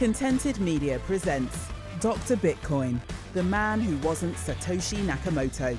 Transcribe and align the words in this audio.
Contented 0.00 0.58
Media 0.60 0.98
presents 1.00 1.68
Dr. 2.00 2.34
Bitcoin, 2.36 2.98
the 3.34 3.42
man 3.42 3.82
who 3.82 3.98
wasn't 3.98 4.34
Satoshi 4.34 4.96
Nakamoto, 5.04 5.76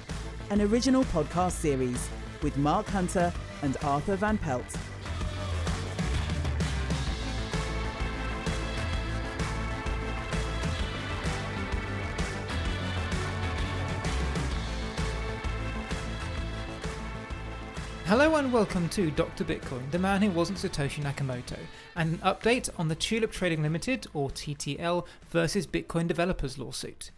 an 0.51 0.61
original 0.61 1.03
podcast 1.05 1.53
series 1.53 2.07
with 2.43 2.55
Mark 2.55 2.85
Hunter 2.85 3.34
and 3.63 3.77
Arthur 3.81 4.15
Van 4.15 4.38
Pelt. 4.38 4.77
Hello 18.31 18.40
and 18.40 18.53
welcome 18.53 18.88
to 18.88 19.12
Dr. 19.12 19.44
Bitcoin, 19.44 19.91
the 19.91 19.99
man 19.99 20.21
who 20.21 20.31
wasn't 20.31 20.58
Satoshi 20.58 21.03
Nakamoto, 21.03 21.58
and 21.98 22.13
an 22.13 22.20
update 22.20 22.70
on 22.77 22.88
the 22.88 22.95
Tulip 22.95 23.34
Trading 23.34 23.62
Limited, 23.62 24.07
or 24.13 24.30
TTL, 24.30 25.05
versus 25.31 25.67
Bitcoin 25.67 26.07
developers 26.07 26.57
lawsuit. 26.57 27.12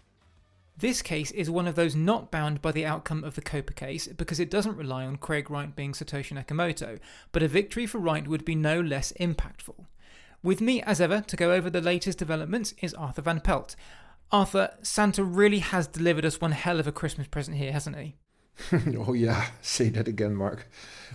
This 0.75 1.03
case 1.03 1.29
is 1.29 1.51
one 1.51 1.67
of 1.67 1.75
those 1.75 1.95
not 1.95 2.31
bound 2.31 2.63
by 2.63 2.71
the 2.71 2.87
outcome 2.87 3.23
of 3.23 3.35
the 3.35 3.43
COPA 3.43 3.73
case 3.73 4.07
because 4.07 4.39
it 4.39 4.49
doesn't 4.49 4.75
rely 4.75 5.05
on 5.05 5.17
Craig 5.17 5.51
Wright 5.51 5.75
being 5.75 5.91
Satoshi 5.91 6.33
Nakamoto, 6.33 6.97
but 7.31 7.43
a 7.43 7.47
victory 7.47 7.85
for 7.85 7.99
Wright 7.99 8.27
would 8.27 8.43
be 8.43 8.55
no 8.55 8.81
less 8.81 9.13
impactful. 9.19 9.85
With 10.41 10.61
me, 10.61 10.81
as 10.81 10.99
ever, 10.99 11.21
to 11.21 11.35
go 11.35 11.51
over 11.53 11.69
the 11.69 11.79
latest 11.79 12.17
developments 12.17 12.73
is 12.81 12.95
Arthur 12.95 13.21
Van 13.21 13.39
Pelt. 13.39 13.75
Arthur, 14.31 14.73
Santa 14.81 15.23
really 15.23 15.59
has 15.59 15.85
delivered 15.85 16.25
us 16.25 16.41
one 16.41 16.53
hell 16.53 16.79
of 16.79 16.87
a 16.87 16.91
Christmas 16.91 17.27
present 17.27 17.57
here, 17.57 17.71
hasn't 17.71 17.99
he? 17.99 18.15
oh 19.07 19.13
yeah, 19.13 19.47
say 19.61 19.89
that 19.89 20.07
again, 20.07 20.35
Mark. 20.35 20.67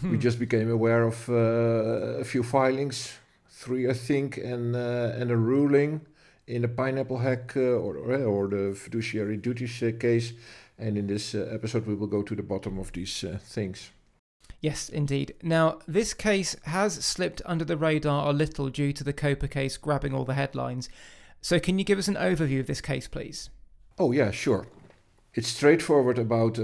We 0.03 0.11
hmm. 0.11 0.19
just 0.19 0.39
became 0.39 0.70
aware 0.70 1.05
of 1.05 1.28
uh, 1.28 2.20
a 2.20 2.25
few 2.25 2.42
filings, 2.42 3.19
three 3.48 3.89
I 3.89 3.94
think, 3.94 4.36
and 4.36 4.77
uh, 4.77 5.12
and 5.17 5.31
a 5.31 5.36
ruling 5.36 6.00
in 6.48 6.62
the 6.62 6.69
pineapple 6.69 7.19
hack 7.19 7.53
uh, 7.56 7.61
or, 7.61 7.97
or 7.97 8.48
the 8.48 8.75
fiduciary 8.75 9.36
duties 9.36 9.83
uh, 9.83 9.92
case. 9.98 10.33
And 10.78 10.97
in 10.97 11.06
this 11.06 11.34
uh, 11.34 11.48
episode, 11.53 11.86
we 11.86 11.94
will 11.94 12.06
go 12.06 12.22
to 12.22 12.34
the 12.34 12.42
bottom 12.42 12.78
of 12.78 12.92
these 12.92 13.25
uh, 13.25 13.39
things. 13.42 13.91
Yes, 14.61 14.89
indeed. 14.89 15.34
Now, 15.42 15.78
this 15.86 16.14
case 16.14 16.56
has 16.64 16.94
slipped 17.05 17.42
under 17.44 17.64
the 17.64 17.77
radar 17.77 18.28
a 18.28 18.33
little 18.33 18.70
due 18.70 18.92
to 18.92 19.05
the 19.05 19.12
COPA 19.12 19.48
case 19.48 19.77
grabbing 19.77 20.14
all 20.14 20.25
the 20.25 20.34
headlines. 20.34 20.89
So, 21.41 21.61
can 21.61 21.78
you 21.78 21.84
give 21.84 21.98
us 21.98 22.09
an 22.09 22.14
overview 22.14 22.61
of 22.61 22.66
this 22.66 22.81
case, 22.81 23.06
please? 23.06 23.50
Oh, 23.98 24.12
yeah, 24.12 24.31
sure. 24.31 24.66
It's 25.34 25.48
straightforward 25.48 26.19
about 26.19 26.59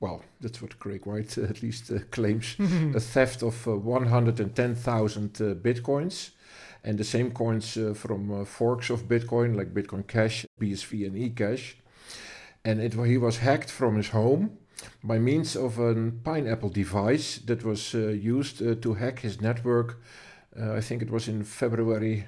well, 0.00 0.22
that's 0.40 0.62
what 0.62 0.78
Craig 0.78 1.06
Wright 1.06 1.38
uh, 1.38 1.42
at 1.42 1.62
least 1.62 1.90
uh, 1.90 1.98
claims, 2.10 2.56
a 2.94 3.00
theft 3.00 3.42
of 3.42 3.68
uh, 3.68 3.76
110,000 3.76 5.40
uh, 5.40 5.54
bitcoins. 5.54 6.30
And 6.82 6.96
the 6.96 7.04
same 7.04 7.30
coins 7.32 7.76
uh, 7.76 7.92
from 7.92 8.32
uh, 8.32 8.44
forks 8.46 8.88
of 8.88 9.06
Bitcoin, 9.06 9.54
like 9.54 9.74
Bitcoin 9.74 10.06
Cash, 10.06 10.46
BSV, 10.58 11.06
and 11.06 11.14
eCash. 11.14 11.74
And 12.64 12.80
it, 12.80 12.94
he 12.94 13.18
was 13.18 13.38
hacked 13.38 13.70
from 13.70 13.96
his 13.96 14.08
home 14.08 14.56
by 15.04 15.18
means 15.18 15.56
of 15.56 15.78
a 15.78 16.10
pineapple 16.24 16.70
device 16.70 17.36
that 17.44 17.64
was 17.64 17.92
used 17.92 18.58
to 18.82 18.94
hack 18.94 19.18
his 19.18 19.42
network. 19.42 20.00
I 20.58 20.80
think 20.80 21.02
it 21.02 21.10
was 21.10 21.28
in 21.28 21.44
February 21.44 22.24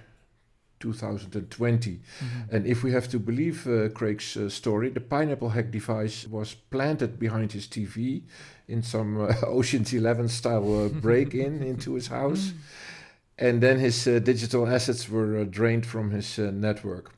2020. 0.82 1.90
Mm-hmm. 1.90 2.54
And 2.54 2.66
if 2.66 2.82
we 2.82 2.92
have 2.92 3.08
to 3.08 3.18
believe 3.18 3.66
uh, 3.66 3.88
Craig's 3.90 4.36
uh, 4.36 4.48
story, 4.48 4.90
the 4.90 5.00
pineapple 5.00 5.50
hack 5.50 5.70
device 5.70 6.26
was 6.26 6.54
planted 6.54 7.18
behind 7.18 7.52
his 7.52 7.66
TV 7.66 8.22
in 8.68 8.82
some 8.82 9.20
uh, 9.20 9.34
Ocean's 9.46 9.92
Eleven 9.94 10.28
style 10.28 10.84
uh, 10.84 10.88
break 11.06 11.34
in 11.34 11.62
into 11.62 11.94
his 11.94 12.08
house. 12.08 12.48
Mm-hmm. 12.48 13.46
And 13.46 13.62
then 13.62 13.78
his 13.78 14.06
uh, 14.06 14.18
digital 14.18 14.66
assets 14.66 15.08
were 15.08 15.38
uh, 15.38 15.44
drained 15.44 15.86
from 15.86 16.10
his 16.10 16.38
network. 16.38 17.12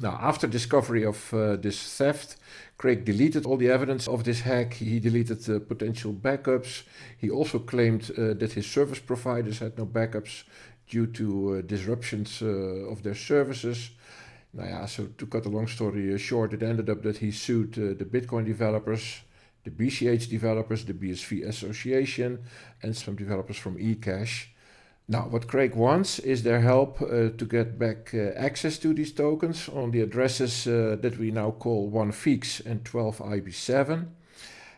Now, 0.00 0.18
after 0.22 0.46
discovery 0.46 1.04
of 1.04 1.28
this 1.60 1.96
theft, 1.98 2.36
Craig 2.82 3.04
deleted 3.04 3.46
all 3.46 3.56
the 3.56 3.70
evidence 3.70 4.08
of 4.08 4.24
this 4.24 4.40
hack. 4.40 4.74
He 4.74 4.98
deleted 4.98 5.48
uh, 5.48 5.60
potential 5.60 6.12
backups. 6.12 6.82
He 7.16 7.30
also 7.30 7.60
claimed 7.60 8.10
uh, 8.10 8.34
that 8.34 8.54
his 8.54 8.66
service 8.66 8.98
providers 8.98 9.60
had 9.60 9.78
no 9.78 9.86
backups 9.86 10.42
due 10.88 11.06
to 11.06 11.56
uh, 11.58 11.62
disruptions 11.62 12.42
uh, 12.42 12.46
of 12.90 13.02
their 13.02 13.14
services. 13.14 13.90
Now, 14.52 14.64
yeah, 14.64 14.86
so 14.86 15.06
to 15.06 15.26
cut 15.26 15.46
a 15.46 15.48
long 15.48 15.66
story 15.66 16.14
uh, 16.14 16.18
short, 16.18 16.52
it 16.52 16.62
ended 16.62 16.90
up 16.90 17.02
that 17.02 17.18
he 17.18 17.30
sued 17.30 17.74
the 17.74 18.04
Bitcoin 18.04 18.44
developers, 18.44 19.22
the 19.64 19.70
BCH 19.70 20.28
developers, 20.28 20.84
the 20.84 20.92
BSV 20.92 21.46
Association, 21.46 22.40
and 22.82 22.96
some 22.96 23.16
developers 23.16 23.56
from 23.56 23.78
eCash. 23.78 24.46
Now, 25.08 25.26
what 25.28 25.48
Craig 25.48 25.74
wants 25.74 26.18
is 26.20 26.42
their 26.42 26.60
help 26.60 27.02
uh, 27.02 27.30
to 27.36 27.44
get 27.44 27.78
back 27.78 28.14
uh, 28.14 28.32
access 28.36 28.78
to 28.78 28.94
these 28.94 29.12
tokens 29.12 29.68
on 29.68 29.90
the 29.90 30.00
addresses 30.00 30.66
uh, 30.66 30.96
that 31.00 31.18
we 31.18 31.30
now 31.30 31.50
call 31.50 31.90
1FIX 31.90 32.64
and 32.64 32.84
12IB7. 32.84 34.06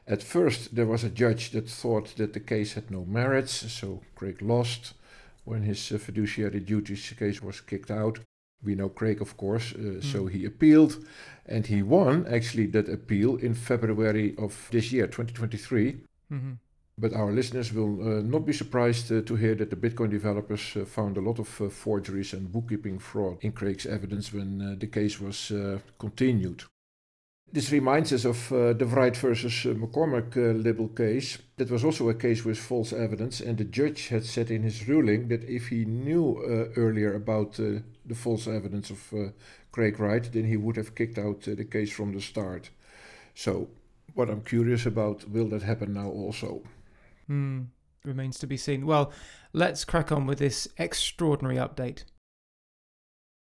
At 0.06 0.22
first, 0.22 0.74
there 0.74 0.86
was 0.86 1.04
a 1.04 1.10
judge 1.10 1.50
that 1.50 1.68
thought 1.68 2.16
that 2.16 2.32
the 2.32 2.40
case 2.40 2.74
had 2.74 2.90
no 2.90 3.04
merits, 3.04 3.70
so 3.72 4.02
Craig 4.14 4.42
lost 4.42 4.94
when 5.44 5.62
his 5.62 5.92
uh, 5.92 5.98
fiduciary 5.98 6.60
duties 6.60 7.12
case 7.18 7.42
was 7.42 7.60
kicked 7.60 7.90
out. 7.90 8.18
We 8.62 8.74
know 8.74 8.88
Craig, 8.88 9.20
of 9.20 9.36
course, 9.36 9.72
mm. 9.72 10.02
so 10.02 10.26
he 10.26 10.46
appealed 10.46 11.04
and 11.46 11.66
he 11.66 11.82
won 11.82 12.26
actually 12.26 12.66
that 12.68 12.88
appeal 12.88 13.36
in 13.36 13.54
February 13.54 14.34
of 14.38 14.68
this 14.70 14.90
year, 14.90 15.06
2023. 15.06 15.96
Mm-hmm. 16.32 16.52
But 16.96 17.12
our 17.12 17.32
listeners 17.32 17.72
will 17.72 18.00
uh, 18.00 18.22
not 18.22 18.46
be 18.46 18.52
surprised 18.52 19.10
uh, 19.10 19.20
to 19.22 19.34
hear 19.34 19.54
that 19.56 19.68
the 19.68 19.76
Bitcoin 19.76 20.10
developers 20.10 20.76
uh, 20.76 20.84
found 20.84 21.16
a 21.16 21.20
lot 21.20 21.40
of 21.40 21.60
uh, 21.60 21.68
forgeries 21.68 22.32
and 22.32 22.52
bookkeeping 22.52 23.00
fraud 23.00 23.38
in 23.40 23.52
Craig's 23.52 23.84
evidence 23.84 24.32
when 24.32 24.78
the 24.78 24.86
case 24.86 25.20
was 25.20 25.52
continued. 25.98 26.62
This 27.52 27.70
reminds 27.70 28.12
us 28.12 28.24
of 28.24 28.52
uh, 28.52 28.72
the 28.72 28.84
Wright 28.86 29.16
versus 29.16 29.64
uh, 29.64 29.74
McCormack 29.74 30.36
uh, 30.36 30.58
libel 30.58 30.88
case. 30.88 31.38
That 31.56 31.70
was 31.70 31.84
also 31.84 32.08
a 32.08 32.14
case 32.14 32.44
with 32.44 32.58
false 32.58 32.92
evidence, 32.92 33.40
and 33.40 33.56
the 33.56 33.64
judge 33.64 34.08
had 34.08 34.24
said 34.24 34.50
in 34.50 34.64
his 34.64 34.88
ruling 34.88 35.28
that 35.28 35.44
if 35.44 35.68
he 35.68 35.84
knew 35.84 36.38
uh, 36.38 36.80
earlier 36.80 37.14
about 37.14 37.60
uh, 37.60 37.78
the 38.04 38.16
false 38.16 38.48
evidence 38.48 38.90
of 38.90 39.12
uh, 39.12 39.30
Craig 39.70 40.00
Wright, 40.00 40.28
then 40.32 40.46
he 40.46 40.56
would 40.56 40.76
have 40.76 40.96
kicked 40.96 41.16
out 41.16 41.42
the 41.42 41.64
case 41.64 41.92
from 41.92 42.12
the 42.12 42.20
start. 42.20 42.70
So, 43.36 43.68
what 44.14 44.30
I'm 44.30 44.42
curious 44.42 44.84
about, 44.84 45.28
will 45.28 45.48
that 45.50 45.62
happen 45.62 45.94
now 45.94 46.08
also? 46.08 46.62
Hmm, 47.28 47.62
remains 48.04 48.38
to 48.38 48.46
be 48.46 48.56
seen. 48.56 48.84
Well, 48.84 49.12
let's 49.52 49.84
crack 49.84 50.10
on 50.10 50.26
with 50.26 50.38
this 50.38 50.68
extraordinary 50.78 51.56
update. 51.56 52.04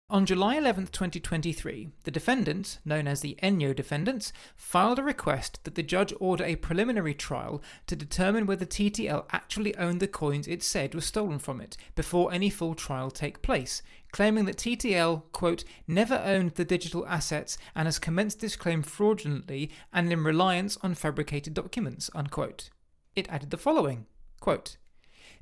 On 0.10 0.26
July 0.26 0.56
11, 0.56 0.86
2023, 0.88 1.90
the 2.06 2.12
defendants, 2.12 2.80
known 2.86 3.10
as 3.10 3.20
the 3.20 3.38
Enyo 3.44 3.76
defendants, 3.76 4.32
filed 4.56 5.00
a 5.00 5.04
request 5.04 5.62
that 5.66 5.76
the 5.76 5.84
judge 5.84 6.14
order 6.22 6.46
a 6.46 6.56
preliminary 6.56 7.14
trial 7.14 7.62
to 7.88 7.96
determine 7.98 8.46
whether 8.46 8.66
TTL 8.66 9.26
actually 9.32 9.76
owned 9.76 10.00
the 10.00 10.08
coins 10.08 10.48
it 10.48 10.64
said 10.64 10.96
were 10.96 11.02
stolen 11.02 11.40
from 11.40 11.60
it 11.60 11.76
before 11.94 12.32
any 12.32 12.50
full 12.50 12.74
trial 12.74 13.12
take 13.12 13.42
place, 13.42 13.82
claiming 14.14 14.46
that 14.46 14.56
TTL, 14.56 15.24
quote, 15.34 15.66
never 15.90 16.24
owned 16.24 16.52
the 16.52 16.64
digital 16.64 17.06
assets 17.06 17.58
and 17.76 17.86
has 17.86 18.00
commenced 18.00 18.40
this 18.40 18.56
claim 18.56 18.84
fraudulently 18.84 19.70
and 19.92 20.10
in 20.10 20.24
reliance 20.24 20.78
on 20.82 20.96
fabricated 20.96 21.54
documents, 21.54 22.10
unquote. 22.16 22.70
It 23.14 23.28
added 23.28 23.50
the 23.50 23.58
following, 23.58 24.06
quote, 24.40 24.78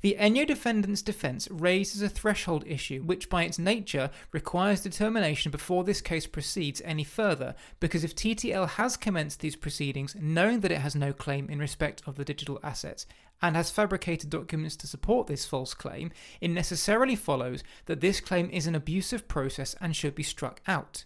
the 0.00 0.16
Enyo 0.18 0.46
defendant's 0.46 1.02
defence 1.02 1.48
raises 1.50 2.02
a 2.02 2.08
threshold 2.08 2.64
issue 2.66 3.02
which, 3.02 3.28
by 3.28 3.44
its 3.44 3.58
nature, 3.58 4.10
requires 4.32 4.80
determination 4.80 5.50
before 5.50 5.84
this 5.84 6.00
case 6.00 6.26
proceeds 6.26 6.82
any 6.84 7.04
further, 7.04 7.54
because 7.80 8.04
if 8.04 8.14
TTL 8.14 8.68
has 8.70 8.96
commenced 8.96 9.40
these 9.40 9.56
proceedings 9.56 10.16
knowing 10.20 10.60
that 10.60 10.72
it 10.72 10.80
has 10.80 10.94
no 10.94 11.12
claim 11.12 11.48
in 11.48 11.58
respect 11.58 12.02
of 12.06 12.16
the 12.16 12.24
digital 12.24 12.60
assets 12.62 13.06
and 13.42 13.56
has 13.56 13.70
fabricated 13.70 14.30
documents 14.30 14.76
to 14.76 14.86
support 14.86 15.26
this 15.26 15.44
false 15.44 15.74
claim, 15.74 16.10
it 16.40 16.48
necessarily 16.48 17.16
follows 17.16 17.62
that 17.86 18.00
this 18.00 18.20
claim 18.20 18.48
is 18.50 18.66
an 18.66 18.74
abusive 18.74 19.28
process 19.28 19.74
and 19.80 19.94
should 19.94 20.14
be 20.14 20.22
struck 20.22 20.60
out. 20.66 21.04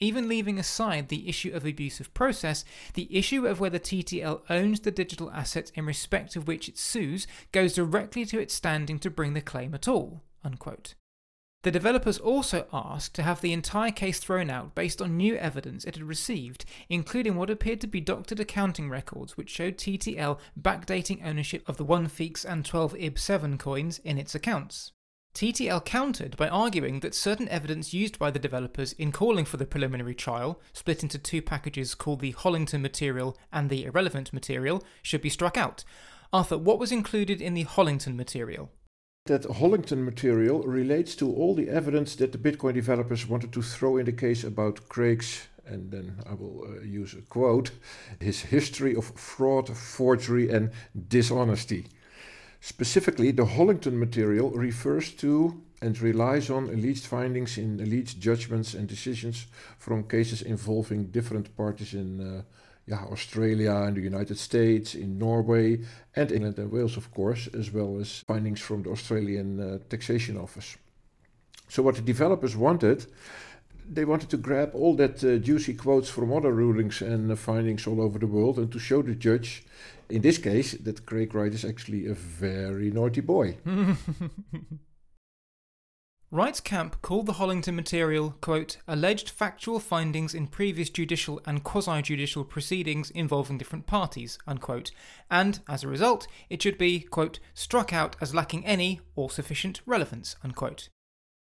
Even 0.00 0.28
leaving 0.28 0.58
aside 0.58 1.08
the 1.08 1.28
issue 1.28 1.52
of 1.52 1.64
abusive 1.64 2.14
process, 2.14 2.64
the 2.94 3.08
issue 3.14 3.46
of 3.46 3.58
whether 3.58 3.80
TTL 3.80 4.42
owns 4.48 4.80
the 4.80 4.92
digital 4.92 5.30
assets 5.32 5.72
in 5.74 5.86
respect 5.86 6.36
of 6.36 6.46
which 6.46 6.68
it 6.68 6.78
sues 6.78 7.26
goes 7.50 7.74
directly 7.74 8.24
to 8.26 8.38
its 8.38 8.54
standing 8.54 9.00
to 9.00 9.10
bring 9.10 9.34
the 9.34 9.40
claim 9.40 9.74
at 9.74 9.88
all. 9.88 10.22
Unquote. 10.44 10.94
The 11.64 11.72
developers 11.72 12.18
also 12.18 12.68
asked 12.72 13.14
to 13.14 13.24
have 13.24 13.40
the 13.40 13.52
entire 13.52 13.90
case 13.90 14.20
thrown 14.20 14.48
out 14.48 14.76
based 14.76 15.02
on 15.02 15.16
new 15.16 15.34
evidence 15.34 15.84
it 15.84 15.96
had 15.96 16.04
received, 16.04 16.64
including 16.88 17.34
what 17.34 17.50
appeared 17.50 17.80
to 17.80 17.88
be 17.88 18.00
doctored 18.00 18.38
accounting 18.38 18.88
records 18.88 19.36
which 19.36 19.50
showed 19.50 19.76
TTL 19.76 20.38
backdating 20.60 21.26
ownership 21.26 21.68
of 21.68 21.76
the 21.76 21.84
1FEEX 21.84 22.44
and 22.44 22.62
12IB7 22.62 23.58
coins 23.58 23.98
in 24.04 24.16
its 24.18 24.36
accounts. 24.36 24.92
TTL 25.34 25.84
countered 25.84 26.36
by 26.36 26.48
arguing 26.48 27.00
that 27.00 27.14
certain 27.14 27.48
evidence 27.48 27.94
used 27.94 28.18
by 28.18 28.30
the 28.30 28.38
developers 28.38 28.92
in 28.94 29.12
calling 29.12 29.44
for 29.44 29.56
the 29.56 29.66
preliminary 29.66 30.14
trial, 30.14 30.60
split 30.72 31.02
into 31.02 31.18
two 31.18 31.40
packages 31.40 31.94
called 31.94 32.20
the 32.20 32.32
Hollington 32.32 32.80
material 32.80 33.36
and 33.52 33.70
the 33.70 33.84
irrelevant 33.84 34.32
material, 34.32 34.82
should 35.02 35.22
be 35.22 35.28
struck 35.30 35.56
out. 35.56 35.84
Arthur, 36.32 36.58
what 36.58 36.78
was 36.78 36.92
included 36.92 37.40
in 37.40 37.54
the 37.54 37.64
Hollington 37.64 38.16
material? 38.16 38.70
that 39.28 39.42
Hollington 39.42 40.04
material 40.04 40.62
relates 40.62 41.14
to 41.16 41.30
all 41.32 41.54
the 41.54 41.68
evidence 41.68 42.16
that 42.16 42.32
the 42.32 42.38
Bitcoin 42.38 42.74
developers 42.74 43.28
wanted 43.28 43.52
to 43.52 43.62
throw 43.62 43.98
in 43.98 44.06
the 44.06 44.12
case 44.12 44.42
about 44.42 44.88
Craig's, 44.88 45.46
and 45.66 45.90
then 45.90 46.16
I 46.28 46.34
will 46.34 46.64
uh, 46.66 46.82
use 46.82 47.14
a 47.14 47.20
quote, 47.20 47.70
his 48.20 48.40
history 48.40 48.96
of 48.96 49.04
fraud, 49.04 49.68
forgery, 49.76 50.48
and 50.48 50.70
dishonesty. 51.08 51.86
Specifically, 52.60 53.30
the 53.30 53.44
Hollington 53.44 53.94
material 53.94 54.50
refers 54.50 55.12
to 55.12 55.62
and 55.80 56.00
relies 56.00 56.50
on 56.50 56.68
alleged 56.70 57.06
findings 57.06 57.56
in 57.56 57.80
alleged 57.80 58.20
judgments 58.20 58.74
and 58.74 58.88
decisions 58.88 59.46
from 59.78 60.02
cases 60.02 60.42
involving 60.42 61.04
different 61.06 61.56
parties 61.56 61.94
in 61.94 62.20
uh, 62.20 62.42
yeah, 62.88 63.04
Australia 63.12 63.74
and 63.74 63.96
the 63.96 64.00
United 64.00 64.38
States, 64.38 64.94
in 64.94 65.18
Norway 65.18 65.80
and 66.16 66.32
England 66.32 66.58
and 66.58 66.72
Wales, 66.72 66.96
of 66.96 67.12
course, 67.12 67.46
as 67.48 67.70
well 67.70 67.98
as 68.00 68.24
findings 68.26 68.60
from 68.60 68.82
the 68.82 68.90
Australian 68.90 69.60
uh, 69.60 69.78
Taxation 69.90 70.38
Office. 70.38 70.76
So, 71.68 71.82
what 71.82 71.96
the 71.96 72.02
developers 72.02 72.56
wanted, 72.56 73.06
they 73.90 74.06
wanted 74.06 74.30
to 74.30 74.38
grab 74.38 74.70
all 74.74 74.96
that 74.96 75.22
uh, 75.22 75.36
juicy 75.36 75.74
quotes 75.74 76.08
from 76.08 76.32
other 76.32 76.52
rulings 76.52 77.02
and 77.02 77.30
uh, 77.30 77.36
findings 77.36 77.86
all 77.86 78.00
over 78.00 78.18
the 78.18 78.26
world 78.26 78.58
and 78.58 78.72
to 78.72 78.78
show 78.78 79.02
the 79.02 79.14
judge, 79.14 79.64
in 80.10 80.22
this 80.22 80.38
case, 80.38 80.72
that 80.72 81.06
Craig 81.06 81.34
Wright 81.34 81.52
is 81.52 81.64
actually 81.64 82.06
a 82.06 82.14
very 82.14 82.90
naughty 82.90 83.20
boy. 83.20 83.58
Wright's 86.30 86.60
camp 86.60 87.00
called 87.00 87.24
the 87.24 87.34
Hollington 87.34 87.74
material, 87.74 88.36
quote, 88.42 88.76
alleged 88.86 89.30
factual 89.30 89.80
findings 89.80 90.34
in 90.34 90.46
previous 90.46 90.90
judicial 90.90 91.40
and 91.46 91.64
quasi 91.64 92.02
judicial 92.02 92.44
proceedings 92.44 93.10
involving 93.10 93.56
different 93.56 93.86
parties, 93.86 94.38
unquote, 94.46 94.90
and, 95.30 95.60
as 95.66 95.82
a 95.82 95.88
result, 95.88 96.26
it 96.50 96.60
should 96.62 96.76
be, 96.76 97.00
quote, 97.00 97.38
struck 97.54 97.94
out 97.94 98.14
as 98.20 98.34
lacking 98.34 98.66
any 98.66 99.00
or 99.16 99.30
sufficient 99.30 99.80
relevance, 99.86 100.36
unquote. 100.44 100.90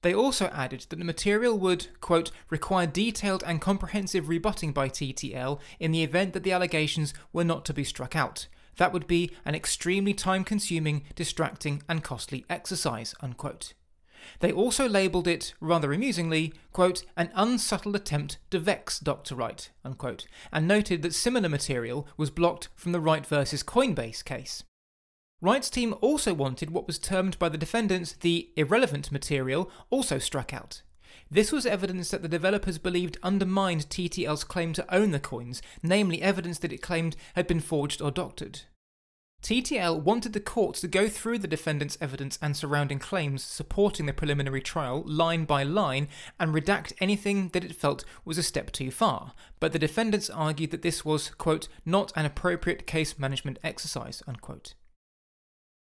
They 0.03 0.13
also 0.13 0.51
added 0.53 0.85
that 0.89 0.99
the 0.99 1.03
material 1.05 1.57
would, 1.57 1.87
quote, 1.99 2.29
require 2.51 2.85
detailed 2.85 3.43
and 3.43 3.59
comprehensive 3.59 4.29
rebutting 4.29 4.71
by 4.71 4.87
TTL 4.87 5.59
in 5.79 5.93
the 5.93 6.03
event 6.03 6.33
that 6.33 6.43
the 6.43 6.51
allegations 6.51 7.11
were 7.33 7.43
not 7.43 7.65
to 7.65 7.73
be 7.73 7.83
struck 7.83 8.15
out. 8.15 8.47
That 8.77 8.93
would 8.93 9.07
be 9.07 9.31
an 9.45 9.55
extremely 9.55 10.13
time 10.13 10.43
consuming, 10.43 11.03
distracting, 11.15 11.83
and 11.87 12.03
costly 12.03 12.45
exercise, 12.49 13.15
unquote. 13.21 13.73
They 14.39 14.51
also 14.51 14.89
labelled 14.89 15.27
it, 15.27 15.53
rather 15.59 15.93
amusingly, 15.93 16.53
quote, 16.73 17.03
an 17.15 17.29
unsubtle 17.35 17.95
attempt 17.95 18.37
to 18.51 18.59
vex 18.59 18.99
Dr. 18.99 19.35
Wright, 19.35 19.69
unquote, 19.83 20.25
and 20.51 20.67
noted 20.67 21.01
that 21.01 21.13
similar 21.13 21.49
material 21.49 22.07
was 22.17 22.31
blocked 22.31 22.69
from 22.75 22.91
the 22.91 22.99
Wright 22.99 23.25
versus 23.25 23.63
Coinbase 23.63 24.23
case. 24.23 24.63
Wright's 25.41 25.69
team 25.69 25.93
also 26.01 26.33
wanted 26.33 26.71
what 26.71 26.87
was 26.87 26.97
termed 26.97 27.37
by 27.37 27.49
the 27.49 27.57
defendants 27.57 28.13
the 28.13 28.49
irrelevant 28.55 29.11
material 29.11 29.69
also 29.89 30.17
struck 30.17 30.53
out. 30.53 30.81
This 31.29 31.51
was 31.51 31.65
evidence 31.65 32.11
that 32.11 32.21
the 32.21 32.27
developers 32.27 32.77
believed 32.77 33.17
undermined 33.23 33.89
TTL's 33.89 34.43
claim 34.43 34.73
to 34.73 34.95
own 34.95 35.11
the 35.11 35.19
coins, 35.19 35.61
namely 35.81 36.21
evidence 36.21 36.59
that 36.59 36.71
it 36.71 36.81
claimed 36.81 37.15
had 37.35 37.47
been 37.47 37.59
forged 37.59 38.01
or 38.01 38.11
doctored. 38.11 38.61
TTL 39.45 40.01
wanted 40.01 40.33
the 40.33 40.39
court 40.39 40.75
to 40.77 40.87
go 40.87 41.07
through 41.07 41.37
the 41.37 41.47
defendant's 41.47 41.99
evidence 42.01 42.39
and 42.41 42.57
surrounding 42.57 42.97
claims 42.97 43.43
supporting 43.43 44.07
the 44.07 44.13
preliminary 44.13 44.61
trial 44.61 45.03
line 45.05 45.45
by 45.45 45.61
line 45.61 46.07
and 46.39 46.51
redact 46.51 46.93
anything 46.99 47.49
that 47.49 47.63
it 47.63 47.75
felt 47.75 48.05
was 48.23 48.39
a 48.39 48.43
step 48.43 48.71
too 48.71 48.89
far, 48.89 49.33
but 49.59 49.71
the 49.71 49.77
defendants 49.77 50.31
argued 50.31 50.71
that 50.71 50.81
this 50.81 51.05
was, 51.05 51.29
quote, 51.29 51.67
not 51.85 52.11
an 52.15 52.25
appropriate 52.25 52.87
case 52.87 53.19
management 53.19 53.59
exercise, 53.63 54.23
unquote. 54.27 54.73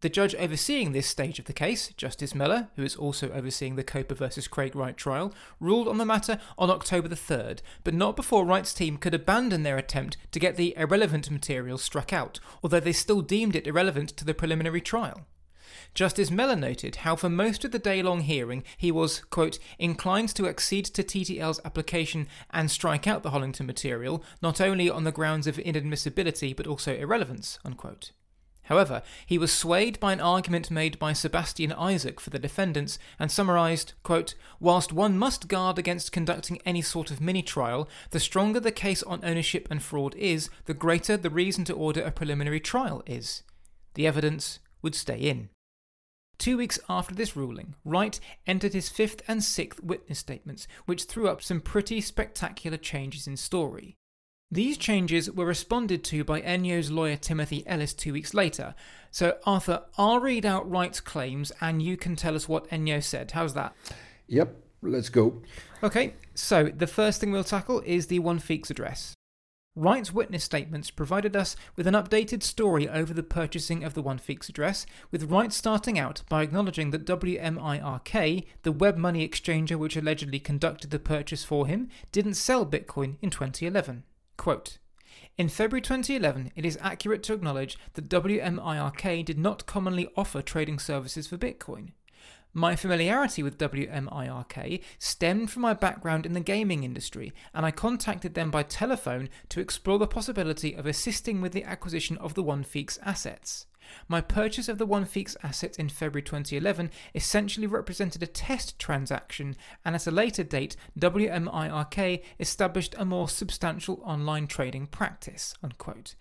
The 0.00 0.09
judge 0.09 0.33
overseeing 0.37 0.93
this 0.93 1.09
stage 1.09 1.41
of 1.41 1.47
the 1.47 1.53
case, 1.53 1.89
Justice 1.97 2.33
Mellor, 2.33 2.69
who 2.77 2.85
is 2.85 2.95
also 2.95 3.31
overseeing 3.31 3.75
the 3.75 3.83
COPA 3.83 4.15
versus 4.15 4.47
Craig 4.47 4.77
Wright 4.77 4.97
trial, 4.97 5.35
ruled 5.59 5.89
on 5.89 5.99
the 5.99 6.06
matter 6.06 6.39
on 6.56 6.71
October 6.71 7.09
the 7.09 7.17
3rd, 7.17 7.62
but 7.83 7.95
not 7.95 8.15
before 8.15 8.45
Wright's 8.47 8.73
team 8.73 8.97
could 8.97 9.12
abandon 9.12 9.65
their 9.65 9.77
attempt 9.77 10.17
to 10.31 10.39
get 10.39 10.55
the 10.55 10.73
irrelevant 10.77 11.33
material 11.33 11.79
struck 11.79 12.12
out, 12.12 12.39
although 12.62 12.79
they 12.79 12.93
still 12.93 13.23
deemed 13.23 13.56
it 13.56 13.67
irrelevant 13.67 14.11
to 14.11 14.25
the 14.25 14.35
preliminary 14.35 14.81
trial. 14.81 15.27
Justice 15.95 16.31
Mellor 16.31 16.55
noted 16.55 16.97
how 16.97 17.17
for 17.17 17.29
most 17.29 17.65
of 17.65 17.73
the 17.73 17.79
day 17.81 18.00
long 18.00 18.21
hearing 18.21 18.62
he 18.77 18.93
was, 18.93 19.25
quote, 19.31 19.59
inclined 19.81 20.29
to 20.37 20.47
accede 20.47 20.85
to 20.85 21.03
TTL's 21.03 21.61
application 21.65 22.29
and 22.50 22.71
strike 22.71 23.09
out 23.09 23.25
the 23.25 23.31
Hollington 23.31 23.67
material, 23.67 24.23
not 24.41 24.61
only 24.61 24.89
on 24.89 25.03
the 25.03 25.11
grounds 25.11 25.49
of 25.49 25.56
inadmissibility 25.56 26.55
but 26.55 26.69
also 26.69 26.95
irrelevance, 26.95 27.59
unquote. 27.65 28.12
However, 28.69 29.03
he 29.25 29.38
was 29.38 29.50
swayed 29.50 29.99
by 29.99 30.12
an 30.12 30.20
argument 30.20 30.70
made 30.70 30.99
by 30.99 31.15
Sebastian 31.15 31.73
Isaac 31.73 32.20
for 32.20 32.29
the 32.29 32.38
defendants 32.38 32.99
and 33.19 33.31
summarised, 33.31 33.94
quote, 34.03 34.35
Whilst 34.61 34.93
one 34.93 35.17
must 35.17 35.49
guard 35.49 35.79
against 35.79 36.12
conducting 36.12 36.61
any 36.67 36.82
sort 36.82 37.11
of 37.11 37.19
mini 37.19 37.41
trial, 37.41 37.88
the 38.11 38.20
stronger 38.20 38.61
the 38.61 38.70
case 38.70 39.03
on 39.05 39.25
ownership 39.25 39.69
and 39.70 39.82
fraud 39.82 40.15
is, 40.17 40.50
the 40.67 40.75
greater 40.75 41.17
the 41.17 41.31
reason 41.31 41.65
to 41.65 41.73
order 41.73 42.03
a 42.03 42.11
preliminary 42.11 42.61
trial 42.61 43.03
is. 43.06 43.43
The 43.94 44.06
evidence 44.06 44.59
would 44.82 44.94
stay 44.94 45.19
in. 45.19 45.49
Two 46.37 46.59
weeks 46.59 46.79
after 46.91 47.14
this 47.14 47.35
ruling, 47.35 47.75
Wright 47.87 48.21
entered 48.47 48.75
his 48.75 48.91
fifth 48.91 49.23
and 49.26 49.43
sixth 49.43 49.82
witness 49.82 50.19
statements, 50.19 50.69
which 50.85 51.05
threw 51.05 51.29
up 51.29 51.43
some 51.43 51.62
pretty 51.62 52.03
spectacular 52.03 52.76
changes 52.76 53.26
in 53.26 53.38
story. 53.38 53.97
These 54.50 54.79
changes 54.79 55.31
were 55.31 55.45
responded 55.45 56.03
to 56.05 56.25
by 56.25 56.41
Enyo's 56.41 56.91
lawyer 56.91 57.17
Timothy 57.17 57.67
Ellis 57.67 57.93
two 57.93 58.15
weeks 58.15 58.33
later. 58.33 58.75
So, 59.11 59.37
Arthur, 59.45 59.83
I'll 59.99 60.21
read 60.21 60.47
out 60.47 60.69
Wright's 60.71 61.00
claims 61.00 61.53
and 61.61 61.83
you 61.83 61.99
can 61.99 62.17
tell 62.17 62.35
us 62.35 62.49
what 62.49 62.69
Enyo 62.71 63.03
said. 63.03 63.33
How's 63.33 63.53
that? 63.53 63.75
Yep, 64.27 64.56
let's 64.81 65.11
go. 65.11 65.43
Okay, 65.83 66.15
so 66.35 66.73
the 66.75 66.87
first 66.87 67.21
thing 67.21 67.31
we'll 67.31 67.45
tackle 67.45 67.83
is 67.85 68.06
the 68.06 68.21
One 68.21 68.39
Feeks 68.39 68.71
address. 68.71 69.12
Wright's 69.77 70.15
witness 70.15 70.45
statements 70.45 70.91
provided 70.91 71.37
us 71.37 71.55
with 71.77 71.87
an 71.87 71.95
updated 71.95 72.43
story 72.43 72.89
over 72.89 73.12
the 73.12 73.23
purchasing 73.23 73.85
of 73.85 73.93
the 73.93 74.03
One 74.03 74.19
Feeks 74.19 74.49
address, 74.49 74.87
with 75.11 75.31
Wright 75.31 75.53
starting 75.53 75.99
out 75.99 76.23
by 76.31 76.43
acknowledging 76.43 76.91
that 76.91 77.05
WMIRK, 77.05 78.47
the 78.62 78.73
web 78.73 78.97
money 78.97 79.29
exchanger 79.29 79.77
which 79.77 79.97
allegedly 79.97 80.41
conducted 80.41 80.90
the 80.90 80.99
purchase 80.99 81.45
for 81.45 81.67
him, 81.67 81.90
didn't 82.12 82.35
sell 82.35 82.64
Bitcoin 82.64 83.17
in 83.21 83.28
2011. 83.28 84.05
Quote, 84.38 84.78
in 85.37 85.49
February 85.49 85.83
2011, 85.83 86.52
it 86.57 86.64
is 86.64 86.78
accurate 86.80 87.23
to 87.25 87.33
acknowledge 87.33 87.78
that 87.95 88.09
WMIRK 88.09 89.25
did 89.25 89.38
not 89.38 89.66
commonly 89.66 90.09
offer 90.16 90.42
trading 90.42 90.78
services 90.78 91.26
for 91.26 91.37
Bitcoin. 91.37 91.90
My 92.52 92.75
familiarity 92.75 93.42
with 93.42 93.59
WMIRK 93.59 94.83
stemmed 94.99 95.50
from 95.50 95.62
my 95.62 95.75
background 95.75 96.26
in 96.26 96.33
the 96.33 96.40
gaming 96.40 96.83
industry, 96.83 97.33
and 97.54 97.64
I 97.64 97.71
contacted 97.71 98.35
them 98.35 98.50
by 98.50 98.64
telephone 98.64 99.28
to 99.50 99.61
explore 99.61 99.99
the 99.99 100.09
possibility 100.09 100.75
of 100.75 100.87
assisting 100.87 101.40
with 101.40 101.52
the 101.52 101.62
acquisition 101.62 102.16
of 102.18 102.35
the 102.35 102.42
OneFeeks 102.42 102.99
assets. 103.02 103.67
My 104.09 104.21
purchase 104.21 104.68
of 104.68 104.78
the 104.78 104.87
OneFeeks 104.87 105.37
assets 105.42 105.78
in 105.78 105.88
February 105.88 106.23
2011 106.23 106.90
essentially 107.14 107.66
represented 107.66 108.23
a 108.23 108.26
test 108.26 108.78
transaction, 108.78 109.57
and 109.85 109.95
at 109.95 110.07
a 110.07 110.11
later 110.11 110.45
date, 110.45 110.76
WMIRK 110.99 112.23
established 112.38 112.95
a 112.99 113.04
more 113.04 113.28
substantial 113.28 114.00
online 114.04 114.47
trading 114.47 114.87
practice. 114.87 115.54
Unquote. 115.62 116.14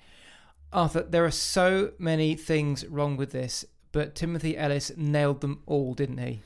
Arthur, 0.73 1.03
there 1.03 1.25
are 1.25 1.31
so 1.31 1.91
many 1.97 2.35
things 2.35 2.85
wrong 2.87 3.15
with 3.17 3.31
this, 3.31 3.65
but 3.91 4.15
Timothy 4.15 4.57
Ellis 4.57 4.91
nailed 4.97 5.41
them 5.41 5.63
all, 5.65 5.93
didn't 5.93 6.17
he? 6.17 6.41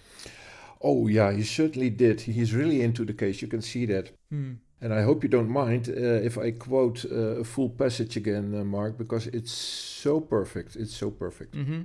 Oh, 0.84 1.08
yeah, 1.08 1.32
he 1.32 1.44
certainly 1.44 1.90
did. 1.90 2.22
He's 2.22 2.54
really 2.54 2.82
into 2.82 3.06
the 3.06 3.14
case. 3.14 3.42
You 3.42 3.48
can 3.48 3.62
see 3.62 3.86
that. 3.88 4.16
Hmm. 4.30 4.54
And 4.82 4.94
I 4.94 5.04
hope 5.04 5.22
you 5.24 5.30
don't 5.30 5.50
mind 5.50 5.90
uh, 5.90 6.26
if 6.26 6.38
I 6.38 6.52
quote 6.52 7.06
uh, 7.06 7.42
a 7.42 7.44
full 7.44 7.70
passage 7.70 8.18
again, 8.18 8.56
uh, 8.56 8.64
Mark, 8.64 8.98
because 8.98 9.28
it's 9.28 9.52
so 9.52 10.20
perfect. 10.20 10.76
It's 10.76 10.96
so 10.96 11.12
perfect. 11.12 11.56
Mm-hmm. 11.56 11.82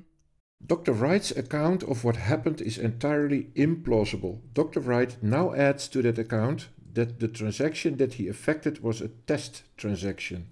Dr. 0.64 0.92
Wright's 0.92 1.30
account 1.30 1.82
of 1.82 2.02
what 2.02 2.16
happened 2.16 2.62
is 2.62 2.78
entirely 2.78 3.48
implausible. 3.54 4.40
Dr. 4.54 4.80
Wright 4.80 5.14
now 5.22 5.52
adds 5.54 5.86
to 5.88 6.00
that 6.02 6.18
account 6.18 6.68
that 6.94 7.20
the 7.20 7.28
transaction 7.28 7.98
that 7.98 8.14
he 8.14 8.26
effected 8.26 8.82
was 8.82 9.02
a 9.02 9.08
test 9.08 9.62
transaction. 9.76 10.48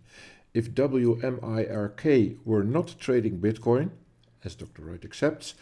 If 0.52 0.72
WMIRK 0.72 2.36
were 2.44 2.62
not 2.62 2.94
trading 3.00 3.40
Bitcoin, 3.40 3.90
as 4.44 4.54
Dr. 4.54 4.82
Wright 4.82 5.04
accepts, 5.04 5.54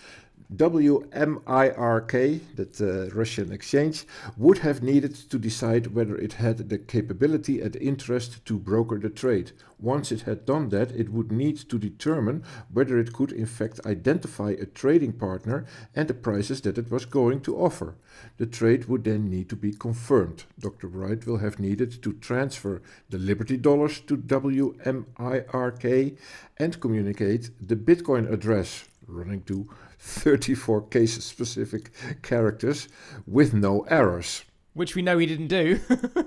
WMIRK, 0.56 2.40
that 2.56 2.80
uh, 2.80 3.14
Russian 3.14 3.52
exchange, 3.52 4.04
would 4.36 4.58
have 4.58 4.82
needed 4.82 5.14
to 5.14 5.38
decide 5.38 5.94
whether 5.94 6.16
it 6.16 6.34
had 6.34 6.68
the 6.68 6.78
capability 6.78 7.60
and 7.60 7.74
interest 7.76 8.44
to 8.44 8.58
broker 8.58 8.98
the 8.98 9.08
trade. 9.08 9.52
Once 9.78 10.12
it 10.12 10.22
had 10.22 10.44
done 10.44 10.68
that, 10.68 10.90
it 10.92 11.08
would 11.08 11.32
need 11.32 11.56
to 11.56 11.78
determine 11.78 12.44
whether 12.72 12.98
it 12.98 13.12
could 13.12 13.32
in 13.32 13.46
fact 13.46 13.80
identify 13.86 14.50
a 14.50 14.66
trading 14.66 15.12
partner 15.12 15.64
and 15.94 16.08
the 16.08 16.14
prices 16.14 16.60
that 16.60 16.78
it 16.78 16.90
was 16.90 17.06
going 17.06 17.40
to 17.40 17.56
offer. 17.56 17.94
The 18.36 18.46
trade 18.46 18.86
would 18.86 19.04
then 19.04 19.30
need 19.30 19.48
to 19.48 19.56
be 19.56 19.72
confirmed. 19.72 20.44
Dr. 20.58 20.86
Wright 20.86 21.24
will 21.26 21.38
have 21.38 21.58
needed 21.58 22.02
to 22.02 22.12
transfer 22.12 22.82
the 23.10 23.18
Liberty 23.18 23.56
dollars 23.56 24.00
to 24.00 24.16
WMIRK 24.16 26.16
and 26.58 26.80
communicate 26.80 27.50
the 27.60 27.76
Bitcoin 27.76 28.30
address 28.30 28.84
running 29.08 29.42
to 29.42 29.68
34 30.02 30.88
case 30.88 31.22
specific 31.24 31.90
characters 32.22 32.88
with 33.24 33.54
no 33.54 33.82
errors. 33.82 34.44
Which 34.74 34.96
we 34.96 35.02
know 35.02 35.18
he 35.18 35.26
didn't 35.26 35.46
do. 35.46 35.80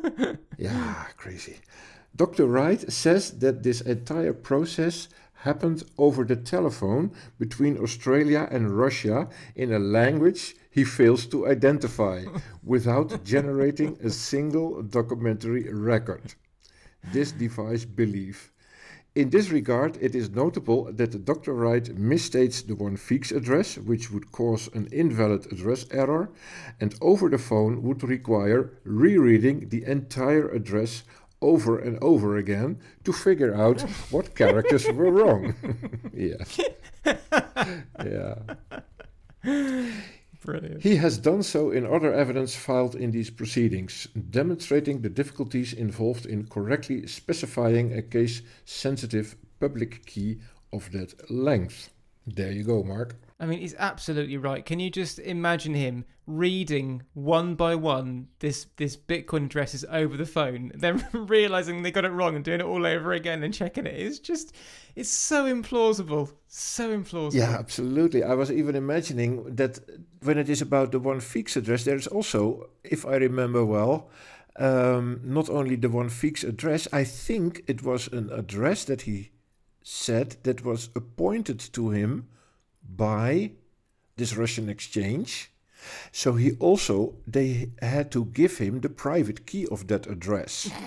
yeah, 0.58 1.06
crazy. 1.18 1.58
Dr. 2.16 2.46
Wright 2.46 2.90
says 2.92 3.32
that 3.40 3.64
this 3.64 3.82
entire 3.82 4.34
process 4.34 5.10
happened 5.34 5.84
over 5.98 6.24
the 6.24 6.38
telephone 6.38 7.12
between 7.38 7.78
Australia 7.78 8.48
and 8.50 8.78
Russia 8.78 9.28
in 9.56 9.74
a 9.74 9.80
language 9.80 10.56
he 10.72 10.86
fails 10.86 11.26
to 11.28 11.48
identify 11.48 12.24
without 12.64 13.24
generating 13.26 13.98
a 14.02 14.10
single 14.10 14.82
documentary 14.84 15.70
record. 15.72 16.34
This 17.12 17.34
defies 17.34 17.84
belief. 17.86 18.54
In 19.16 19.30
this 19.30 19.50
regard, 19.50 19.98
it 20.02 20.14
is 20.14 20.30
notable 20.30 20.92
that 20.92 21.14
the 21.14 21.18
Dr. 21.18 21.54
Wright 21.54 21.86
misstates 21.96 22.68
the 22.68 22.76
one 22.76 22.98
Feeks 22.98 23.32
address, 23.32 23.78
which 23.78 24.12
would 24.12 24.34
cause 24.34 24.68
an 24.74 24.90
invalid 24.92 25.50
address 25.54 25.86
error, 25.90 26.30
and 26.82 26.94
over 27.00 27.30
the 27.30 27.38
phone 27.38 27.82
would 27.84 28.04
require 28.04 28.74
rereading 28.84 29.70
the 29.70 29.86
entire 29.86 30.50
address 30.50 31.04
over 31.42 31.80
and 31.80 31.98
over 32.02 32.36
again 32.36 32.78
to 33.06 33.14
figure 33.14 33.56
out 33.56 33.82
what 34.12 34.36
characters 34.36 34.86
were 34.92 35.12
wrong. 35.12 35.56
yeah. 36.14 36.44
yeah. 38.04 38.36
Brilliant. 40.46 40.84
He 40.84 40.98
has 40.98 41.18
done 41.18 41.42
so 41.44 41.72
in 41.72 41.86
other 41.86 42.14
evidence 42.14 42.56
filed 42.56 42.96
in 42.96 43.12
these 43.12 43.32
proceedings, 43.32 44.08
demonstrating 44.30 45.02
the 45.02 45.10
difficulties 45.10 45.74
involved 45.74 46.26
in 46.28 46.46
correctly 46.46 47.08
specifying 47.08 47.92
a 47.94 48.04
case 48.04 48.44
sensitive 48.64 49.36
public 49.60 50.06
key 50.06 50.40
of 50.72 50.92
that 50.92 51.30
length. 51.32 51.90
There 52.28 52.52
you 52.52 52.64
go, 52.64 52.84
Mark. 52.84 53.16
I 53.38 53.46
mean, 53.46 53.60
he's 53.60 53.76
absolutely 53.78 54.38
right. 54.38 54.66
Can 54.66 54.80
you 54.80 54.90
just 54.90 55.20
imagine 55.20 55.74
him 55.74 56.06
reading 56.26 57.04
one 57.14 57.56
by 57.56 57.76
one 57.76 58.28
this 58.40 58.68
this 58.78 58.96
Bitcoin 58.96 59.46
addresses 59.46 59.84
over 59.90 60.16
the 60.16 60.26
phone, 60.26 60.72
then 60.76 61.06
realizing 61.14 61.84
they 61.84 61.92
got 61.92 62.06
it 62.06 62.12
wrong 62.12 62.36
and 62.36 62.46
doing 62.46 62.62
it 62.62 62.66
all 62.66 62.86
over 62.86 63.12
again 63.12 63.44
and 63.44 63.54
checking 63.54 63.86
it? 63.86 63.96
It's 63.96 64.20
just, 64.20 64.56
it's 64.96 65.10
so 65.10 65.46
implausible, 65.46 66.32
so 66.48 66.98
implausible. 66.98 67.34
Yeah, 67.34 67.58
absolutely. 67.60 68.24
I 68.24 68.36
was 68.36 68.52
even 68.52 68.76
imagining 68.76 69.56
that 69.56 69.80
when 70.22 70.38
it 70.38 70.50
is 70.50 70.62
about 70.62 70.94
the 70.94 71.00
one 71.00 71.20
Feeks 71.20 71.58
address, 71.58 71.84
there's 71.84 72.08
also, 72.08 72.70
if 72.84 73.06
I 73.06 73.16
remember 73.16 73.66
well, 73.66 74.10
um, 74.58 75.20
not 75.24 75.50
only 75.50 75.76
the 75.76 75.90
one 75.90 76.10
Feeks 76.10 76.48
address. 76.48 76.88
I 76.94 77.04
think 77.04 77.64
it 77.68 77.84
was 77.84 78.08
an 78.08 78.32
address 78.32 78.86
that 78.86 79.02
he 79.02 79.32
said 79.84 80.38
that 80.44 80.64
was 80.64 80.90
appointed 80.96 81.60
to 81.74 81.90
him 81.90 82.28
by 82.88 83.52
this 84.18 84.36
Russian 84.36 84.70
exchange. 84.70 85.52
So 86.12 86.34
he 86.34 86.54
also 86.54 87.16
they 87.28 87.70
had 87.82 88.12
to 88.12 88.26
give 88.26 88.58
him 88.58 88.82
the 88.82 88.90
private 88.90 89.46
key 89.46 89.68
of 89.70 89.88
that 89.88 90.08
address. 90.08 90.70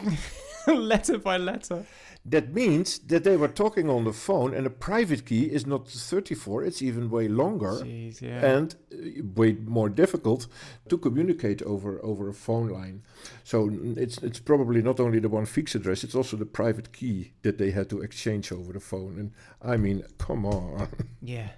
letter 0.66 1.18
by 1.18 1.36
letter. 1.36 1.86
That 2.24 2.52
means 2.52 2.98
that 2.98 3.24
they 3.24 3.36
were 3.36 3.48
talking 3.48 3.88
on 3.88 4.04
the 4.04 4.12
phone, 4.12 4.52
and 4.52 4.66
a 4.66 4.70
private 4.70 5.24
key 5.24 5.44
is 5.44 5.66
not 5.66 5.88
34, 5.88 6.64
it's 6.64 6.82
even 6.82 7.10
way 7.10 7.26
longer 7.26 7.70
Jeez, 7.70 8.20
yeah. 8.20 8.44
and 8.44 8.74
uh, 8.92 9.22
way 9.34 9.52
more 9.52 9.88
difficult 9.88 10.46
to 10.88 10.98
communicate 10.98 11.62
over, 11.62 12.04
over 12.04 12.28
a 12.28 12.34
phone 12.34 12.68
line. 12.68 13.02
So 13.44 13.70
it's, 13.96 14.18
it's 14.18 14.40
probably 14.40 14.82
not 14.82 15.00
only 15.00 15.20
the 15.20 15.30
one 15.30 15.46
fixed 15.46 15.74
address, 15.74 16.04
it's 16.04 16.14
also 16.14 16.36
the 16.36 16.44
private 16.44 16.92
key 16.92 17.32
that 17.42 17.56
they 17.56 17.70
had 17.70 17.88
to 17.90 18.02
exchange 18.02 18.52
over 18.52 18.72
the 18.72 18.80
phone. 18.80 19.18
And 19.18 19.32
I 19.62 19.76
mean, 19.78 20.02
come 20.18 20.44
on. 20.44 20.88
Yeah. 21.22 21.48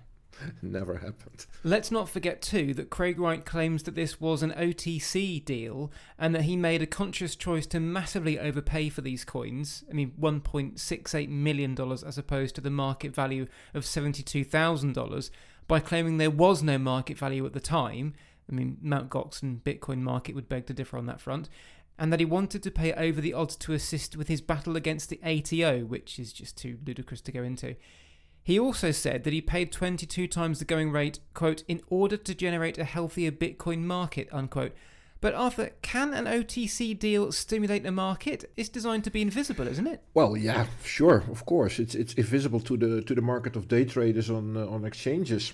Never 0.62 0.98
happened. 0.98 1.46
Let's 1.64 1.90
not 1.90 2.08
forget, 2.08 2.42
too, 2.42 2.74
that 2.74 2.90
Craig 2.90 3.18
Wright 3.18 3.44
claims 3.44 3.82
that 3.84 3.94
this 3.94 4.20
was 4.20 4.42
an 4.42 4.52
OTC 4.52 5.44
deal 5.44 5.90
and 6.18 6.34
that 6.34 6.42
he 6.42 6.56
made 6.56 6.82
a 6.82 6.86
conscious 6.86 7.36
choice 7.36 7.66
to 7.68 7.80
massively 7.80 8.38
overpay 8.38 8.88
for 8.88 9.00
these 9.00 9.24
coins. 9.24 9.84
I 9.90 9.94
mean, 9.94 10.12
$1.68 10.20 11.28
million 11.28 11.76
as 11.80 12.18
opposed 12.18 12.54
to 12.56 12.60
the 12.60 12.70
market 12.70 13.14
value 13.14 13.46
of 13.74 13.84
$72,000 13.84 15.30
by 15.68 15.80
claiming 15.80 16.18
there 16.18 16.30
was 16.30 16.62
no 16.62 16.78
market 16.78 17.16
value 17.16 17.46
at 17.46 17.52
the 17.52 17.60
time. 17.60 18.14
I 18.50 18.54
mean, 18.54 18.78
Mt. 18.82 19.08
Gox 19.08 19.42
and 19.42 19.62
Bitcoin 19.62 19.98
market 19.98 20.34
would 20.34 20.48
beg 20.48 20.66
to 20.66 20.74
differ 20.74 20.98
on 20.98 21.06
that 21.06 21.20
front. 21.20 21.48
And 21.98 22.12
that 22.12 22.20
he 22.20 22.26
wanted 22.26 22.62
to 22.62 22.70
pay 22.70 22.94
over 22.94 23.20
the 23.20 23.34
odds 23.34 23.56
to 23.56 23.74
assist 23.74 24.16
with 24.16 24.28
his 24.28 24.40
battle 24.40 24.74
against 24.74 25.10
the 25.10 25.20
ATO, 25.22 25.84
which 25.84 26.18
is 26.18 26.32
just 26.32 26.56
too 26.56 26.78
ludicrous 26.84 27.20
to 27.20 27.32
go 27.32 27.42
into. 27.42 27.76
He 28.42 28.58
also 28.58 28.90
said 28.90 29.24
that 29.24 29.32
he 29.32 29.40
paid 29.40 29.70
22 29.70 30.26
times 30.26 30.58
the 30.58 30.64
going 30.64 30.90
rate, 30.90 31.20
quote, 31.34 31.62
in 31.68 31.82
order 31.88 32.16
to 32.16 32.34
generate 32.34 32.78
a 32.78 32.84
healthier 32.84 33.30
Bitcoin 33.30 33.80
market, 33.80 34.28
unquote. 34.32 34.72
But 35.20 35.34
Arthur, 35.34 35.70
can 35.82 36.14
an 36.14 36.24
OTC 36.24 36.98
deal 36.98 37.30
stimulate 37.30 37.84
a 37.84 37.90
market? 37.90 38.50
It's 38.56 38.70
designed 38.70 39.04
to 39.04 39.10
be 39.10 39.20
invisible, 39.20 39.68
isn't 39.68 39.86
it? 39.86 40.02
Well, 40.14 40.34
yeah, 40.36 40.66
sure, 40.82 41.24
of 41.30 41.44
course. 41.44 41.78
It's 41.78 41.94
it's 41.94 42.14
invisible 42.14 42.60
to 42.60 42.76
the 42.76 43.02
to 43.02 43.14
the 43.14 43.20
market 43.20 43.54
of 43.54 43.68
day 43.68 43.84
traders 43.84 44.30
on 44.30 44.56
uh, 44.56 44.66
on 44.66 44.86
exchanges. 44.86 45.52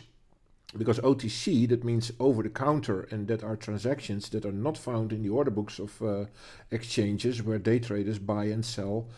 Because 0.76 0.99
OTC, 0.99 1.69
that 1.69 1.85
means 1.85 2.12
over 2.19 2.43
the 2.43 2.50
counter, 2.50 3.09
and 3.11 3.28
that 3.28 3.43
are 3.43 3.57
transactions 3.57 4.28
that 4.31 4.45
are 4.45 4.52
not 4.52 4.76
found 4.76 5.12
in 5.12 5.23
the 5.23 5.28
order 5.28 5.50
books 5.50 5.78
of 5.78 6.02
uh, 6.02 6.26
exchanges 6.71 7.43
where 7.43 7.59
day 7.59 7.78
traders 7.78 8.19
buy 8.19 8.47
and 8.47 8.64
sell 8.64 9.09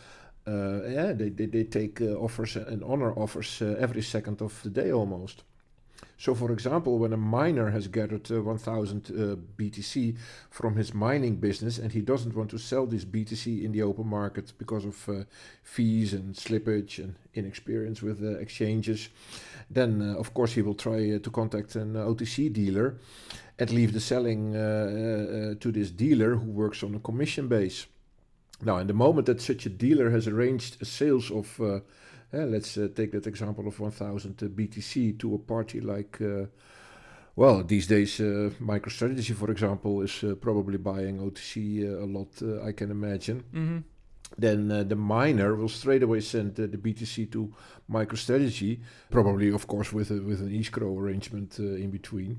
yeah, 0.87 1.13
they, 1.13 1.29
they, 1.29 1.45
they 1.45 1.63
take 1.63 2.01
uh, 2.01 2.15
offers 2.15 2.55
and 2.55 2.83
honor 2.83 3.11
offers 3.13 3.61
uh, 3.61 3.75
every 3.79 4.01
second 4.01 4.41
of 4.41 4.61
the 4.63 4.69
day 4.69 4.91
almost. 4.91 5.43
So, 6.17 6.35
for 6.35 6.51
example, 6.51 6.99
when 6.99 7.13
a 7.13 7.17
miner 7.17 7.71
has 7.71 7.87
gathered 7.87 8.29
uh, 8.31 8.41
1000 8.41 9.05
uh, 9.09 9.35
BTC 9.57 10.17
from 10.49 10.75
his 10.75 10.93
mining 10.93 11.35
business 11.37 11.77
and 11.77 11.91
he 11.91 12.01
doesn't 12.01 12.35
want 12.35 12.49
to 12.51 12.57
sell 12.57 12.85
this 12.85 13.05
BTC 13.05 13.63
in 13.63 13.71
the 13.71 13.83
open 13.83 14.07
market 14.07 14.51
because 14.57 14.85
of 14.85 15.09
uh, 15.09 15.23
fees 15.63 16.13
and 16.13 16.35
slippage 16.35 16.99
and 16.99 17.15
inexperience 17.33 18.01
with 18.01 18.23
exchanges, 18.39 19.09
then 19.69 20.01
of 20.17 20.33
course 20.33 20.53
he 20.53 20.61
will 20.61 20.75
try 20.75 21.17
to 21.17 21.29
contact 21.31 21.75
an 21.75 21.93
OTC 21.93 22.51
dealer 22.51 22.95
and 23.57 23.71
leave 23.71 23.93
the 23.93 23.99
selling 23.99 24.53
to 24.53 25.71
this 25.71 25.91
dealer 25.91 26.35
who 26.35 26.51
works 26.51 26.83
on 26.83 26.95
a 26.95 26.99
commission 26.99 27.47
base. 27.47 27.85
Now, 28.61 28.77
in 28.77 28.87
the 28.87 28.93
moment 28.93 29.27
that 29.27 29.41
such 29.41 29.65
a 29.65 29.69
dealer 29.69 30.09
has 30.09 30.27
arranged 30.27 30.81
a 30.81 30.85
sales 30.85 31.31
of, 31.31 31.59
uh, 31.61 31.79
uh, 32.33 32.45
let's 32.45 32.77
uh, 32.77 32.89
take 32.93 33.11
that 33.13 33.27
example 33.27 33.67
of 33.67 33.79
1000 33.79 34.43
uh, 34.43 34.47
BTC 34.47 35.17
to 35.19 35.35
a 35.35 35.37
party 35.37 35.79
like, 35.79 36.19
uh, 36.21 36.45
well, 37.35 37.63
these 37.63 37.87
days, 37.87 38.19
uh, 38.19 38.51
MicroStrategy, 38.61 39.33
for 39.33 39.49
example, 39.49 40.01
is 40.01 40.25
probably 40.41 40.77
buying 40.77 41.19
OTC 41.19 42.01
a 42.01 42.05
lot, 42.05 42.65
I 42.67 42.73
can 42.73 42.91
imagine. 42.91 43.43
Mm-hmm. 43.53 43.77
Then 44.37 44.87
the 44.87 44.95
miner 44.95 45.55
will 45.55 45.69
straight 45.69 46.03
away 46.03 46.19
send 46.19 46.55
the 46.55 46.67
BTC 46.67 47.31
to 47.31 47.51
MicroStrategy, 47.89 48.79
probably, 49.09 49.51
of 49.51 49.65
course, 49.67 49.91
with, 49.93 50.11
a, 50.11 50.21
with 50.21 50.41
an 50.41 50.53
escrow 50.53 50.95
arrangement 50.99 51.57
in 51.57 51.89
between. 51.89 52.37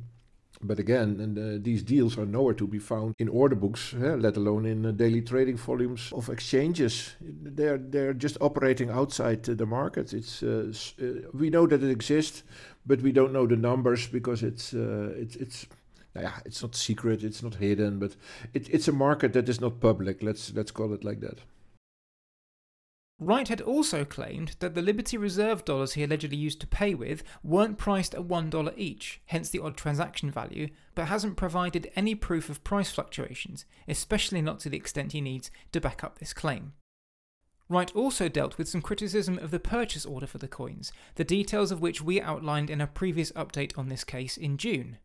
But 0.62 0.78
again, 0.78 1.20
and 1.20 1.38
uh, 1.38 1.58
these 1.62 1.82
deals 1.82 2.18
are 2.18 2.26
nowhere 2.26 2.52
to 2.54 2.66
be 2.66 2.78
found 2.78 3.14
in 3.18 3.28
order 3.28 3.56
books, 3.56 3.94
uh, 3.94 4.16
let 4.16 4.36
alone 4.36 4.66
in 4.66 4.84
uh, 4.84 4.90
daily 4.90 5.22
trading 5.22 5.56
volumes 5.56 6.12
of 6.12 6.28
exchanges. 6.28 7.16
They're 7.20 7.78
they're 7.78 8.12
just 8.12 8.36
operating 8.40 8.90
outside 8.90 9.42
the 9.44 9.66
market. 9.66 10.12
It's 10.12 10.42
uh, 10.42 10.70
uh, 11.00 11.04
we 11.32 11.48
know 11.48 11.66
that 11.66 11.82
it 11.82 11.90
exists, 11.90 12.42
but 12.84 13.00
we 13.00 13.10
don't 13.10 13.32
know 13.32 13.46
the 13.46 13.56
numbers 13.56 14.06
because 14.06 14.42
it's 14.42 14.74
uh, 14.74 15.14
it's 15.16 15.36
it's. 15.36 15.66
Yeah, 16.16 16.32
it's 16.44 16.60
not 16.60 16.74
secret, 16.74 17.22
it's 17.22 17.40
not 17.40 17.54
hidden, 17.54 18.00
but 18.00 18.16
it, 18.52 18.68
it's 18.68 18.88
a 18.88 18.92
market 18.92 19.32
that 19.32 19.48
is 19.48 19.60
not 19.60 19.78
public. 19.80 20.24
Let's 20.24 20.52
let's 20.52 20.72
call 20.72 20.92
it 20.92 21.04
like 21.04 21.20
that. 21.20 21.38
Wright 23.22 23.48
had 23.48 23.60
also 23.60 24.02
claimed 24.02 24.56
that 24.60 24.74
the 24.74 24.80
Liberty 24.80 25.18
Reserve 25.18 25.62
dollars 25.66 25.92
he 25.92 26.02
allegedly 26.02 26.38
used 26.38 26.58
to 26.62 26.66
pay 26.66 26.94
with 26.94 27.22
weren't 27.42 27.76
priced 27.76 28.14
at 28.14 28.22
$1 28.22 28.78
each, 28.78 29.20
hence 29.26 29.50
the 29.50 29.60
odd 29.60 29.76
transaction 29.76 30.30
value, 30.30 30.68
but 30.94 31.04
hasn't 31.04 31.36
provided 31.36 31.92
any 31.94 32.14
proof 32.14 32.48
of 32.48 32.64
price 32.64 32.90
fluctuations, 32.90 33.66
especially 33.86 34.40
not 34.40 34.58
to 34.60 34.70
the 34.70 34.78
extent 34.78 35.12
he 35.12 35.20
needs 35.20 35.50
to 35.70 35.82
back 35.82 36.02
up 36.02 36.18
this 36.18 36.32
claim. 36.32 36.72
Wright 37.68 37.94
also 37.94 38.26
dealt 38.30 38.56
with 38.56 38.70
some 38.70 38.80
criticism 38.80 39.38
of 39.38 39.50
the 39.50 39.60
purchase 39.60 40.06
order 40.06 40.26
for 40.26 40.38
the 40.38 40.48
coins, 40.48 40.90
the 41.16 41.22
details 41.22 41.70
of 41.70 41.82
which 41.82 42.00
we 42.00 42.22
outlined 42.22 42.70
in 42.70 42.80
a 42.80 42.86
previous 42.86 43.32
update 43.32 43.76
on 43.76 43.90
this 43.90 44.02
case 44.02 44.38
in 44.38 44.56
June. 44.56 44.96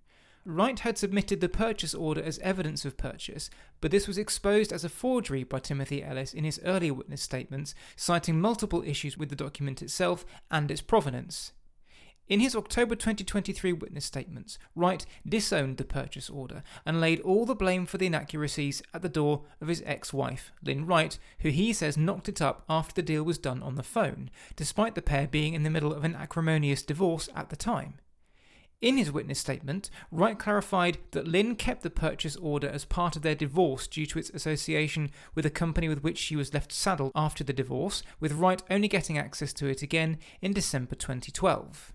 Wright 0.48 0.80
had 0.82 0.96
submitted 0.96 1.42
the 1.42 1.50
purchase 1.50 1.96
order 1.96 2.22
as 2.22 2.38
evidence 2.40 2.86
of 2.86 2.98
purchase, 2.98 3.50
but 3.82 3.90
this 3.90 4.08
was 4.08 4.20
exposed 4.20 4.72
as 4.72 4.84
a 4.84 4.90
forgery 4.90 5.44
by 5.44 5.58
Timothy 5.58 6.04
Ellis 6.04 6.36
in 6.36 6.44
his 6.44 6.62
earlier 6.64 6.94
witness 6.94 7.24
statements, 7.24 7.74
citing 7.96 8.40
multiple 8.40 8.84
issues 8.86 9.18
with 9.18 9.30
the 9.30 9.36
document 9.36 9.82
itself 9.82 10.24
and 10.52 10.70
its 10.70 10.82
provenance. 10.82 11.52
In 12.28 12.40
his 12.40 12.56
October 12.56 12.96
2023 12.96 13.74
witness 13.74 14.06
statements, 14.06 14.60
Wright 14.76 15.04
disowned 15.28 15.78
the 15.78 15.84
purchase 15.84 16.30
order 16.30 16.64
and 16.86 17.02
laid 17.02 17.22
all 17.22 17.48
the 17.48 17.56
blame 17.56 17.88
for 17.88 17.98
the 17.98 18.06
inaccuracies 18.06 18.84
at 18.94 19.02
the 19.02 19.10
door 19.10 19.46
of 19.60 19.68
his 19.68 19.82
ex 19.84 20.14
wife, 20.14 20.52
Lynn 20.64 20.86
Wright, 20.86 21.18
who 21.40 21.50
he 21.50 21.74
says 21.74 21.98
knocked 21.98 22.30
it 22.30 22.42
up 22.42 22.66
after 22.70 22.94
the 22.94 23.04
deal 23.04 23.24
was 23.24 23.40
done 23.40 23.64
on 23.64 23.76
the 23.76 23.84
phone, 23.84 24.30
despite 24.56 24.94
the 24.94 25.02
pair 25.02 25.28
being 25.28 25.56
in 25.56 25.64
the 25.64 25.72
middle 25.72 25.94
of 25.94 26.04
an 26.04 26.16
acrimonious 26.16 26.84
divorce 26.84 27.30
at 27.36 27.50
the 27.50 27.56
time. 27.56 27.96
In 28.86 28.98
his 28.98 29.12
witness 29.12 29.40
statement, 29.40 29.90
Wright 30.12 30.38
clarified 30.38 31.00
that 31.10 31.28
Lynn 31.28 31.56
kept 31.56 31.82
the 31.82 31.90
purchase 31.90 32.36
order 32.36 32.70
as 32.70 32.86
part 32.86 33.16
of 33.16 33.24
their 33.24 33.34
divorce 33.34 33.88
due 33.88 34.06
to 34.06 34.20
its 34.20 34.30
association 34.30 35.10
with 35.34 35.44
a 35.44 35.50
company 35.50 35.90
with 35.90 36.04
which 36.04 36.20
she 36.20 36.36
was 36.36 36.54
left 36.54 36.72
saddled 36.72 37.12
after 37.16 37.44
the 37.44 37.52
divorce, 37.52 38.04
with 38.20 38.34
Wright 38.34 38.62
only 38.70 38.88
getting 38.88 39.18
access 39.18 39.54
to 39.54 39.66
it 39.66 39.82
again 39.82 40.20
in 40.40 40.54
December 40.54 40.94
2012. 40.94 41.95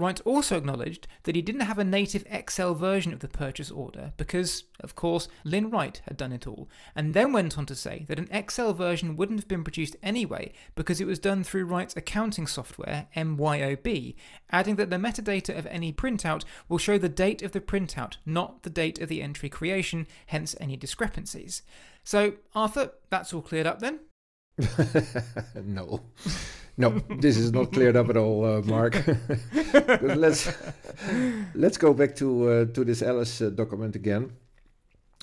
Wright 0.00 0.20
also 0.24 0.56
acknowledged 0.56 1.06
that 1.24 1.36
he 1.36 1.42
didn't 1.42 1.62
have 1.62 1.78
a 1.78 1.84
native 1.84 2.24
Excel 2.30 2.74
version 2.74 3.12
of 3.12 3.20
the 3.20 3.28
purchase 3.28 3.70
order 3.70 4.12
because, 4.16 4.64
of 4.80 4.94
course, 4.94 5.28
Lynn 5.44 5.70
Wright 5.70 6.00
had 6.06 6.16
done 6.16 6.32
it 6.32 6.46
all, 6.46 6.68
and 6.96 7.14
then 7.14 7.32
went 7.32 7.58
on 7.58 7.66
to 7.66 7.74
say 7.74 8.04
that 8.08 8.18
an 8.18 8.28
Excel 8.30 8.72
version 8.72 9.16
wouldn't 9.16 9.40
have 9.40 9.48
been 9.48 9.64
produced 9.64 9.96
anyway 10.02 10.52
because 10.74 11.00
it 11.00 11.06
was 11.06 11.18
done 11.18 11.44
through 11.44 11.66
Wright's 11.66 11.96
accounting 11.96 12.46
software, 12.46 13.08
MYOB, 13.14 14.14
adding 14.50 14.76
that 14.76 14.90
the 14.90 14.96
metadata 14.96 15.56
of 15.56 15.66
any 15.66 15.92
printout 15.92 16.44
will 16.68 16.78
show 16.78 16.98
the 16.98 17.08
date 17.08 17.42
of 17.42 17.52
the 17.52 17.60
printout, 17.60 18.16
not 18.24 18.62
the 18.62 18.70
date 18.70 19.00
of 19.00 19.08
the 19.08 19.22
entry 19.22 19.48
creation, 19.48 20.06
hence 20.26 20.56
any 20.60 20.76
discrepancies. 20.76 21.62
So, 22.04 22.34
Arthur, 22.54 22.92
that's 23.10 23.32
all 23.32 23.42
cleared 23.42 23.66
up 23.66 23.80
then? 23.80 24.00
no. 25.54 26.00
No, 26.80 26.98
this 27.18 27.36
is 27.36 27.52
not 27.52 27.72
cleared 27.72 27.94
up 27.94 28.08
at 28.08 28.16
all, 28.16 28.42
uh, 28.42 28.62
Mark. 28.62 28.96
let's 30.00 30.50
let's 31.54 31.76
go 31.76 31.92
back 31.92 32.16
to 32.16 32.48
uh, 32.48 32.64
to 32.72 32.84
this 32.84 33.02
Ellis 33.02 33.42
uh, 33.42 33.50
document 33.50 33.96
again. 33.96 34.32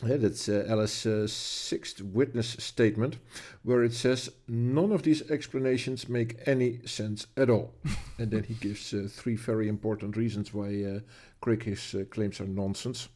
Yeah, 0.06 0.18
that's 0.18 0.48
uh, 0.48 0.64
Ellis' 0.68 1.08
uh, 1.08 1.26
sixth 1.26 2.00
witness 2.04 2.50
statement, 2.60 3.18
where 3.64 3.84
it 3.84 3.96
says 3.96 4.30
none 4.48 4.92
of 4.92 5.02
these 5.02 5.32
explanations 5.32 6.08
make 6.08 6.36
any 6.46 6.86
sense 6.86 7.26
at 7.36 7.50
all. 7.50 7.74
and 8.20 8.30
then 8.30 8.44
he 8.44 8.54
gives 8.54 8.94
uh, 8.94 9.08
three 9.10 9.36
very 9.36 9.68
important 9.68 10.16
reasons 10.16 10.54
why 10.54 11.02
Craig 11.42 11.64
his 11.64 11.96
claims 12.12 12.40
are 12.40 12.46
nonsense. 12.46 13.10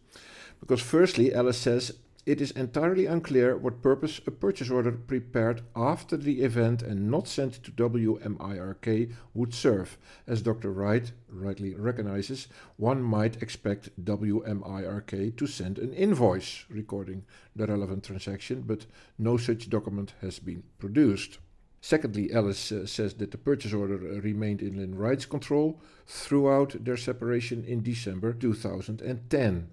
Because 0.59 0.81
firstly, 0.81 1.31
Ellis 1.31 1.59
says 1.59 1.91
it 2.25 2.39
is 2.39 2.51
entirely 2.51 3.07
unclear 3.07 3.57
what 3.57 3.81
purpose 3.81 4.21
a 4.27 4.31
purchase 4.31 4.69
order 4.69 4.91
prepared 4.91 5.61
after 5.75 6.15
the 6.17 6.41
event 6.41 6.81
and 6.81 7.09
not 7.09 7.27
sent 7.27 7.63
to 7.63 7.71
WMIRK 7.71 9.13
would 9.33 9.53
serve. 9.53 9.97
As 10.27 10.41
Dr. 10.41 10.71
Wright 10.71 11.11
rightly 11.27 11.73
recognizes, 11.73 12.47
one 12.77 13.01
might 13.01 13.41
expect 13.41 14.03
WMIRK 14.05 15.35
to 15.35 15.47
send 15.47 15.79
an 15.79 15.93
invoice 15.93 16.65
recording 16.69 17.23
the 17.55 17.65
relevant 17.65 18.03
transaction, 18.03 18.63
but 18.67 18.85
no 19.17 19.37
such 19.37 19.69
document 19.69 20.13
has 20.21 20.37
been 20.39 20.63
produced. 20.77 21.39
Secondly, 21.81 22.31
Ellis 22.31 22.71
uh, 22.71 22.85
says 22.85 23.15
that 23.15 23.31
the 23.31 23.39
purchase 23.39 23.73
order 23.73 23.95
uh, 23.95 24.21
remained 24.21 24.61
in 24.61 24.77
Lynn 24.77 24.93
Wright's 24.93 25.25
control 25.25 25.81
throughout 26.05 26.85
their 26.85 26.97
separation 26.97 27.63
in 27.65 27.81
December 27.81 28.33
2010. 28.33 29.69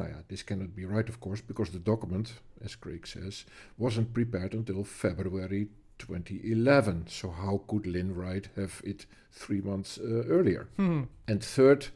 Now, 0.00 0.06
yeah, 0.06 0.22
this 0.28 0.42
cannot 0.42 0.74
be 0.74 0.86
right, 0.86 1.06
of 1.10 1.20
course, 1.20 1.42
because 1.42 1.70
the 1.70 1.78
document, 1.78 2.32
as 2.64 2.74
Craig 2.74 3.06
says, 3.06 3.44
wasn't 3.76 4.14
prepared 4.14 4.54
until 4.54 4.82
February 4.82 5.68
2011. 5.98 7.08
So, 7.08 7.30
how 7.30 7.60
could 7.68 7.86
Lynn 7.86 8.14
Wright 8.14 8.48
have 8.56 8.80
it 8.82 9.04
three 9.30 9.60
months 9.60 9.98
uh, 9.98 10.24
earlier? 10.26 10.68
Hmm. 10.76 11.02
And 11.28 11.44
third, 11.44 11.88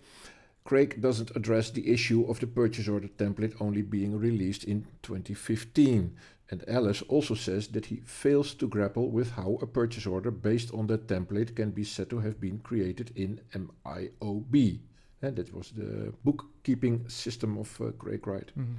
Craig 0.64 1.00
doesn't 1.00 1.34
address 1.34 1.70
the 1.70 1.90
issue 1.90 2.26
of 2.28 2.40
the 2.40 2.46
purchase 2.46 2.88
order 2.88 3.08
template 3.08 3.54
only 3.58 3.80
being 3.80 4.18
released 4.18 4.64
in 4.64 4.86
2015. 5.02 6.14
And 6.50 6.64
Ellis 6.68 7.00
also 7.08 7.34
says 7.34 7.68
that 7.68 7.86
he 7.86 8.02
fails 8.04 8.52
to 8.56 8.68
grapple 8.68 9.10
with 9.10 9.30
how 9.30 9.58
a 9.62 9.66
purchase 9.66 10.06
order 10.06 10.30
based 10.30 10.74
on 10.74 10.88
that 10.88 11.06
template 11.06 11.56
can 11.56 11.70
be 11.70 11.84
said 11.84 12.10
to 12.10 12.18
have 12.18 12.38
been 12.38 12.58
created 12.58 13.12
in 13.16 13.40
MYOB. 13.54 14.80
And 15.24 15.36
that 15.36 15.54
was 15.54 15.70
the 15.70 16.12
bookkeeping 16.22 17.08
system 17.08 17.56
of 17.56 17.80
uh, 17.80 17.92
Craig 17.92 18.26
Wright. 18.26 18.50
Mm-hmm. 18.58 18.74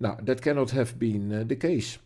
Now, 0.00 0.16
that 0.22 0.40
cannot 0.40 0.70
have 0.70 0.98
been 0.98 1.32
uh, 1.32 1.44
the 1.46 1.56
case. 1.56 1.98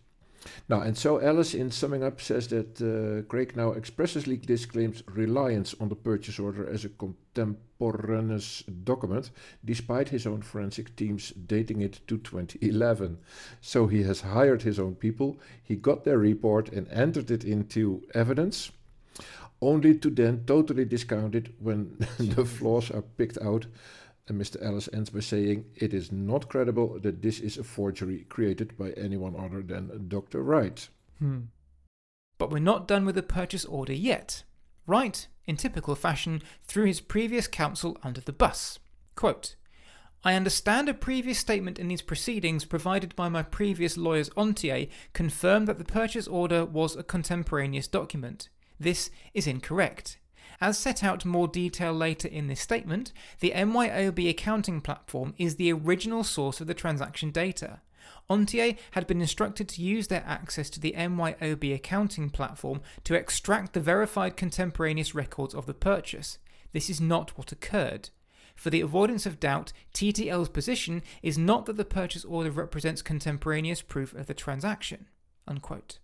Now, 0.69 0.81
and 0.81 0.97
so 0.97 1.19
Ellis, 1.19 1.55
in 1.55 1.71
summing 1.71 2.03
up, 2.03 2.21
says 2.21 2.49
that 2.49 2.81
uh, 2.81 3.23
Craig 3.29 3.57
now 3.57 3.73
expressly 3.73 4.37
disclaims 4.37 5.03
reliance 5.07 5.75
on 5.81 5.89
the 5.89 5.97
purchase 5.97 6.39
order 6.39 6.69
as 6.69 6.85
a 6.85 6.89
contemporaneous 6.89 8.63
document, 8.85 9.31
despite 9.65 10.09
his 10.09 10.27
own 10.27 10.43
forensic 10.43 10.97
teams 10.97 11.31
dating 11.31 11.81
it 11.81 12.01
to 12.09 12.19
2011. 12.19 13.19
So 13.61 13.87
he 13.87 14.03
has 14.03 14.21
hired 14.21 14.63
his 14.63 14.79
own 14.79 14.97
people, 14.97 15.39
he 15.63 15.77
got 15.77 16.05
their 16.05 16.19
report 16.19 16.69
and 16.71 16.89
entered 16.89 17.31
it 17.31 17.45
into 17.45 18.03
evidence 18.15 18.73
only 19.61 19.97
to 19.99 20.11
then 20.11 20.45
totally 20.47 20.85
discount 20.85 21.35
it 21.35 21.49
when 21.59 21.97
the 22.19 22.45
flaws 22.45 22.91
are 22.91 23.03
picked 23.03 23.39
out. 23.39 23.67
And 24.29 24.41
Mr. 24.41 24.61
Ellis 24.61 24.89
ends 24.93 25.11
by 25.11 25.21
saying, 25.21 25.67
It 25.77 25.95
is 25.95 26.11
not 26.11 26.49
credible 26.49 26.99
that 27.01 27.23
this 27.23 27.39
is 27.39 27.59
a 27.59 27.65
forgery 27.65 28.27
created 28.29 28.77
by 28.77 28.91
anyone 28.91 29.37
other 29.39 29.63
than 29.63 30.09
Dr. 30.09 30.43
Wright. 30.43 30.89
Hmm. 31.19 31.43
But 32.39 32.51
we're 32.51 32.59
not 32.59 32.89
done 32.89 33.07
with 33.07 33.15
the 33.15 33.23
purchase 33.23 33.65
order 33.65 33.93
yet. 33.93 34.43
Wright, 34.87 35.27
in 35.47 35.57
typical 35.57 35.95
fashion, 35.95 36.43
threw 36.65 36.85
his 36.87 37.01
previous 37.01 37.47
counsel 37.47 37.97
under 38.03 38.21
the 38.21 38.33
bus. 38.33 38.79
Quote, 39.15 39.57
I 40.25 40.35
understand 40.35 40.89
a 40.89 40.95
previous 40.95 41.39
statement 41.39 41.79
in 41.79 41.87
these 41.87 42.03
proceedings 42.03 42.65
provided 42.65 43.15
by 43.15 43.29
my 43.29 43.43
previous 43.43 43.97
lawyers 43.97 44.29
Ontier 44.31 44.89
confirmed 45.13 45.69
that 45.69 45.79
the 45.79 45.85
purchase 45.85 46.27
order 46.27 46.65
was 46.65 46.97
a 46.97 47.05
contemporaneous 47.05 47.87
document. 47.87 48.49
This 48.79 49.11
is 49.35 49.47
incorrect. 49.47 50.19
As 50.61 50.79
set 50.79 51.05
out 51.05 51.25
more 51.25 51.49
detail 51.49 51.93
later 51.93 52.29
in 52.29 52.47
this 52.47 52.61
statement, 52.61 53.13
the 53.41 53.53
MYOB 53.53 54.31
accounting 54.31 54.81
platform 54.81 55.35
is 55.39 55.57
the 55.57 55.73
original 55.73 56.25
source 56.25 56.61
of 56.61 56.67
the 56.67 56.75
transaction 56.75 57.31
data. 57.31 57.81
Ontier 58.31 58.77
had 58.93 59.07
been 59.07 59.21
instructed 59.21 59.69
to 59.69 59.83
use 59.83 60.09
their 60.09 60.25
access 60.27 60.71
to 60.71 60.81
the 60.81 60.95
MYOB 60.97 61.75
accounting 61.75 62.31
platform 62.31 62.81
to 63.05 63.15
extract 63.15 63.73
the 63.73 63.81
verified 63.81 64.37
contemporaneous 64.37 65.15
records 65.15 65.55
of 65.55 65.67
the 65.67 65.75
purchase. 65.75 66.39
This 66.73 66.91
is 66.91 67.01
not 67.01 67.37
what 67.37 67.53
occurred. 67.53 68.11
For 68.55 68.71
the 68.71 68.81
avoidance 68.81 69.27
of 69.27 69.39
doubt, 69.39 69.73
TTL's 69.93 70.49
position 70.49 71.03
is 71.23 71.37
not 71.37 71.67
that 71.67 71.77
the 71.77 71.85
purchase 71.85 72.25
order 72.25 72.51
represents 72.51 73.03
contemporaneous 73.03 73.83
proof 73.83 74.15
of 74.15 74.27
the 74.27 74.35
transaction. 74.35 75.07
Unquote. 75.47 75.99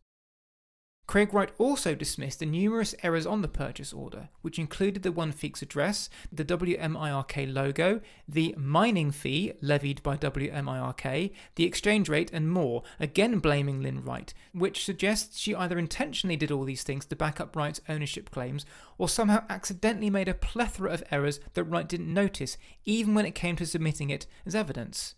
Craig 1.09 1.35
Wright 1.35 1.51
also 1.59 1.95
dismissed 1.95 2.39
the 2.39 2.47
numerous 2.47 2.95
errors 3.03 3.27
on 3.27 3.43
the 3.43 3.49
purchase 3.49 3.93
order, 3.93 4.29
which 4.41 4.59
included 4.59 5.03
the 5.03 5.13
One 5.13 5.35
address, 5.61 6.09
the 6.31 6.45
WMIRK 6.45 7.53
logo, 7.53 8.01
the 8.29 8.55
mining 8.57 9.11
fee 9.11 9.53
levied 9.61 10.03
by 10.03 10.17
WMIRK, 10.17 11.33
the 11.57 11.65
exchange 11.65 12.09
rate, 12.09 12.31
and 12.33 12.51
more, 12.51 12.83
again 13.01 13.41
blaming 13.41 13.83
Lynn 13.83 14.05
Wright, 14.05 14.33
which 14.53 14.85
suggests 14.85 15.39
she 15.39 15.55
either 15.55 15.79
intentionally 15.79 16.37
did 16.37 16.53
all 16.53 16.65
these 16.65 16.85
things 16.85 17.05
to 17.07 17.17
back 17.17 17.41
up 17.41 17.57
Wright's 17.57 17.81
ownership 17.89 18.31
claims, 18.31 18.65
or 18.97 19.09
somehow 19.09 19.45
accidentally 19.51 20.09
made 20.09 20.29
a 20.29 20.35
plethora 20.35 20.93
of 20.93 21.05
errors 21.11 21.41
that 21.55 21.65
Wright 21.65 21.89
didn't 21.89 22.15
notice, 22.15 22.57
even 22.85 23.15
when 23.15 23.27
it 23.27 23.35
came 23.35 23.57
to 23.57 23.67
submitting 23.67 24.09
it 24.09 24.27
as 24.47 24.55
evidence. 24.55 25.17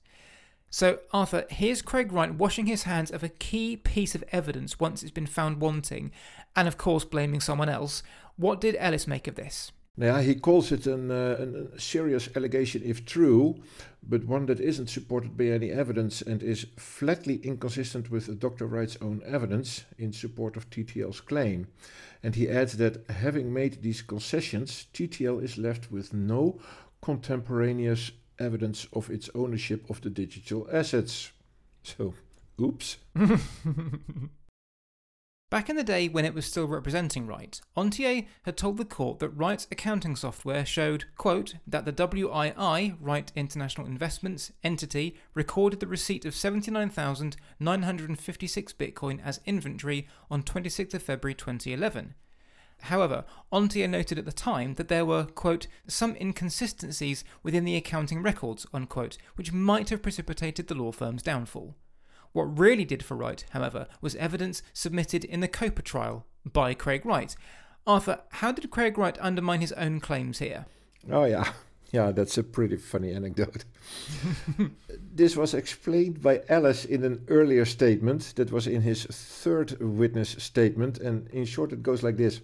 So, 0.77 0.99
Arthur, 1.13 1.45
here's 1.51 1.83
Craig 1.83 2.13
Wright 2.13 2.35
washing 2.35 2.67
his 2.67 2.83
hands 2.83 3.13
of 3.13 3.23
a 3.23 3.29
key 3.29 3.77
piece 3.77 4.17
of 4.17 4.25
evidence 4.33 4.81
once 4.81 5.05
it's 5.05 5.13
been 5.13 5.25
found 5.25 5.61
wanting, 5.61 6.11
and 6.57 6.67
of 6.67 6.77
course 6.77 7.05
blaming 7.05 7.41
someone 7.41 7.69
else. 7.69 8.03
What 8.35 8.61
did 8.61 8.75
Ellis 8.81 9.07
make 9.07 9.29
of 9.29 9.37
this? 9.37 9.71
Yeah, 9.97 10.21
he 10.21 10.35
calls 10.35 10.73
it 10.73 10.89
an, 10.89 11.13
uh, 11.13 11.69
a 11.77 11.79
serious 11.79 12.29
allegation 12.35 12.83
if 12.85 13.07
true, 13.07 13.63
but 14.03 14.25
one 14.25 14.47
that 14.47 14.59
isn't 14.59 14.91
supported 14.91 15.37
by 15.37 15.45
any 15.45 15.71
evidence 15.71 16.23
and 16.23 16.43
is 16.43 16.67
flatly 16.77 17.37
inconsistent 17.45 18.11
with 18.11 18.41
Dr. 18.41 18.67
Wright's 18.67 18.99
own 19.01 19.23
evidence 19.25 19.85
in 19.97 20.13
support 20.13 20.57
of 20.57 20.71
TTL's 20.71 21.21
claim. 21.21 21.69
And 22.21 22.35
he 22.35 22.51
adds 22.51 22.79
that 22.79 23.09
having 23.09 23.53
made 23.53 23.81
these 23.81 24.03
concessions, 24.03 24.89
TTL 24.93 25.41
is 25.41 25.57
left 25.57 25.93
with 25.93 26.13
no 26.13 26.59
contemporaneous 27.01 28.11
evidence 28.39 28.87
of 28.93 29.11
its 29.11 29.29
ownership 29.35 29.91
of 29.91 30.01
the 30.01 30.11
digital 30.11 30.69
assets. 30.73 31.33
So, 31.83 32.15
oops. 32.61 32.99
Back 35.51 35.69
in 35.71 35.77
the 35.77 35.85
day 35.85 36.09
when 36.09 36.25
it 36.25 36.35
was 36.35 36.47
still 36.47 36.67
representing 36.67 37.29
Wright, 37.29 37.61
Ontier 37.77 38.27
had 38.43 38.57
told 38.57 38.77
the 38.77 38.85
court 38.85 39.21
that 39.21 39.29
Wright's 39.29 39.69
accounting 39.71 40.17
software 40.17 40.67
showed, 40.67 41.05
quote, 41.17 41.55
that 41.65 41.85
the 41.85 41.93
WII, 41.93 42.97
Wright 43.01 43.31
International 43.37 43.87
Investments 43.87 44.51
entity, 44.65 45.15
recorded 45.33 45.79
the 45.79 45.87
receipt 45.87 46.25
of 46.25 46.35
79,956 46.35 48.73
Bitcoin 48.73 49.25
as 49.25 49.41
inventory 49.47 50.09
on 50.29 50.43
26th 50.43 50.95
of 50.95 51.05
February 51.05 51.35
2011, 51.35 52.15
However, 52.83 53.25
Ontier 53.53 53.89
noted 53.89 54.19
at 54.19 54.25
the 54.25 54.33
time 54.33 54.75
that 54.75 54.89
there 54.89 55.07
were, 55.07 55.25
quote, 55.25 55.67
some 55.87 56.17
inconsistencies 56.21 57.25
within 57.43 57.65
the 57.65 57.77
accounting 57.77 58.23
records, 58.23 58.67
unquote, 58.75 59.17
which 59.37 59.53
might 59.53 59.91
have 59.91 60.03
precipitated 60.03 60.67
the 60.67 60.75
law 60.75 60.93
firm's 60.93 61.23
downfall. 61.23 61.75
What 62.33 62.59
really 62.59 62.85
did 62.85 63.03
for 63.03 63.17
Wright, 63.17 63.45
however, 63.51 63.87
was 64.01 64.17
evidence 64.17 64.63
submitted 64.73 65.25
in 65.25 65.41
the 65.41 65.49
COPA 65.49 65.83
trial 65.83 66.27
by 66.45 66.75
Craig 66.75 67.07
Wright. 67.07 67.35
Arthur, 67.87 68.21
how 68.31 68.53
did 68.53 68.71
Craig 68.71 68.99
Wright 68.99 69.17
undermine 69.21 69.61
his 69.61 69.73
own 69.73 70.01
claims 70.01 70.39
here? 70.39 70.67
Oh, 71.11 71.25
yeah. 71.25 71.53
Yeah, 71.93 72.11
that's 72.11 72.39
a 72.39 72.43
pretty 72.43 72.77
funny 72.77 73.13
anecdote. 73.13 73.65
this 75.15 75.37
was 75.37 75.55
explained 75.55 76.21
by 76.21 76.43
Ellis 76.49 76.85
in 76.85 77.05
an 77.05 77.25
earlier 77.29 77.65
statement 77.65 78.35
that 78.37 78.51
was 78.51 78.67
in 78.67 78.83
his 78.83 79.05
third 79.05 79.81
witness 79.81 80.31
statement. 80.39 80.99
And 80.99 81.29
in 81.29 81.45
short, 81.45 81.73
it 81.73 81.83
goes 81.83 82.03
like 82.03 82.17
this 82.17 82.41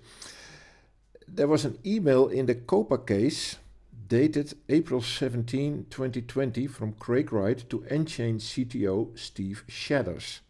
There 1.26 1.48
was 1.48 1.64
an 1.64 1.78
email 1.84 2.28
in 2.28 2.46
the 2.46 2.54
COPA 2.54 2.98
case 2.98 3.56
dated 4.10 4.54
April 4.68 5.00
17, 5.00 5.86
2020, 5.88 6.66
from 6.66 6.92
Craig 6.94 7.32
Wright 7.32 7.64
to 7.70 7.78
nChain 7.90 8.40
CTO 8.40 9.16
Steve 9.16 9.64
Shadders. 9.68 10.40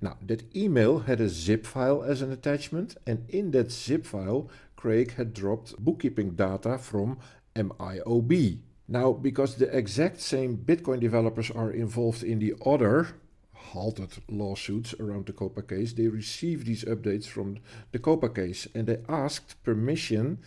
Now, 0.00 0.16
that 0.24 0.54
email 0.56 1.00
had 1.00 1.20
a 1.20 1.28
zip 1.28 1.66
file 1.66 2.04
as 2.04 2.22
an 2.22 2.30
attachment, 2.30 2.96
and 3.06 3.28
in 3.28 3.50
that 3.50 3.72
zip 3.72 4.06
file, 4.06 4.48
Craig 4.76 5.14
had 5.14 5.34
dropped 5.34 5.76
bookkeeping 5.78 6.36
data 6.36 6.78
from 6.78 7.18
MYOB. 7.58 8.60
Now, 8.88 9.12
because 9.12 9.56
the 9.56 9.76
exact 9.76 10.20
same 10.20 10.56
Bitcoin 10.56 11.00
developers 11.00 11.50
are 11.50 11.70
involved 11.70 12.22
in 12.22 12.38
the 12.38 12.54
other 12.64 13.08
halted 13.52 14.10
lawsuits 14.30 14.94
around 14.98 15.26
the 15.26 15.32
COPA 15.32 15.62
case, 15.62 15.92
they 15.92 16.08
received 16.08 16.66
these 16.66 16.84
updates 16.84 17.26
from 17.26 17.58
the 17.92 17.98
COPA 17.98 18.30
case 18.30 18.66
and 18.74 18.86
they 18.86 18.98
asked 19.08 19.62
permission 19.62 20.38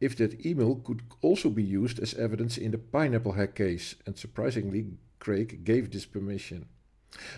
if 0.00 0.16
that 0.16 0.46
email 0.46 0.76
could 0.76 1.02
also 1.22 1.50
be 1.50 1.62
used 1.62 1.98
as 1.98 2.14
evidence 2.14 2.56
in 2.56 2.70
the 2.70 2.78
Pineapple 2.78 3.32
hack 3.32 3.56
case. 3.56 3.96
And 4.06 4.16
surprisingly, 4.16 4.86
Craig 5.18 5.64
gave 5.64 5.90
this 5.90 6.06
permission. 6.06 6.66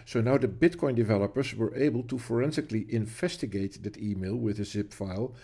So 0.05 0.21
now 0.21 0.37
the 0.37 0.49
Bitcoin 0.49 0.95
developers 0.95 1.55
were 1.55 1.75
able 1.75 2.03
to 2.05 2.19
forensically 2.19 2.87
investigate 2.93 3.83
that 3.83 3.97
email 3.97 4.37
with 4.37 4.61
a 4.61 4.64
zip 4.64 4.93
file 4.93 5.35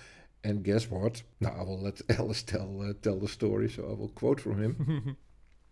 and 0.47 0.63
guess 0.63 0.89
what? 0.89 1.23
Now 1.41 1.55
I 1.59 1.63
will 1.65 1.81
let 1.81 2.01
Ellis 2.09 2.43
tell 2.43 2.81
uh, 2.81 2.93
tell 3.03 3.19
the 3.19 3.29
story, 3.29 3.69
so 3.69 3.83
I 3.91 3.95
will 3.95 4.13
quote 4.21 4.41
from 4.41 4.63
him. 4.63 5.17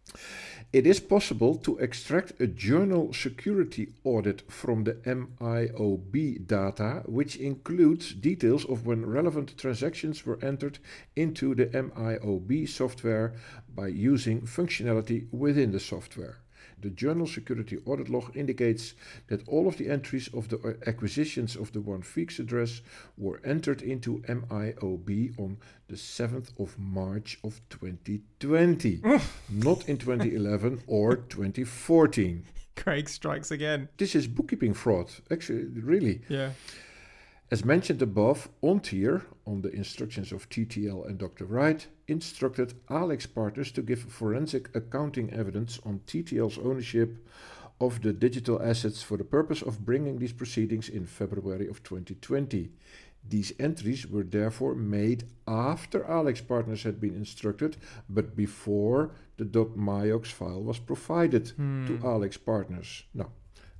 it 0.72 0.84
is 0.86 0.98
possible 0.98 1.54
to 1.58 1.78
extract 1.78 2.40
a 2.40 2.48
journal 2.48 3.12
security 3.12 3.92
audit 4.02 4.42
from 4.50 4.82
the 4.82 4.94
MYOB 5.18 6.46
data, 6.46 7.02
which 7.06 7.36
includes 7.36 8.14
details 8.14 8.64
of 8.64 8.84
when 8.84 9.06
relevant 9.06 9.56
transactions 9.56 10.26
were 10.26 10.40
entered 10.42 10.78
into 11.14 11.54
the 11.54 11.66
MYOB 11.66 12.68
software 12.68 13.34
by 13.72 13.86
using 13.86 14.42
functionality 14.42 15.32
within 15.32 15.70
the 15.70 15.80
software. 15.80 16.43
The 16.84 16.90
journal 16.90 17.26
security 17.26 17.78
audit 17.86 18.10
log 18.10 18.36
indicates 18.36 18.92
that 19.28 19.48
all 19.48 19.66
of 19.66 19.78
the 19.78 19.88
entries 19.88 20.28
of 20.34 20.50
the 20.50 20.76
acquisitions 20.86 21.56
of 21.56 21.72
the 21.72 21.80
one 21.80 22.02
Feeks 22.02 22.38
address 22.38 22.82
were 23.16 23.40
entered 23.42 23.80
into 23.80 24.22
MYOB 24.28 25.38
on 25.38 25.56
the 25.88 25.96
7th 25.96 26.50
of 26.60 26.78
March 26.78 27.38
of 27.42 27.58
2020, 27.70 29.00
not 29.48 29.88
in 29.88 29.96
2011 29.96 30.82
or 30.86 31.16
2014. 31.16 32.44
Craig 32.76 33.08
strikes 33.08 33.50
again. 33.50 33.88
This 33.96 34.14
is 34.14 34.26
bookkeeping 34.26 34.74
fraud, 34.74 35.10
actually, 35.30 35.64
really. 35.80 36.20
Yeah. 36.28 36.50
As 37.50 37.64
mentioned 37.64 38.02
above, 38.02 38.48
Ontier, 38.62 39.22
on 39.46 39.60
the 39.60 39.70
instructions 39.70 40.32
of 40.32 40.48
TTL 40.48 41.06
and 41.06 41.18
Dr. 41.18 41.44
Wright, 41.44 41.86
instructed 42.08 42.74
AlixPartners 42.88 43.72
to 43.74 43.82
give 43.82 44.00
forensic 44.00 44.74
accounting 44.74 45.30
evidence 45.32 45.78
on 45.84 46.00
TTL's 46.06 46.58
ownership 46.58 47.24
of 47.80 48.00
the 48.02 48.12
digital 48.12 48.60
assets 48.62 49.02
for 49.02 49.16
the 49.18 49.24
purpose 49.24 49.60
of 49.62 49.84
bringing 49.84 50.18
these 50.18 50.32
proceedings 50.32 50.88
in 50.88 51.04
February 51.06 51.68
of 51.68 51.82
2020. 51.82 52.70
These 53.28 53.52
entries 53.58 54.06
were 54.06 54.22
therefore 54.24 54.74
made 54.74 55.24
after 55.46 56.00
AlixPartners 56.00 56.82
had 56.82 57.00
been 57.00 57.14
instructed, 57.14 57.76
but 58.08 58.34
before 58.36 59.12
the 59.36 59.44
.myox 59.44 60.26
file 60.26 60.62
was 60.62 60.78
provided 60.78 61.48
Hmm. 61.50 61.86
to 61.86 61.98
AlixPartners. 61.98 63.02
Now, 63.12 63.30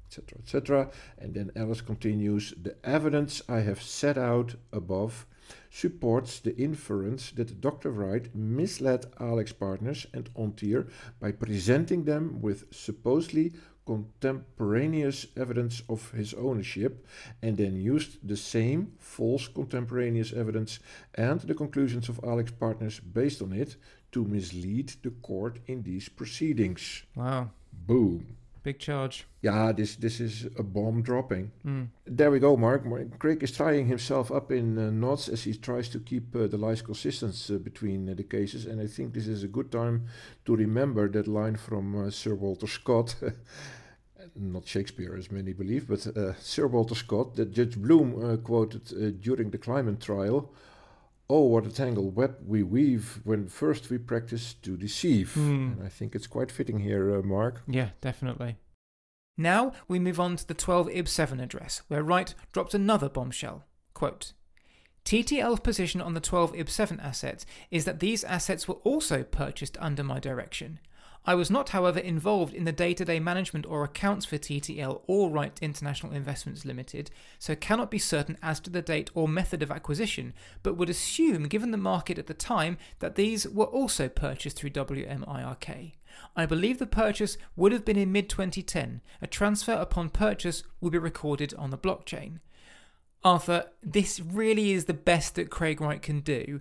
etc., 0.06 0.38
etc. 0.38 0.90
And 1.18 1.34
then 1.34 1.50
Ellis 1.56 1.80
continues 1.80 2.54
The 2.60 2.76
evidence 2.84 3.42
I 3.48 3.60
have 3.60 3.82
set 3.82 4.16
out 4.18 4.54
above 4.72 5.26
supports 5.70 6.40
the 6.40 6.56
inference 6.56 7.30
that 7.32 7.60
Dr. 7.60 7.90
Wright 7.90 8.34
misled 8.34 9.10
AlixPartners 9.20 10.06
and 10.14 10.32
Ontier 10.34 10.88
by 11.20 11.32
presenting 11.32 12.04
them 12.04 12.40
with 12.40 12.72
supposedly 12.72 13.52
contemporaneous 13.86 15.26
evidence 15.36 15.82
of 15.88 16.10
his 16.12 16.32
ownership 16.34 17.06
and 17.42 17.56
then 17.56 17.76
used 17.76 18.26
the 18.26 18.36
same 18.36 18.92
false 18.98 19.48
contemporaneous 19.48 20.32
evidence 20.32 20.78
and 21.14 21.40
the 21.40 21.54
conclusions 21.54 22.08
of 22.08 22.20
AlixPartners 22.22 23.00
based 23.12 23.42
on 23.42 23.52
it 23.52 23.76
to 24.12 24.24
mislead 24.24 24.94
the 25.02 25.10
court 25.10 25.58
in 25.66 25.82
these 25.82 26.08
proceedings. 26.08 27.02
Wow. 27.14 27.50
Boom. 27.72 28.36
Big 28.64 28.78
charge. 28.78 29.26
Yeah, 29.42 29.72
this 29.72 29.96
this 29.96 30.20
is 30.20 30.46
a 30.58 30.62
bomb 30.62 31.02
dropping. 31.02 31.52
Mm. 31.66 31.88
There 32.06 32.30
we 32.30 32.38
go, 32.38 32.56
Mark. 32.56 32.82
Craig 33.18 33.42
is 33.42 33.52
tying 33.52 33.86
himself 33.86 34.32
up 34.32 34.50
in 34.50 34.78
uh, 34.78 34.90
knots 34.90 35.28
as 35.28 35.44
he 35.44 35.54
tries 35.54 35.90
to 35.90 35.98
keep 35.98 36.34
uh, 36.34 36.46
the 36.46 36.56
lies 36.56 36.80
consistent 36.80 37.34
uh, 37.50 37.58
between 37.58 38.08
uh, 38.08 38.14
the 38.14 38.22
cases. 38.22 38.64
And 38.64 38.80
I 38.80 38.86
think 38.86 39.12
this 39.12 39.28
is 39.28 39.44
a 39.44 39.48
good 39.48 39.70
time 39.70 40.06
to 40.46 40.56
remember 40.56 41.10
that 41.10 41.28
line 41.28 41.56
from 41.56 42.06
uh, 42.06 42.10
Sir 42.10 42.34
Walter 42.34 42.66
Scott. 42.66 43.14
Not 44.34 44.66
Shakespeare, 44.66 45.14
as 45.14 45.30
many 45.30 45.52
believe, 45.52 45.86
but 45.86 46.06
uh, 46.16 46.32
Sir 46.40 46.66
Walter 46.66 46.94
Scott, 46.94 47.36
that 47.36 47.52
Judge 47.52 47.76
Bloom 47.76 48.24
uh, 48.24 48.36
quoted 48.38 48.90
uh, 48.92 49.10
during 49.20 49.50
the 49.50 49.58
Kleiman 49.58 49.98
trial. 49.98 50.50
Oh, 51.30 51.42
what 51.42 51.66
a 51.66 51.70
tangled 51.70 52.14
web 52.14 52.36
we 52.46 52.62
weave 52.62 53.20
when 53.24 53.48
first 53.48 53.88
we 53.88 53.98
practice 53.98 54.54
to 54.62 54.76
deceive. 54.76 55.32
Hmm. 55.32 55.72
And 55.72 55.82
I 55.82 55.88
think 55.88 56.14
it's 56.14 56.26
quite 56.26 56.50
fitting 56.50 56.80
here, 56.80 57.16
uh, 57.16 57.22
Mark. 57.22 57.62
Yeah, 57.66 57.90
definitely. 58.00 58.56
Now 59.36 59.72
we 59.88 59.98
move 59.98 60.20
on 60.20 60.36
to 60.36 60.46
the 60.46 60.54
12 60.54 60.88
IB7 60.88 61.42
address, 61.42 61.82
where 61.88 62.02
Wright 62.02 62.34
dropped 62.52 62.74
another 62.74 63.08
bombshell. 63.08 63.64
Quote 63.94 64.32
TTL's 65.04 65.60
position 65.60 66.00
on 66.00 66.14
the 66.14 66.20
12 66.20 66.52
IB7 66.54 67.02
assets 67.04 67.44
is 67.70 67.84
that 67.84 68.00
these 68.00 68.24
assets 68.24 68.66
were 68.66 68.76
also 68.84 69.22
purchased 69.22 69.76
under 69.80 70.02
my 70.02 70.18
direction. 70.18 70.78
I 71.26 71.34
was 71.34 71.50
not, 71.50 71.70
however, 71.70 71.98
involved 71.98 72.52
in 72.52 72.64
the 72.64 72.72
day 72.72 72.92
to 72.94 73.04
day 73.04 73.18
management 73.18 73.64
or 73.64 73.82
accounts 73.82 74.26
for 74.26 74.36
TTL 74.36 75.00
or 75.06 75.30
Wright 75.30 75.58
International 75.62 76.12
Investments 76.12 76.66
Limited, 76.66 77.10
so 77.38 77.56
cannot 77.56 77.90
be 77.90 77.98
certain 77.98 78.36
as 78.42 78.60
to 78.60 78.70
the 78.70 78.82
date 78.82 79.10
or 79.14 79.26
method 79.26 79.62
of 79.62 79.70
acquisition, 79.70 80.34
but 80.62 80.76
would 80.76 80.90
assume, 80.90 81.48
given 81.48 81.70
the 81.70 81.78
market 81.78 82.18
at 82.18 82.26
the 82.26 82.34
time, 82.34 82.76
that 82.98 83.14
these 83.14 83.48
were 83.48 83.64
also 83.64 84.08
purchased 84.08 84.58
through 84.58 84.70
WMIRK. 84.70 85.92
I 86.36 86.46
believe 86.46 86.78
the 86.78 86.86
purchase 86.86 87.38
would 87.56 87.72
have 87.72 87.84
been 87.84 87.96
in 87.96 88.12
mid 88.12 88.28
2010. 88.28 89.00
A 89.22 89.26
transfer 89.26 89.72
upon 89.72 90.10
purchase 90.10 90.62
will 90.80 90.90
be 90.90 90.98
recorded 90.98 91.54
on 91.54 91.70
the 91.70 91.78
blockchain. 91.78 92.40
Arthur, 93.24 93.70
this 93.82 94.20
really 94.20 94.72
is 94.72 94.84
the 94.84 94.92
best 94.92 95.36
that 95.36 95.50
Craig 95.50 95.80
Wright 95.80 96.02
can 96.02 96.20
do. 96.20 96.60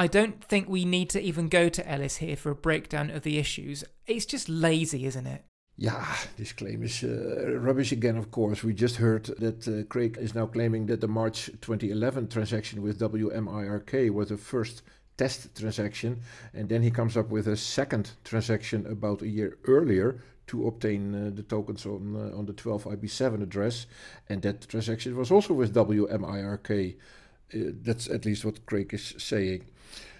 I 0.00 0.06
don't 0.06 0.44
think 0.44 0.68
we 0.68 0.84
need 0.84 1.10
to 1.10 1.20
even 1.20 1.48
go 1.48 1.68
to 1.68 1.90
Ellis 1.90 2.18
here 2.18 2.36
for 2.36 2.52
a 2.52 2.54
breakdown 2.54 3.10
of 3.10 3.24
the 3.24 3.36
issues. 3.36 3.82
It's 4.06 4.26
just 4.26 4.48
lazy, 4.48 5.06
isn't 5.06 5.26
it? 5.26 5.44
Yeah, 5.76 6.06
this 6.36 6.52
claim 6.52 6.84
is 6.84 7.02
uh, 7.02 7.58
rubbish 7.58 7.90
again, 7.90 8.16
of 8.16 8.30
course. 8.30 8.62
We 8.62 8.74
just 8.74 8.96
heard 8.96 9.24
that 9.38 9.66
uh, 9.66 9.82
Craig 9.88 10.16
is 10.20 10.36
now 10.36 10.46
claiming 10.46 10.86
that 10.86 11.00
the 11.00 11.08
March 11.08 11.46
2011 11.62 12.28
transaction 12.28 12.80
with 12.80 13.00
WMIRK 13.00 14.10
was 14.10 14.28
the 14.28 14.36
first 14.36 14.82
test 15.16 15.58
transaction, 15.58 16.20
and 16.54 16.68
then 16.68 16.82
he 16.82 16.92
comes 16.92 17.16
up 17.16 17.30
with 17.30 17.48
a 17.48 17.56
second 17.56 18.12
transaction 18.22 18.86
about 18.86 19.22
a 19.22 19.28
year 19.28 19.58
earlier 19.66 20.22
to 20.46 20.68
obtain 20.68 21.12
uh, 21.12 21.30
the 21.34 21.42
tokens 21.42 21.84
on 21.86 22.14
uh, 22.14 22.38
on 22.38 22.46
the 22.46 22.52
12 22.52 22.84
IB7 22.84 23.42
address, 23.42 23.86
and 24.28 24.42
that 24.42 24.68
transaction 24.68 25.16
was 25.16 25.32
also 25.32 25.54
with 25.54 25.74
WMIRK. 25.74 26.94
Uh, 27.52 27.58
that's 27.82 28.08
at 28.08 28.24
least 28.24 28.44
what 28.44 28.64
Craig 28.64 28.94
is 28.94 29.14
saying. 29.18 29.64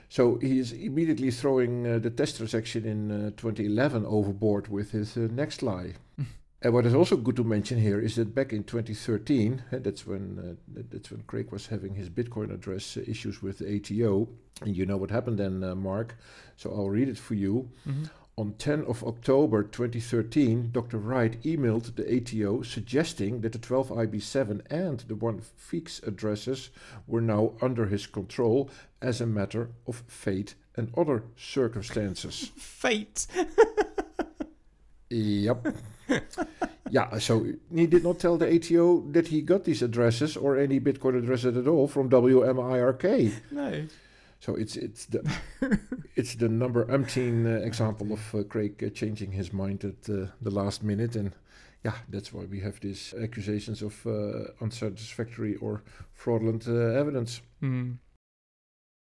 So 0.09 0.37
he 0.37 0.59
is 0.59 0.73
immediately 0.73 1.31
throwing 1.31 1.87
uh, 1.87 1.99
the 1.99 2.11
test 2.11 2.38
transaction 2.38 2.87
in 2.87 3.11
uh, 3.11 3.31
2011 3.37 4.07
overboard 4.07 4.68
with 4.68 4.92
his 4.92 5.16
uh, 5.16 5.29
next 5.31 5.62
lie. 5.62 5.94
and 6.62 6.73
what 6.73 6.87
is 6.87 6.94
also 6.94 7.16
good 7.16 7.37
to 7.37 7.44
mention 7.44 7.79
here 7.79 8.01
is 8.01 8.16
that 8.16 8.35
back 8.35 8.53
in 8.53 8.64
2013, 8.64 9.62
uh, 9.71 9.77
that's 9.81 10.07
when 10.07 10.38
uh, 10.38 10.83
that's 10.90 11.11
when 11.11 11.23
Craig 11.27 11.53
was 11.53 11.66
having 11.66 11.94
his 11.94 12.09
Bitcoin 12.09 12.53
address 12.53 12.97
uh, 12.97 13.03
issues 13.07 13.42
with 13.42 13.59
the 13.59 13.77
ATO, 13.77 14.29
and 14.62 14.77
you 14.77 14.87
know 14.87 14.97
what 14.97 15.11
happened 15.11 15.38
then, 15.38 15.62
uh, 15.62 15.75
Mark. 15.75 16.16
So 16.57 16.71
I'll 16.71 16.90
read 16.90 17.09
it 17.09 17.18
for 17.18 17.35
you. 17.35 17.68
On 18.38 18.55
10 18.57 18.85
of 18.85 19.03
October 19.03 19.64
2013, 19.64 20.70
Dr. 20.70 20.96
Wright 20.98 21.42
emailed 21.42 21.96
the 21.96 22.07
ATO 22.07 22.62
suggesting 22.62 23.40
that 23.40 23.51
the 23.51 23.59
12 23.59 23.88
IB7 23.88 24.61
and 24.70 25.01
the 25.01 25.16
1 25.16 25.40
Feeks 25.40 26.01
addresses 26.07 26.70
were 27.09 27.20
now 27.20 27.55
under 27.61 27.87
his 27.87 28.07
control 28.07 28.70
as 29.03 29.20
a 29.20 29.27
matter 29.27 29.70
of 29.88 30.05
fate 30.07 30.55
and 30.77 30.92
other 30.96 31.24
circumstances. 31.37 32.53
Fate. 32.57 33.27
yep. 35.11 35.74
yeah, 36.90 37.18
so 37.18 37.44
he 37.74 37.88
did 37.88 38.05
not 38.05 38.20
tell 38.20 38.37
the 38.38 38.55
ATO 38.55 39.01
that 39.11 39.27
he 39.27 39.42
got 39.42 39.64
these 39.64 39.83
addresses 39.83 40.37
or 40.37 40.57
any 40.57 40.79
Bitcoin 40.79 41.18
addresses 41.18 41.57
at 41.57 41.66
all 41.66 41.88
from 41.88 42.09
WMIRK. 42.09 43.33
No. 43.51 43.88
So 44.40 44.55
it's 44.55 44.77
it's 44.77 45.07
the 45.07 45.29
it's 46.16 46.35
the 46.35 46.48
number 46.48 46.85
umpteen 46.87 47.46
uh, 47.46 47.64
example 47.64 48.12
of 48.12 48.35
uh, 48.35 48.42
Craig 48.44 48.83
uh, 48.85 48.90
changing 48.90 49.33
his 49.33 49.53
mind 49.53 49.85
at 49.85 50.09
uh, 50.09 50.27
the 50.40 50.51
last 50.51 50.83
minute, 50.83 51.16
and 51.16 51.33
yeah, 51.85 51.94
that's 52.09 52.33
why 52.33 52.44
we 52.44 52.61
have 52.61 52.81
these 52.81 53.14
accusations 53.20 53.83
of 53.83 54.07
uh, 54.07 54.51
unsatisfactory 54.61 55.57
or 55.57 55.83
fraudulent 56.12 56.66
uh, 56.68 56.72
evidence. 56.72 57.40
Mm. 57.62 57.98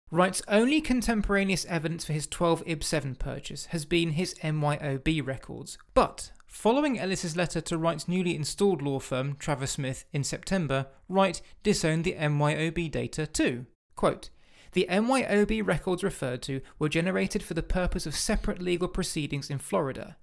Wright's 0.10 0.42
only 0.48 0.80
contemporaneous 0.80 1.66
evidence 1.66 2.06
for 2.06 2.14
his 2.14 2.28
12 2.28 2.64
IB 2.66 2.82
7 2.82 3.16
purchase 3.16 3.66
has 3.68 3.84
been 3.84 4.12
his 4.12 4.36
MYOB 4.36 5.26
records, 5.26 5.78
but 5.94 6.32
following 6.46 6.98
Ellis's 6.98 7.36
letter 7.36 7.60
to 7.60 7.78
Wright's 7.78 8.08
newly 8.08 8.34
installed 8.34 8.82
law 8.82 9.00
firm, 9.00 9.36
Travers 9.38 9.72
Smith, 9.72 10.06
in 10.14 10.24
September, 10.24 10.88
Wright 11.10 11.42
disowned 11.62 12.06
the 12.06 12.14
MYOB 12.14 12.90
data 12.90 13.28
too. 13.28 13.66
Quote, 13.98 14.30
the 14.78 14.86
MYOB 14.92 15.66
records 15.66 16.04
referred 16.04 16.44
to 16.44 16.62
were 16.78 16.88
generated 16.88 17.42
for 17.42 17.56
the 17.56 17.64
purpose 17.64 18.06
of 18.06 18.14
separate 18.14 18.62
legal 18.62 18.88
proceedings 18.88 19.50
in 19.50 19.58
Florida. 19.58 20.18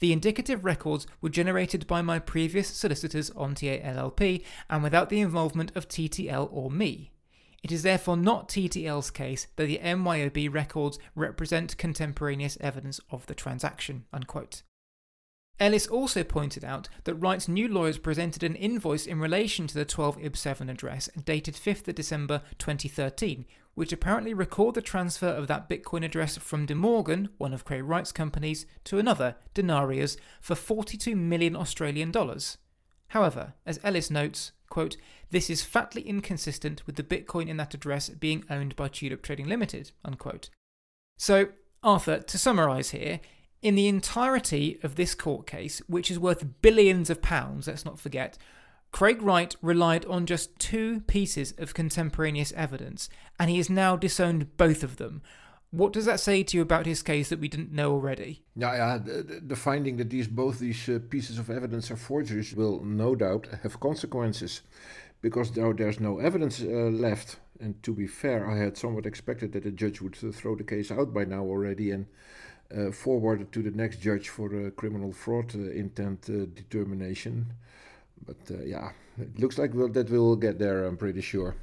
The 0.00 0.12
indicative 0.12 0.64
records 0.64 1.06
were 1.20 1.28
generated 1.28 1.86
by 1.86 2.02
my 2.02 2.18
previous 2.18 2.66
solicitors 2.66 3.30
Ontier 3.30 3.80
LLP 3.86 4.42
and 4.68 4.82
without 4.82 5.10
the 5.10 5.20
involvement 5.20 5.70
of 5.76 5.86
TTL 5.86 6.48
or 6.50 6.72
me. 6.72 7.12
It 7.62 7.70
is 7.70 7.84
therefore 7.84 8.16
not 8.16 8.48
TTL's 8.48 9.12
case 9.12 9.46
that 9.54 9.66
the 9.66 9.78
MYOB 9.78 10.52
records 10.52 10.98
represent 11.14 11.78
contemporaneous 11.78 12.58
evidence 12.60 12.98
of 13.12 13.26
the 13.26 13.34
transaction. 13.36 14.06
Unquote. 14.12 14.64
Ellis 15.60 15.86
also 15.86 16.24
pointed 16.24 16.64
out 16.64 16.88
that 17.04 17.14
Wright's 17.16 17.46
new 17.46 17.68
lawyers 17.68 17.98
presented 17.98 18.42
an 18.42 18.56
invoice 18.56 19.06
in 19.06 19.20
relation 19.20 19.66
to 19.66 19.74
the 19.74 19.84
12 19.84 20.16
IB7 20.16 20.70
address 20.70 21.10
dated 21.22 21.54
5th 21.54 21.94
December 21.94 22.40
2013, 22.58 23.44
which 23.80 23.94
apparently 23.94 24.34
record 24.34 24.74
the 24.74 24.82
transfer 24.82 25.28
of 25.28 25.46
that 25.46 25.66
Bitcoin 25.66 26.04
address 26.04 26.36
from 26.36 26.66
De 26.66 26.74
Morgan, 26.74 27.30
one 27.38 27.54
of 27.54 27.64
Craig 27.64 27.82
Wright's 27.82 28.12
companies, 28.12 28.66
to 28.84 28.98
another, 28.98 29.36
Denarius, 29.54 30.18
for 30.38 30.54
42 30.54 31.16
million 31.16 31.56
Australian 31.56 32.10
dollars. 32.10 32.58
However, 33.08 33.54
as 33.64 33.80
Ellis 33.82 34.10
notes, 34.10 34.52
quote, 34.68 34.98
this 35.30 35.48
is 35.48 35.62
fatly 35.62 36.02
inconsistent 36.02 36.86
with 36.86 36.96
the 36.96 37.02
Bitcoin 37.02 37.48
in 37.48 37.56
that 37.56 37.72
address 37.72 38.10
being 38.10 38.44
owned 38.50 38.76
by 38.76 38.88
Tulip 38.88 39.22
Trading 39.22 39.48
Limited, 39.48 39.92
unquote. 40.04 40.50
So, 41.16 41.48
Arthur, 41.82 42.18
to 42.18 42.36
summarise 42.36 42.90
here, 42.90 43.20
in 43.62 43.76
the 43.76 43.88
entirety 43.88 44.78
of 44.82 44.96
this 44.96 45.14
court 45.14 45.46
case, 45.46 45.80
which 45.86 46.10
is 46.10 46.18
worth 46.18 46.60
billions 46.60 47.08
of 47.08 47.22
pounds, 47.22 47.66
let's 47.66 47.86
not 47.86 47.98
forget, 47.98 48.36
Craig 48.92 49.22
Wright 49.22 49.54
relied 49.62 50.04
on 50.06 50.26
just 50.26 50.58
two 50.58 51.00
pieces 51.02 51.54
of 51.58 51.74
contemporaneous 51.74 52.52
evidence, 52.52 53.08
and 53.38 53.48
he 53.48 53.56
has 53.58 53.70
now 53.70 53.96
disowned 53.96 54.56
both 54.56 54.82
of 54.82 54.96
them. 54.96 55.22
What 55.70 55.92
does 55.92 56.04
that 56.04 56.18
say 56.18 56.42
to 56.42 56.56
you 56.56 56.62
about 56.62 56.86
his 56.86 57.02
case 57.02 57.28
that 57.28 57.38
we 57.38 57.46
didn't 57.48 57.72
know 57.72 57.92
already? 57.92 58.42
Yeah, 58.56 58.74
yeah 58.74 58.98
the, 58.98 59.40
the 59.46 59.54
finding 59.54 59.96
that 59.98 60.10
these 60.10 60.26
both 60.26 60.58
these 60.58 60.88
uh, 60.88 60.98
pieces 61.08 61.38
of 61.38 61.48
evidence 61.48 61.90
are 61.92 61.96
forgeries 61.96 62.54
will 62.54 62.84
no 62.84 63.14
doubt 63.14 63.46
have 63.62 63.78
consequences, 63.78 64.62
because 65.22 65.56
now 65.56 65.72
there's 65.72 66.00
no 66.00 66.18
evidence 66.18 66.60
uh, 66.60 66.66
left. 66.66 67.36
And 67.60 67.80
to 67.84 67.92
be 67.92 68.08
fair, 68.08 68.50
I 68.50 68.56
had 68.56 68.76
somewhat 68.76 69.06
expected 69.06 69.52
that 69.52 69.62
the 69.62 69.70
judge 69.70 70.00
would 70.00 70.16
uh, 70.24 70.32
throw 70.32 70.56
the 70.56 70.64
case 70.64 70.90
out 70.90 71.14
by 71.14 71.24
now 71.24 71.44
already 71.44 71.92
and 71.92 72.06
uh, 72.76 72.90
forwarded 72.90 73.52
to 73.52 73.62
the 73.62 73.70
next 73.70 74.00
judge 74.00 74.28
for 74.28 74.66
a 74.66 74.70
criminal 74.72 75.12
fraud 75.12 75.54
intent 75.54 76.22
determination. 76.54 77.52
But 78.26 78.36
uh, 78.50 78.62
yeah, 78.64 78.92
it 79.18 79.38
looks 79.38 79.58
like 79.58 79.74
we'll, 79.74 79.88
that 79.88 80.10
we'll 80.10 80.36
get 80.36 80.58
there, 80.58 80.84
I'm 80.84 80.96
pretty 80.96 81.20
sure. 81.20 81.56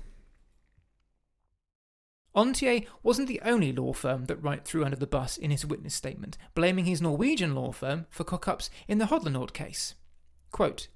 Ontier 2.36 2.86
wasn't 3.02 3.28
the 3.28 3.42
only 3.42 3.74
law 3.74 3.94
firm 3.94 4.26
that 4.26 4.42
Wright 4.44 4.64
threw 4.64 4.86
under 4.86 4.98
the 4.98 5.08
bus 5.08 5.38
in 5.38 5.50
his 5.50 5.66
witness 5.66 5.96
statement, 5.96 6.38
blaming 6.54 6.86
his 6.86 7.02
Norwegian 7.02 7.56
law 7.56 7.72
firm 7.72 8.06
for 8.12 8.24
cock-ups 8.24 8.70
in 8.88 9.00
the 9.00 9.06
Hodlonaut 9.06 9.54
case. 9.54 9.96
Quote, 10.52 10.88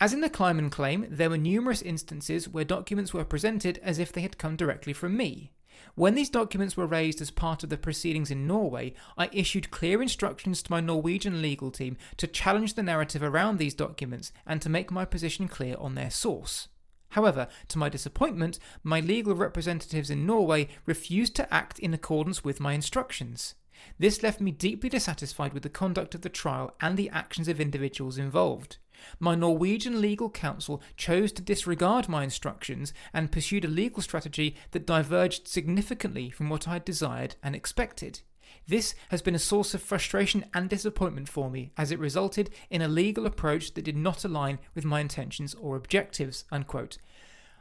as 0.00 0.12
in 0.12 0.20
the 0.20 0.30
Kleiman 0.30 0.70
claim, 0.70 1.06
there 1.10 1.28
were 1.30 1.38
numerous 1.38 1.82
instances 1.82 2.48
where 2.48 2.64
documents 2.64 3.12
were 3.12 3.24
presented 3.24 3.78
as 3.82 3.98
if 3.98 4.10
they 4.10 4.22
had 4.22 4.38
come 4.38 4.56
directly 4.56 4.92
from 4.92 5.16
me. 5.16 5.52
When 5.94 6.14
these 6.14 6.30
documents 6.30 6.76
were 6.76 6.86
raised 6.86 7.20
as 7.20 7.30
part 7.30 7.62
of 7.62 7.70
the 7.70 7.76
proceedings 7.76 8.30
in 8.30 8.46
Norway, 8.46 8.94
I 9.16 9.28
issued 9.32 9.70
clear 9.70 10.00
instructions 10.02 10.62
to 10.62 10.70
my 10.70 10.80
Norwegian 10.80 11.42
legal 11.42 11.70
team 11.70 11.96
to 12.16 12.26
challenge 12.26 12.74
the 12.74 12.82
narrative 12.82 13.22
around 13.22 13.58
these 13.58 13.74
documents 13.74 14.32
and 14.46 14.62
to 14.62 14.68
make 14.68 14.90
my 14.90 15.04
position 15.04 15.48
clear 15.48 15.76
on 15.78 15.94
their 15.94 16.10
source. 16.10 16.68
However, 17.10 17.48
to 17.68 17.78
my 17.78 17.88
disappointment, 17.88 18.58
my 18.82 19.00
legal 19.00 19.34
representatives 19.34 20.10
in 20.10 20.26
Norway 20.26 20.68
refused 20.86 21.34
to 21.36 21.52
act 21.52 21.78
in 21.78 21.92
accordance 21.92 22.44
with 22.44 22.60
my 22.60 22.72
instructions. 22.72 23.54
This 23.98 24.22
left 24.22 24.40
me 24.40 24.50
deeply 24.50 24.88
dissatisfied 24.88 25.52
with 25.52 25.62
the 25.62 25.68
conduct 25.68 26.14
of 26.14 26.20
the 26.22 26.28
trial 26.28 26.74
and 26.80 26.96
the 26.96 27.10
actions 27.10 27.48
of 27.48 27.60
individuals 27.60 28.18
involved. 28.18 28.78
My 29.18 29.34
Norwegian 29.34 30.00
legal 30.00 30.30
counsel 30.30 30.82
chose 30.96 31.32
to 31.32 31.42
disregard 31.42 32.08
my 32.08 32.24
instructions 32.24 32.92
and 33.12 33.32
pursued 33.32 33.64
a 33.64 33.68
legal 33.68 34.02
strategy 34.02 34.56
that 34.72 34.86
diverged 34.86 35.48
significantly 35.48 36.30
from 36.30 36.48
what 36.48 36.68
I 36.68 36.74
had 36.74 36.84
desired 36.84 37.36
and 37.42 37.54
expected. 37.54 38.20
This 38.66 38.94
has 39.08 39.22
been 39.22 39.34
a 39.34 39.38
source 39.38 39.74
of 39.74 39.82
frustration 39.82 40.44
and 40.54 40.68
disappointment 40.68 41.28
for 41.28 41.50
me, 41.50 41.72
as 41.76 41.90
it 41.90 41.98
resulted 41.98 42.50
in 42.68 42.82
a 42.82 42.88
legal 42.88 43.26
approach 43.26 43.74
that 43.74 43.84
did 43.84 43.96
not 43.96 44.24
align 44.24 44.58
with 44.74 44.84
my 44.84 45.00
intentions 45.00 45.54
or 45.54 45.76
objectives. 45.76 46.44
Unquote. 46.52 46.98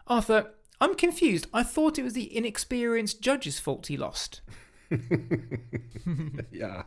Arthur, 0.08 0.52
I'm 0.82 0.96
confused. 0.96 1.48
I 1.54 1.64
thought 1.64 2.00
it 2.00 2.04
was 2.04 2.14
the 2.14 2.36
inexperienced 2.36 3.22
judge's 3.22 3.60
fault 3.60 3.88
he 3.88 3.98
lost. 3.98 4.42
yeah, 6.52 6.84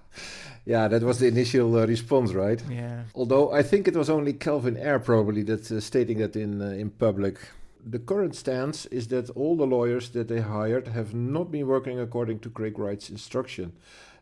yeah, 0.64 0.88
that 0.88 1.02
was 1.02 1.18
the 1.18 1.28
initial 1.28 1.76
uh, 1.76 1.86
response, 1.86 2.32
right? 2.32 2.62
Yeah. 2.68 3.04
Although 3.14 3.52
I 3.52 3.62
think 3.62 3.86
it 3.88 3.96
was 3.96 4.10
only 4.10 4.32
Calvin 4.32 4.76
Ayre 4.76 4.98
probably 4.98 5.42
that 5.42 5.70
uh, 5.70 5.80
stating 5.80 6.18
that 6.18 6.36
in 6.36 6.60
uh, 6.60 6.66
in 6.66 6.90
public. 6.90 7.38
The 7.84 7.98
current 7.98 8.36
stance 8.36 8.86
is 8.86 9.08
that 9.08 9.28
all 9.30 9.56
the 9.56 9.66
lawyers 9.66 10.10
that 10.10 10.28
they 10.28 10.40
hired 10.40 10.86
have 10.88 11.14
not 11.14 11.50
been 11.50 11.66
working 11.66 11.98
according 11.98 12.38
to 12.40 12.50
Craig 12.50 12.78
Wright's 12.78 13.10
instruction. 13.10 13.72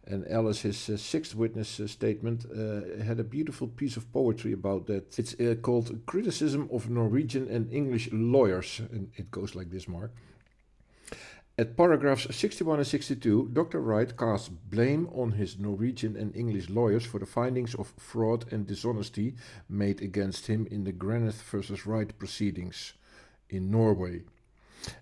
And 0.06 0.24
Ellis, 0.28 0.62
his 0.62 0.88
uh, 0.88 0.96
sixth 0.96 1.34
witness 1.34 1.78
uh, 1.78 1.86
statement, 1.86 2.46
uh, 2.46 3.04
had 3.04 3.20
a 3.20 3.24
beautiful 3.24 3.68
piece 3.68 3.98
of 3.98 4.10
poetry 4.12 4.52
about 4.52 4.86
that. 4.86 5.18
It's 5.18 5.34
called 5.60 6.00
Criticism 6.06 6.70
of 6.72 6.88
Norwegian 6.88 7.48
and 7.48 7.70
English 7.70 8.08
Lawyers. 8.12 8.80
And 8.92 9.10
it 9.16 9.30
goes 9.30 9.54
like 9.54 9.70
this, 9.70 9.86
Mark. 9.86 10.10
At 11.60 11.76
paragraphs 11.76 12.26
61 12.34 12.78
and 12.78 12.86
62, 12.86 13.50
Dr. 13.52 13.82
Wright 13.82 14.16
casts 14.16 14.48
blame 14.48 15.10
on 15.12 15.32
his 15.32 15.58
Norwegian 15.58 16.16
and 16.16 16.34
English 16.34 16.70
lawyers 16.70 17.04
for 17.04 17.18
the 17.18 17.26
findings 17.26 17.74
of 17.74 17.92
fraud 17.98 18.50
and 18.50 18.66
dishonesty 18.66 19.34
made 19.68 20.00
against 20.00 20.46
him 20.46 20.66
in 20.70 20.84
the 20.84 20.92
Granath 20.94 21.42
versus 21.42 21.84
Wright 21.84 22.18
proceedings 22.18 22.94
in 23.50 23.70
Norway 23.70 24.22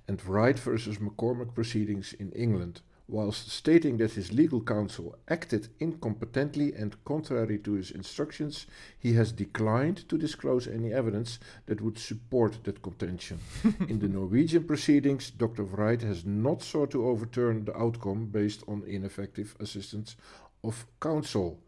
and 0.08 0.20
Wright 0.26 0.58
versus 0.58 0.98
McCormack 0.98 1.54
proceedings 1.54 2.12
in 2.14 2.32
England 2.32 2.80
whilst 3.08 3.50
stating 3.50 3.96
that 3.96 4.12
his 4.12 4.32
legal 4.32 4.60
counsel 4.60 5.16
acted 5.28 5.68
incompetently 5.80 6.78
and 6.80 7.02
contrary 7.04 7.58
to 7.58 7.72
his 7.72 7.90
instructions, 7.90 8.66
he 8.98 9.14
has 9.14 9.32
declined 9.32 10.06
to 10.08 10.18
disclose 10.18 10.68
any 10.68 10.92
evidence 10.92 11.38
that 11.66 11.80
would 11.80 11.98
support 11.98 12.62
that 12.64 12.82
contention. 12.82 13.38
In 13.88 13.98
the 13.98 14.08
Norwegian 14.08 14.64
proceedings, 14.64 15.30
Dr. 15.30 15.62
Wright 15.62 16.02
has 16.02 16.26
not 16.26 16.62
sought 16.62 16.90
to 16.90 17.06
overturn 17.06 17.64
the 17.64 17.76
outcome 17.76 18.26
based 18.26 18.62
on 18.68 18.84
ineffective 18.86 19.56
assistance 19.58 20.14
of 20.62 20.84
counsel, 21.00 21.58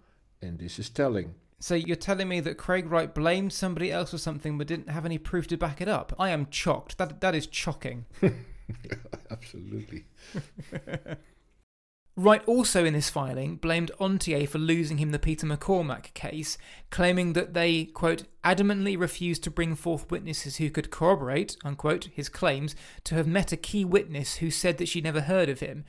and 0.43 0.59
this 0.59 0.79
is 0.79 0.91
telling. 0.91 1.35
So 1.59 1.75
you're 1.75 1.97
telling 1.97 2.29
me 2.29 2.41
that 2.41 2.59
Craig 2.59 2.91
Wright 2.91 3.15
blamed 3.15 3.53
somebody 3.53 3.91
else 3.93 4.11
for 4.11 4.19
something 4.19 4.59
but 4.59 4.67
didn't 4.67 4.89
have 4.89 5.05
any 5.05 5.19
proof 5.19 5.47
to 5.49 5.57
back 5.57 5.81
it 5.81 5.89
up? 5.89 6.15
I 6.19 6.31
am 6.31 6.51
shocked. 6.51 6.99
That 6.99 7.21
that 7.21 7.35
is 7.35 7.49
shocking. 7.51 8.07
Absolutely. 9.31 10.05
Wright 12.21 12.43
also 12.47 12.85
in 12.85 12.93
this 12.93 13.09
filing 13.09 13.57
blamed 13.57 13.91
Ontier 13.99 14.47
for 14.47 14.59
losing 14.59 14.99
him 14.99 15.11
the 15.11 15.19
Peter 15.19 15.47
McCormack 15.47 16.13
case, 16.13 16.59
claiming 16.91 17.33
that 17.33 17.55
they, 17.55 17.87
quote, 17.87 18.25
adamantly 18.45 18.99
refused 18.99 19.43
to 19.45 19.51
bring 19.51 19.75
forth 19.75 20.11
witnesses 20.11 20.57
who 20.57 20.69
could 20.69 20.91
corroborate, 20.91 21.57
unquote, 21.65 22.11
his 22.13 22.29
claims 22.29 22.77
to 23.05 23.15
have 23.15 23.27
met 23.27 23.53
a 23.53 23.57
key 23.57 23.87
witness 23.87 24.37
who 24.37 24.51
said 24.51 24.77
that 24.77 24.89
she 24.89 25.01
never 25.01 25.23
heard 25.23 25.49
of 25.49 25.61
him. 25.61 25.87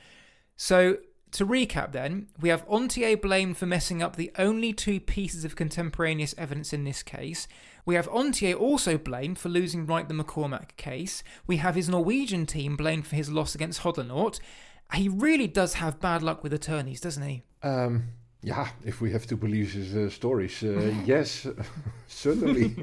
So, 0.56 0.96
to 1.32 1.44
recap 1.44 1.92
then, 1.92 2.28
we 2.40 2.48
have 2.48 2.66
Ontier 2.66 3.20
blamed 3.20 3.58
for 3.58 3.66
messing 3.66 4.02
up 4.02 4.16
the 4.16 4.32
only 4.38 4.72
two 4.72 5.00
pieces 5.00 5.44
of 5.44 5.54
contemporaneous 5.54 6.34
evidence 6.38 6.72
in 6.72 6.84
this 6.84 7.02
case. 7.02 7.46
We 7.84 7.94
have 7.94 8.08
Ontier 8.08 8.58
also 8.58 8.96
blamed 8.96 9.38
for 9.38 9.50
losing 9.50 9.84
Wright 9.84 10.08
the 10.08 10.14
McCormack 10.14 10.76
case. 10.78 11.22
We 11.46 11.58
have 11.58 11.74
his 11.74 11.90
Norwegian 11.90 12.46
team 12.46 12.76
blamed 12.76 13.06
for 13.06 13.16
his 13.16 13.30
loss 13.30 13.54
against 13.54 13.82
Hodlonaut. 13.82 14.40
He 14.94 15.08
really 15.08 15.46
does 15.46 15.74
have 15.74 16.00
bad 16.00 16.22
luck 16.22 16.42
with 16.42 16.52
attorneys, 16.52 17.00
doesn't 17.00 17.22
he? 17.22 17.42
Um, 17.62 18.04
yeah, 18.42 18.68
if 18.84 19.00
we 19.00 19.12
have 19.12 19.26
to 19.26 19.36
believe 19.36 19.72
his 19.72 19.94
uh, 19.94 20.10
stories, 20.10 20.62
uh, 20.62 20.92
yes, 21.06 21.46
certainly. 22.08 22.74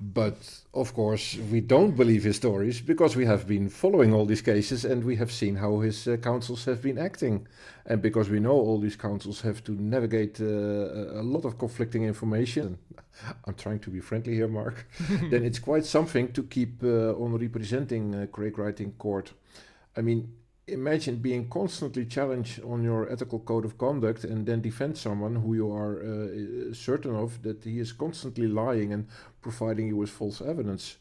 But 0.00 0.36
of 0.72 0.94
course, 0.94 1.36
we 1.50 1.60
don't 1.60 1.96
believe 1.96 2.24
his 2.24 2.36
stories 2.36 2.80
because 2.80 3.16
we 3.16 3.26
have 3.26 3.46
been 3.46 3.68
following 3.68 4.14
all 4.14 4.24
these 4.24 4.42
cases 4.42 4.84
and 4.84 5.04
we 5.04 5.16
have 5.16 5.30
seen 5.30 5.56
how 5.56 5.80
his 5.80 6.06
uh, 6.06 6.16
counsels 6.16 6.64
have 6.64 6.82
been 6.82 6.98
acting. 6.98 7.46
And 7.86 8.00
because 8.00 8.30
we 8.30 8.40
know 8.40 8.52
all 8.52 8.78
these 8.78 8.96
counsels 8.96 9.40
have 9.42 9.62
to 9.64 9.72
navigate 9.72 10.40
uh, 10.40 10.44
a 10.44 11.22
lot 11.22 11.44
of 11.44 11.58
conflicting 11.58 12.04
information, 12.04 12.78
I'm 13.46 13.54
trying 13.54 13.80
to 13.80 13.90
be 13.90 14.00
friendly 14.00 14.34
here, 14.34 14.48
Mark, 14.48 14.86
then 15.30 15.44
it's 15.44 15.58
quite 15.58 15.84
something 15.84 16.32
to 16.32 16.42
keep 16.42 16.82
uh, 16.82 17.12
on 17.12 17.36
representing 17.36 18.14
uh, 18.14 18.26
Craig 18.26 18.58
Wright 18.58 18.80
in 18.80 18.92
court. 18.92 19.32
I 19.96 20.00
mean, 20.02 20.32
imagine 20.72 21.16
being 21.16 21.48
constantly 21.48 22.04
challenged 22.04 22.62
on 22.62 22.82
your 22.82 23.10
ethical 23.10 23.40
code 23.40 23.64
of 23.64 23.78
conduct 23.78 24.24
and 24.24 24.46
then 24.46 24.60
defend 24.60 24.96
someone 24.96 25.36
who 25.36 25.54
you 25.54 25.72
are 25.72 26.00
uh, 26.00 26.74
certain 26.74 27.14
of 27.14 27.42
that 27.42 27.64
he 27.64 27.78
is 27.78 27.92
constantly 27.92 28.46
lying 28.46 28.92
and 28.92 29.06
providing 29.42 29.86
you 29.88 29.96
with 29.96 30.10
false 30.10 30.40
evidence. 30.40 30.96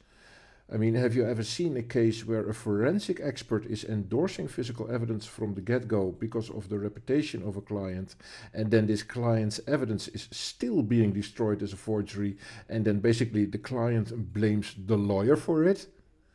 I 0.72 0.78
mean, 0.78 0.94
have 0.94 1.16
you 1.16 1.26
ever 1.26 1.42
seen 1.42 1.76
a 1.78 1.82
case 1.82 2.28
where 2.28 2.48
a 2.48 2.54
forensic 2.54 3.20
expert 3.20 3.66
is 3.66 3.84
endorsing 3.84 4.48
physical 4.48 4.92
evidence 4.92 5.26
from 5.26 5.56
the 5.56 5.62
get 5.62 5.88
go 5.88 6.12
because 6.12 6.52
of 6.52 6.70
the 6.70 6.78
reputation 6.78 7.42
of 7.42 7.58
a 7.58 7.62
client, 7.62 8.16
and 8.54 8.70
then 8.70 8.86
this 8.86 9.02
client's 9.02 9.60
evidence 9.68 10.08
is 10.10 10.28
still 10.30 10.84
being 10.84 11.12
destroyed 11.12 11.64
as 11.64 11.74
a 11.74 11.78
forgery, 11.78 12.38
and 12.70 12.86
then 12.86 13.00
basically 13.00 13.46
the 13.46 13.58
client 13.58 14.32
blames 14.32 14.76
the 14.86 14.98
lawyer 14.98 15.36
for 15.36 15.64
it? 15.64 15.88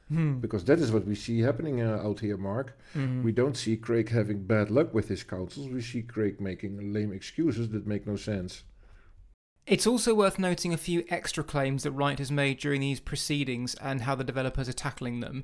Hmm. 0.09 0.35
Because 0.39 0.65
that 0.65 0.81
is 0.81 0.93
what 0.93 1.07
we 1.07 1.15
see 1.15 1.41
happening 1.41 1.81
uh, 1.81 2.01
out 2.05 2.21
here, 2.21 2.37
Mark. 2.37 2.79
Mm-hmm. 2.95 3.23
We 3.23 3.33
don't 3.33 3.57
see 3.57 3.77
Craig 3.77 4.11
having 4.11 4.45
bad 4.45 4.71
luck 4.71 4.93
with 4.93 5.09
his 5.09 5.25
counsels. 5.25 5.69
We 5.69 5.81
see 5.81 6.03
Craig 6.03 6.41
making 6.41 6.93
lame 6.93 7.13
excuses 7.13 7.71
that 7.71 7.87
make 7.87 8.07
no 8.07 8.17
sense. 8.17 8.65
It's 9.67 9.87
also 9.87 10.15
worth 10.15 10.39
noting 10.39 10.75
a 10.75 10.79
few 10.79 11.05
extra 11.09 11.43
claims 11.43 11.85
that 11.85 11.93
Wright 11.93 12.19
has 12.19 12.31
made 12.31 12.59
during 12.59 12.83
these 12.83 13.01
proceedings 13.01 13.75
and 13.77 14.03
how 14.03 14.15
the 14.15 14.23
developers 14.23 14.69
are 14.69 14.75
tackling 14.75 15.21
them. 15.21 15.43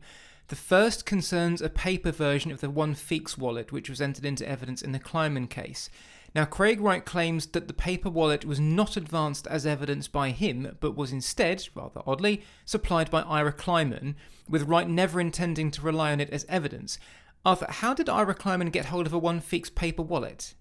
The 0.48 0.56
first 0.56 1.06
concerns 1.06 1.62
a 1.62 1.70
paper 1.70 2.10
version 2.10 2.50
of 2.50 2.60
the 2.60 2.68
One 2.68 2.94
Feex 2.94 3.38
wallet, 3.38 3.72
which 3.72 3.88
was 3.88 4.00
entered 4.00 4.26
into 4.26 4.46
evidence 4.46 4.82
in 4.82 4.92
the 4.92 4.98
Kleiman 4.98 5.46
case. 5.46 5.88
Now, 6.34 6.44
Craig 6.44 6.80
Wright 6.80 7.04
claims 7.04 7.46
that 7.46 7.66
the 7.66 7.74
paper 7.74 8.08
wallet 8.08 8.44
was 8.44 8.60
not 8.60 8.96
advanced 8.96 9.46
as 9.48 9.66
evidence 9.66 10.06
by 10.06 10.30
him, 10.30 10.76
but 10.80 10.96
was 10.96 11.12
instead, 11.12 11.68
rather 11.74 12.02
oddly, 12.06 12.42
supplied 12.64 13.10
by 13.10 13.22
Ira 13.22 13.52
Kleiman, 13.52 14.14
with 14.48 14.68
Wright 14.68 14.88
never 14.88 15.20
intending 15.20 15.70
to 15.72 15.82
rely 15.82 16.12
on 16.12 16.20
it 16.20 16.30
as 16.30 16.46
evidence. 16.48 16.98
Arthur, 17.44 17.66
how 17.68 17.94
did 17.94 18.08
Ira 18.08 18.34
Kleiman 18.34 18.70
get 18.70 18.86
hold 18.86 19.06
of 19.06 19.12
a 19.12 19.18
One 19.18 19.40
Feex 19.40 19.74
paper 19.74 20.02
wallet? 20.02 20.54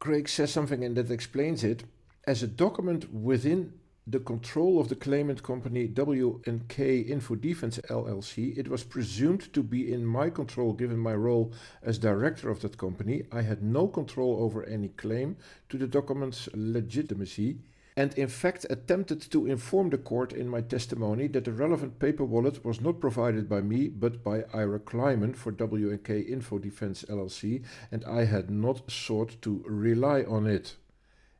Craig 0.00 0.28
says 0.28 0.52
something 0.52 0.84
and 0.84 0.96
that 0.96 1.10
explains 1.10 1.64
it. 1.64 1.84
As 2.26 2.42
a 2.42 2.48
document 2.48 3.12
within 3.12 3.72
the 4.08 4.20
control 4.20 4.80
of 4.80 4.88
the 4.88 4.94
claimant 4.94 5.42
company 5.42 5.88
W&K 5.88 6.98
Info 7.00 7.34
Defense 7.34 7.78
LLC, 7.90 8.56
it 8.56 8.68
was 8.68 8.84
presumed 8.84 9.52
to 9.52 9.64
be 9.64 9.92
in 9.92 10.06
my 10.06 10.30
control 10.30 10.72
given 10.72 10.98
my 10.98 11.14
role 11.14 11.52
as 11.82 11.98
director 11.98 12.48
of 12.48 12.60
that 12.60 12.78
company. 12.78 13.24
I 13.32 13.42
had 13.42 13.64
no 13.64 13.88
control 13.88 14.36
over 14.40 14.64
any 14.64 14.88
claim 14.88 15.36
to 15.70 15.76
the 15.76 15.88
document's 15.88 16.48
legitimacy 16.54 17.58
and 17.96 18.14
in 18.14 18.28
fact 18.28 18.66
attempted 18.70 19.22
to 19.22 19.46
inform 19.46 19.90
the 19.90 19.98
court 19.98 20.32
in 20.32 20.48
my 20.48 20.60
testimony 20.60 21.26
that 21.28 21.44
the 21.44 21.52
relevant 21.52 21.98
paper 21.98 22.24
wallet 22.24 22.64
was 22.64 22.80
not 22.80 23.00
provided 23.00 23.48
by 23.48 23.60
me 23.60 23.88
but 23.88 24.22
by 24.22 24.44
Ira 24.52 24.78
Kleiman 24.78 25.34
for 25.34 25.50
W&K 25.50 26.20
Info 26.20 26.58
Defense 26.58 27.04
LLC 27.08 27.64
and 27.90 28.04
I 28.04 28.26
had 28.26 28.50
not 28.50 28.88
sought 28.90 29.40
to 29.42 29.64
rely 29.66 30.22
on 30.22 30.46
it. 30.46 30.76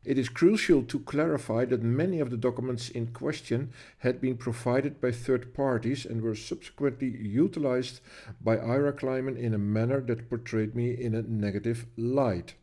It 0.06 0.18
is 0.18 0.28
crucial 0.28 0.84
to 0.84 1.00
clarify 1.00 1.64
that 1.64 1.82
many 1.82 2.20
of 2.20 2.30
the 2.30 2.36
documents 2.36 2.90
in 2.90 3.08
question 3.08 3.72
had 3.98 4.20
been 4.20 4.36
provided 4.36 5.00
by 5.00 5.10
third 5.10 5.52
parties 5.52 6.06
and 6.06 6.22
were 6.22 6.36
subsequently 6.36 7.08
utilized 7.08 8.00
by 8.40 8.56
Ira 8.56 8.92
Kleiman 8.92 9.36
in 9.36 9.52
a 9.52 9.58
manner 9.58 10.00
that 10.02 10.30
portrayed 10.30 10.76
me 10.76 10.92
in 10.92 11.16
a 11.16 11.22
negative 11.22 11.86
light. 11.96 12.54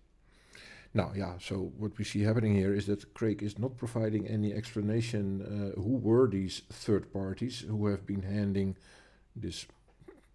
Now, 0.93 1.11
yeah, 1.13 1.33
so 1.37 1.73
what 1.77 1.97
we 1.97 2.05
see 2.05 2.21
happening 2.21 2.55
here 2.55 2.73
is 2.73 2.85
that 2.85 3.13
Craig 3.13 3.43
is 3.43 3.59
not 3.59 3.75
providing 3.75 4.25
any 4.25 4.53
explanation 4.53 5.41
uh, 5.41 5.81
who 5.81 5.97
were 5.97 6.29
these 6.29 6.61
third 6.71 7.11
parties 7.11 7.65
who 7.67 7.87
have 7.87 8.05
been 8.05 8.21
handing 8.21 8.77
this 9.35 9.65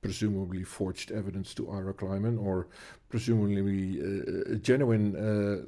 presumably 0.02 0.62
forged 0.62 1.10
evidence 1.10 1.54
to 1.54 1.70
Ira 1.70 1.94
Kleiman 1.94 2.36
or 2.36 2.66
presumably 3.08 3.98
uh, 3.98 4.56
genuine 4.56 5.16
uh, 5.16 5.64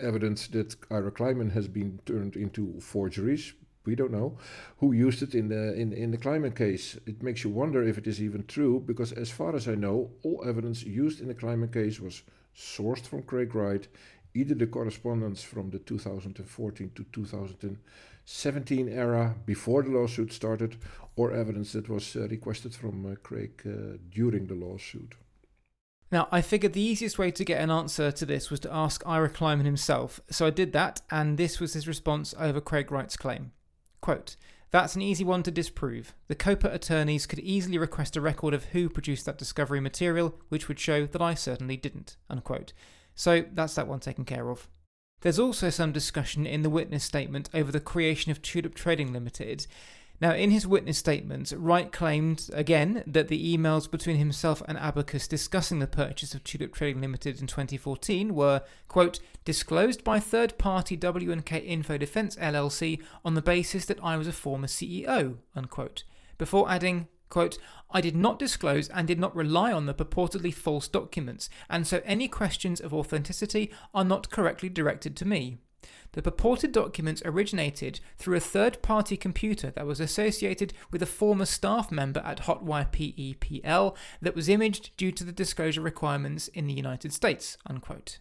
evidence 0.00 0.48
that 0.48 0.76
Ira 0.90 1.10
Kleiman 1.10 1.50
has 1.50 1.68
been 1.68 2.00
turned 2.06 2.36
into 2.36 2.80
forgeries. 2.80 3.54
We 3.84 3.94
don't 3.94 4.12
know 4.12 4.36
who 4.78 4.92
used 4.92 5.22
it 5.22 5.34
in 5.34 5.48
the 5.48 5.74
in, 5.74 5.92
in 5.92 6.10
the 6.10 6.18
Kleiman 6.18 6.52
case. 6.52 6.98
It 7.06 7.22
makes 7.22 7.44
you 7.44 7.50
wonder 7.50 7.82
if 7.82 7.96
it 7.98 8.06
is 8.06 8.20
even 8.20 8.44
true, 8.46 8.82
because 8.86 9.12
as 9.12 9.30
far 9.30 9.56
as 9.56 9.66
I 9.66 9.74
know, 9.74 10.10
all 10.22 10.44
evidence 10.46 10.82
used 10.82 11.20
in 11.20 11.28
the 11.28 11.34
Kleiman 11.34 11.70
case 11.70 12.00
was 12.00 12.22
sourced 12.54 13.06
from 13.06 13.22
Craig 13.22 13.54
Wright, 13.54 13.88
either 14.34 14.54
the 14.54 14.66
correspondence 14.66 15.42
from 15.42 15.70
the 15.70 15.78
2014 15.78 16.90
to 16.94 17.04
2017 17.04 18.88
era 18.88 19.34
before 19.46 19.82
the 19.82 19.90
lawsuit 19.90 20.32
started, 20.32 20.76
or 21.16 21.32
evidence 21.32 21.72
that 21.72 21.88
was 21.88 22.16
uh, 22.16 22.28
requested 22.28 22.74
from 22.74 23.06
uh, 23.06 23.14
Craig 23.22 23.62
uh, 23.66 23.96
during 24.10 24.46
the 24.46 24.54
lawsuit. 24.54 25.14
Now, 26.12 26.28
I 26.32 26.40
figured 26.40 26.72
the 26.72 26.80
easiest 26.80 27.18
way 27.18 27.30
to 27.30 27.44
get 27.44 27.60
an 27.60 27.70
answer 27.70 28.10
to 28.10 28.26
this 28.26 28.50
was 28.50 28.60
to 28.60 28.72
ask 28.72 29.02
Ira 29.06 29.28
Kleiman 29.28 29.64
himself, 29.64 30.20
so 30.28 30.46
I 30.46 30.50
did 30.50 30.72
that, 30.72 31.02
and 31.10 31.38
this 31.38 31.60
was 31.60 31.74
his 31.74 31.86
response 31.86 32.34
over 32.38 32.60
Craig 32.60 32.90
Wright's 32.90 33.16
claim. 33.16 33.52
Quote, 34.00 34.36
that's 34.72 34.94
an 34.94 35.02
easy 35.02 35.24
one 35.24 35.42
to 35.42 35.50
disprove. 35.50 36.14
The 36.28 36.36
COPA 36.36 36.72
attorneys 36.72 37.26
could 37.26 37.40
easily 37.40 37.76
request 37.76 38.16
a 38.16 38.20
record 38.20 38.54
of 38.54 38.66
who 38.66 38.88
produced 38.88 39.26
that 39.26 39.38
discovery 39.38 39.80
material, 39.80 40.36
which 40.48 40.68
would 40.68 40.78
show 40.78 41.06
that 41.06 41.20
I 41.20 41.34
certainly 41.34 41.76
didn't. 41.76 42.16
Unquote. 42.28 42.72
So 43.16 43.44
that's 43.52 43.74
that 43.74 43.88
one 43.88 43.98
taken 43.98 44.24
care 44.24 44.48
of. 44.48 44.68
There's 45.22 45.40
also 45.40 45.70
some 45.70 45.92
discussion 45.92 46.46
in 46.46 46.62
the 46.62 46.70
witness 46.70 47.04
statement 47.04 47.50
over 47.52 47.72
the 47.72 47.80
creation 47.80 48.30
of 48.30 48.42
Tulip 48.42 48.74
Trading 48.74 49.12
Limited. 49.12 49.66
Now, 50.20 50.34
in 50.34 50.50
his 50.50 50.66
witness 50.66 50.98
statement, 50.98 51.50
Wright 51.56 51.90
claimed 51.90 52.50
again 52.52 53.02
that 53.06 53.28
the 53.28 53.56
emails 53.56 53.90
between 53.90 54.16
himself 54.16 54.62
and 54.68 54.76
Abacus 54.76 55.26
discussing 55.26 55.78
the 55.78 55.86
purchase 55.86 56.34
of 56.34 56.44
Tulip 56.44 56.74
Trading 56.74 57.00
Limited 57.00 57.40
in 57.40 57.46
2014 57.46 58.34
were, 58.34 58.60
quote, 58.86 59.20
disclosed 59.46 60.04
by 60.04 60.20
third 60.20 60.58
party 60.58 60.94
W&K 60.94 61.58
Info 61.60 61.96
Defense 61.96 62.36
LLC 62.36 63.00
on 63.24 63.32
the 63.32 63.40
basis 63.40 63.86
that 63.86 64.02
I 64.02 64.18
was 64.18 64.28
a 64.28 64.32
former 64.32 64.66
CEO, 64.66 65.38
unquote, 65.56 66.04
before 66.36 66.70
adding, 66.70 67.08
quote, 67.30 67.56
I 67.90 68.02
did 68.02 68.14
not 68.14 68.38
disclose 68.38 68.90
and 68.90 69.08
did 69.08 69.18
not 69.18 69.34
rely 69.34 69.72
on 69.72 69.86
the 69.86 69.94
purportedly 69.94 70.52
false 70.52 70.86
documents, 70.86 71.48
and 71.70 71.86
so 71.86 72.02
any 72.04 72.28
questions 72.28 72.78
of 72.78 72.92
authenticity 72.92 73.70
are 73.94 74.04
not 74.04 74.30
correctly 74.30 74.68
directed 74.68 75.16
to 75.16 75.24
me. 75.26 75.56
The 76.12 76.22
purported 76.22 76.72
documents 76.72 77.22
originated 77.24 78.00
through 78.16 78.36
a 78.36 78.40
third 78.40 78.82
party 78.82 79.16
computer 79.16 79.70
that 79.70 79.86
was 79.86 80.00
associated 80.00 80.72
with 80.90 81.02
a 81.02 81.06
former 81.06 81.44
staff 81.44 81.92
member 81.92 82.20
at 82.20 82.42
Hotwire 82.42 82.90
PEPL 82.90 83.96
that 84.20 84.34
was 84.34 84.48
imaged 84.48 84.96
due 84.96 85.12
to 85.12 85.24
the 85.24 85.32
disclosure 85.32 85.80
requirements 85.80 86.48
in 86.48 86.66
the 86.66 86.74
United 86.74 87.12
States. 87.12 87.56
Unquote. 87.66 88.18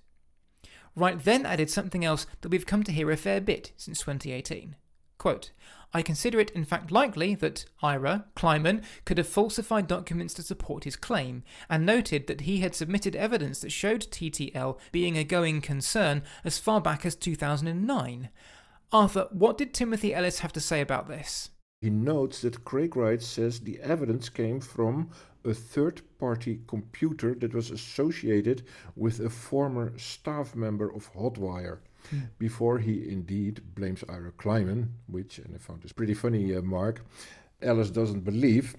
Wright 0.95 1.23
then 1.23 1.45
added 1.45 1.69
something 1.69 2.05
else 2.05 2.27
that 2.41 2.49
we've 2.49 2.65
come 2.65 2.83
to 2.83 2.91
hear 2.91 3.09
a 3.09 3.17
fair 3.17 3.41
bit 3.41 3.71
since 3.77 3.99
2018. 3.99 4.75
Quote, 5.19 5.51
I 5.93 6.01
consider 6.01 6.39
it 6.39 6.49
in 6.51 6.63
fact 6.63 6.91
likely 6.91 7.35
that 7.35 7.65
Ira, 7.83 8.25
Kleiman, 8.35 8.83
could 9.03 9.17
have 9.17 9.27
falsified 9.27 9.85
documents 9.85 10.33
to 10.35 10.43
support 10.43 10.85
his 10.85 10.95
claim, 10.95 11.43
and 11.69 11.85
noted 11.85 12.27
that 12.27 12.41
he 12.41 12.59
had 12.59 12.73
submitted 12.73 13.17
evidence 13.17 13.59
that 13.59 13.71
showed 13.71 14.01
TTL 14.01 14.79
being 14.93 15.17
a 15.17 15.25
going 15.25 15.59
concern 15.59 16.23
as 16.45 16.57
far 16.57 16.79
back 16.79 17.05
as 17.05 17.15
2009. 17.15 18.29
Arthur, 18.93 19.27
what 19.31 19.57
did 19.57 19.73
Timothy 19.73 20.13
Ellis 20.13 20.39
have 20.39 20.53
to 20.53 20.61
say 20.61 20.79
about 20.79 21.09
this? 21.09 21.49
He 21.81 21.89
notes 21.89 22.41
that 22.41 22.63
Craig 22.63 22.95
Wright 22.95 23.21
says 23.21 23.59
the 23.59 23.79
evidence 23.81 24.29
came 24.29 24.61
from 24.61 25.09
a 25.43 25.53
third 25.53 26.01
party 26.17 26.61
computer 26.67 27.35
that 27.35 27.53
was 27.53 27.71
associated 27.71 28.63
with 28.95 29.19
a 29.19 29.29
former 29.29 29.97
staff 29.97 30.55
member 30.55 30.93
of 30.93 31.11
Hotwire 31.13 31.79
before 32.37 32.79
he 32.79 33.09
indeed 33.09 33.61
blames 33.75 34.03
Ira 34.09 34.31
Kleiman, 34.31 34.93
which, 35.07 35.37
and 35.39 35.55
I 35.55 35.57
found 35.57 35.81
this 35.81 35.91
pretty 35.91 36.13
funny, 36.13 36.55
uh, 36.55 36.61
Mark, 36.61 37.01
Ellis 37.61 37.89
doesn't 37.89 38.25
believe. 38.25 38.75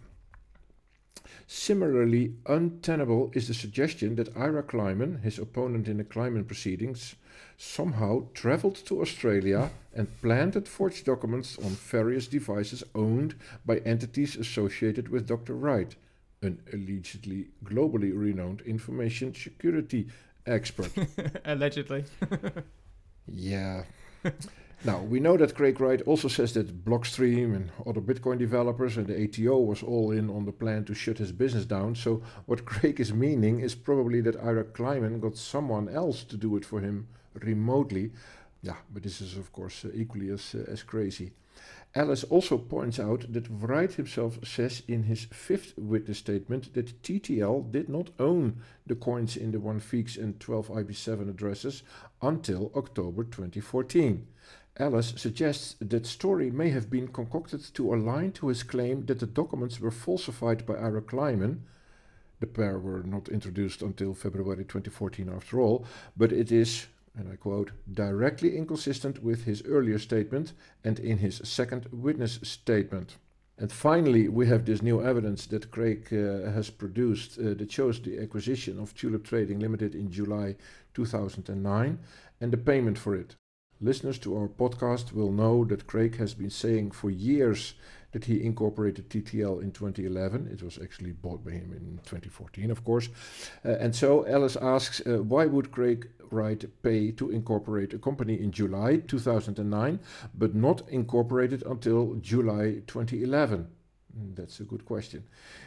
Similarly, 1.47 2.35
untenable 2.47 3.31
is 3.35 3.49
the 3.49 3.55
suggestion 3.55 4.15
that 4.17 4.37
Ira 4.37 4.63
Kleiman, 4.63 5.19
his 5.19 5.39
opponent 5.39 5.89
in 5.89 5.97
the 5.97 6.05
Kleiman 6.05 6.45
proceedings, 6.45 7.17
somehow 7.57 8.27
traveled 8.33 8.77
to 8.87 9.03
Australia 9.03 9.71
and 9.93 10.09
planted 10.23 10.67
forged 10.67 11.05
documents 11.05 11.59
on 11.59 11.71
various 11.71 12.27
devices 12.27 12.83
owned 12.95 13.35
by 13.67 13.79
entities 13.79 14.37
associated 14.37 15.09
with 15.09 15.27
Dr. 15.27 15.55
Wright, 15.55 15.95
an 16.41 16.63
allegedly 16.73 17.49
globally 17.65 18.13
renowned 18.15 18.63
information 18.63 19.35
security 19.35 20.07
expert. 20.47 20.91
Allegedly. 21.45 22.05
Yeah. 23.33 23.85
now, 24.85 25.01
we 25.03 25.21
know 25.21 25.37
that 25.37 25.55
Craig 25.55 25.81
Wright 25.81 26.03
also 26.03 26.29
says 26.29 26.55
that 26.55 26.85
Blockstream 26.85 27.55
and 27.55 27.71
other 27.87 28.01
Bitcoin 28.01 28.39
developers 28.39 28.97
and 28.97 29.07
the 29.07 29.25
ATO 29.25 29.59
was 29.59 29.83
all 29.83 30.11
in 30.11 30.31
on 30.31 30.45
the 30.45 30.53
plan 30.53 30.85
to 30.87 30.95
shut 30.95 31.19
his 31.19 31.33
business 31.33 31.65
down. 31.65 31.95
So, 31.95 32.23
what 32.47 32.65
Craig 32.65 33.01
is 33.01 33.13
meaning 33.13 33.61
is 33.61 33.75
probably 33.75 34.21
that 34.23 34.43
Ira 34.43 34.65
Kleiman 34.65 35.21
got 35.21 35.37
someone 35.37 35.89
else 35.89 36.25
to 36.25 36.37
do 36.37 36.57
it 36.57 36.65
for 36.65 36.81
him 36.81 37.09
remotely. 37.35 38.13
Yeah, 38.63 38.77
but 38.93 39.03
this 39.03 39.21
is, 39.21 39.37
of 39.37 39.53
course, 39.53 39.85
uh, 39.85 39.91
equally 39.95 40.31
as, 40.31 40.55
uh, 40.55 40.71
as 40.71 40.83
crazy. 40.83 41.33
Ellis 41.93 42.23
also 42.25 42.57
points 42.57 43.01
out 43.01 43.33
that 43.33 43.49
Wright 43.51 43.93
himself 43.93 44.39
says 44.47 44.83
in 44.87 45.05
his 45.05 45.25
fifth 45.25 45.77
witness 45.77 46.19
statement 46.19 46.73
that 46.75 47.03
TTL 47.03 47.73
did 47.73 47.89
not 47.89 48.11
own 48.21 48.63
the 48.87 48.95
coins 48.95 49.37
in 49.37 49.51
the 49.51 49.59
1 49.59 49.81
Feex 49.81 50.17
and 50.17 50.39
12 50.39 50.69
IP7 50.69 51.29
addresses 51.29 51.83
until 52.23 52.71
October 52.77 53.25
2014. 53.25 54.25
Ellis 54.77 55.15
suggests 55.17 55.75
that 55.81 56.07
story 56.07 56.49
may 56.49 56.71
have 56.71 56.89
been 56.89 57.09
concocted 57.09 57.63
to 57.75 57.93
align 57.93 58.31
to 58.33 58.49
his 58.49 58.63
claim 58.63 59.05
that 59.07 59.19
the 59.19 59.27
documents 59.27 59.81
were 59.81 59.91
falsified 59.91 60.65
by 60.65 60.75
Ira 60.75 61.03
Kleiman. 61.03 61.65
The 62.39 62.47
pair 62.47 62.79
were 62.79 63.03
not 63.03 63.29
introduced 63.29 63.83
until 63.83 64.15
February 64.15 64.65
2014 64.65 65.29
after 65.29 65.61
all, 65.61 65.85
but 66.17 66.33
it 66.33 66.53
is 66.53 66.87
and 67.17 67.29
I 67.29 67.37
quote, 67.37 67.73
directly 67.93 68.57
inconsistent 68.57 69.23
with 69.23 69.45
his 69.45 69.63
earlier 69.65 69.99
statement 69.99 70.53
and 70.85 70.99
in 70.99 71.19
his 71.19 71.41
second 71.45 71.87
witness 71.91 72.39
statement. 72.43 73.17
And 73.59 73.71
finally, 73.71 74.29
we 74.29 74.47
have 74.47 74.65
this 74.65 74.81
new 74.81 75.03
evidence 75.03 75.47
that 75.47 75.71
Craig 75.71 76.09
uh, 76.13 76.51
has 76.51 76.71
produced 76.71 77.39
uh, 77.39 77.55
that 77.55 77.71
shows 77.71 78.01
the 78.01 78.19
acquisition 78.19 78.79
of 78.79 78.95
Tulip 78.95 79.25
Trading 79.25 79.59
Limited 79.59 79.95
in 79.95 80.11
July 80.11 80.57
2009 80.95 81.99
and 82.41 82.53
the 82.53 82.57
payment 82.57 82.97
for 82.99 83.15
it. 83.15 83.37
Listeners 83.83 84.19
to 84.21 84.37
our 84.37 84.49
podcast 84.49 85.13
will 85.13 85.33
know 85.33 85.65
that 85.65 85.87
Craig 85.87 86.17
has 86.17 86.33
been 86.33 86.51
saying 86.51 86.93
for 86.93 87.11
years 87.11 87.75
that 88.13 88.25
he 88.25 88.43
incorporated 88.43 89.09
TTL 89.09 89.63
in 89.63 89.73
2011. 89.73 90.49
It 90.53 90.63
was 90.63 90.79
actually 90.83 91.13
bought 91.13 91.45
by 91.45 91.53
him 91.53 91.73
in 91.73 92.01
2014, 92.05 92.71
of 92.71 92.85
course. 92.85 93.09
Uh, 93.65 93.77
and 93.81 93.95
so 93.95 94.23
Ellis 94.23 94.57
asks, 94.57 95.01
uh, 95.07 95.23
why 95.23 95.47
would 95.47 95.71
Craig 95.71 96.09
Wright 96.31 96.65
pay 96.83 97.11
to 97.13 97.31
incorporate 97.31 97.95
a 97.95 97.99
company 97.99 98.41
in 98.41 98.53
July 98.53 98.97
2009, 98.97 100.01
but 100.35 100.55
not 100.55 100.89
incorporate 100.89 101.53
it 101.53 101.63
until 101.63 102.15
July 102.17 102.83
2011? 102.87 103.69
Mm, 104.19 104.37
that's 104.37 104.61
a 104.61 104.65
good 104.65 104.85
question. 104.85 105.25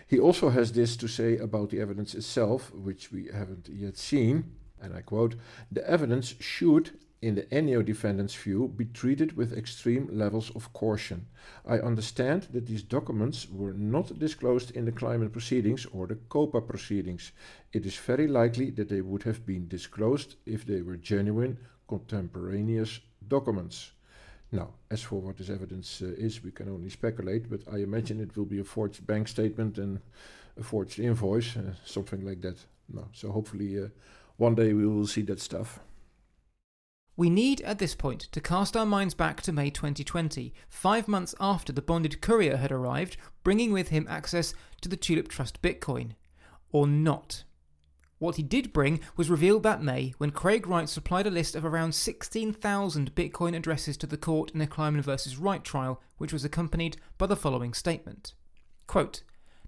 He 0.08 0.20
also 0.20 0.50
has 0.50 0.72
this 0.72 0.98
to 0.98 1.08
say 1.08 1.38
about 1.38 1.70
the 1.70 1.80
evidence 1.80 2.14
itself, 2.14 2.74
which 2.74 3.12
we 3.12 3.30
haven't 3.34 3.70
yet 3.70 3.98
seen. 3.98 4.56
And 4.82 4.94
I 4.94 5.02
quote 5.02 5.36
The 5.72 5.88
evidence 5.90 6.36
should 6.40 6.92
in 7.24 7.36
the 7.36 7.44
Enyo 7.44 7.84
defendant's 7.86 8.36
view, 8.36 8.68
be 8.68 8.84
treated 8.84 9.38
with 9.38 9.58
extreme 9.58 10.10
levels 10.12 10.52
of 10.56 10.74
caution. 10.74 11.26
I 11.66 11.80
understand 11.80 12.48
that 12.52 12.66
these 12.66 12.84
documents 12.84 13.48
were 13.50 13.74
not 13.74 14.20
disclosed 14.20 14.72
in 14.72 14.84
the 14.84 14.92
Kleiman 14.92 15.30
proceedings 15.30 15.86
or 15.94 16.06
the 16.06 16.18
COPA 16.28 16.62
proceedings. 16.62 17.32
It 17.72 17.86
is 17.86 17.96
very 17.96 18.28
likely 18.28 18.72
that 18.72 18.90
they 18.90 19.00
would 19.00 19.24
have 19.24 19.46
been 19.46 19.70
disclosed 19.70 20.36
if 20.46 20.66
they 20.66 20.82
were 20.82 20.98
genuine, 20.98 21.58
contemporaneous 21.88 23.00
documents. 23.30 23.92
Now, 24.52 24.74
as 24.92 25.02
for 25.02 25.22
what 25.22 25.38
this 25.38 25.50
evidence 25.50 26.02
uh, 26.02 26.08
is, 26.18 26.44
we 26.44 26.52
can 26.52 26.68
only 26.70 26.90
speculate, 26.90 27.50
but 27.50 27.62
I 27.72 27.78
imagine 27.78 28.20
it 28.20 28.36
will 28.36 28.46
be 28.46 28.60
a 28.60 28.66
forged 28.66 29.08
bank 29.08 29.30
statement 29.30 29.78
and 29.78 30.02
a 30.60 30.64
forged 30.64 31.00
invoice, 31.00 31.56
uh, 31.56 31.74
something 31.86 32.26
like 32.26 32.42
that. 32.42 32.58
No, 32.94 33.08
so 33.14 33.32
hopefully 33.32 33.82
uh, 33.82 33.88
one 34.36 34.56
day 34.56 34.74
we 34.74 34.86
will 34.86 35.08
see 35.08 35.22
that 35.24 35.40
stuff. 35.40 35.80
We 37.16 37.30
need 37.30 37.62
at 37.62 37.78
this 37.78 37.94
point 37.94 38.22
to 38.32 38.42
cast 38.42 38.76
our 38.76 38.86
minds 38.86 39.14
back 39.14 39.42
to 39.42 39.52
May 39.52 39.70
2020, 39.70 40.54
five 40.68 41.08
months 41.08 41.36
after 41.40 41.72
the 41.72 41.82
bonded 41.82 42.22
courier 42.22 42.58
had 42.58 42.72
arrived, 42.72 43.18
bringing 43.44 43.72
with 43.72 43.90
him 43.90 44.08
access 44.10 44.56
to 44.82 44.90
the 44.90 44.98
Tulip 44.98 45.28
Trust 45.28 45.62
Bitcoin. 45.62 46.14
Or 46.72 46.88
not. 46.88 47.44
What 48.18 48.38
he 48.38 48.44
did 48.44 48.74
bring 48.74 49.00
was 49.16 49.30
revealed 49.30 49.64
that 49.64 49.84
May 49.84 50.14
when 50.18 50.32
Craig 50.32 50.66
Wright 50.66 50.90
supplied 50.90 51.28
a 51.28 51.32
list 51.32 51.56
of 51.56 51.66
around 51.66 51.94
16,000 51.94 53.14
Bitcoin 53.14 53.56
addresses 53.56 53.98
to 53.98 54.08
the 54.08 54.18
court 54.18 54.50
in 54.52 54.60
the 54.60 54.66
Kleiman 54.66 55.02
vs. 55.02 55.38
Wright 55.38 55.64
trial, 55.64 56.02
which 56.18 56.34
was 56.34 56.46
accompanied 56.46 56.98
by 57.18 57.28
the 57.28 57.36
following 57.36 57.74
statement. 57.74 58.34
Quote, 58.88 59.24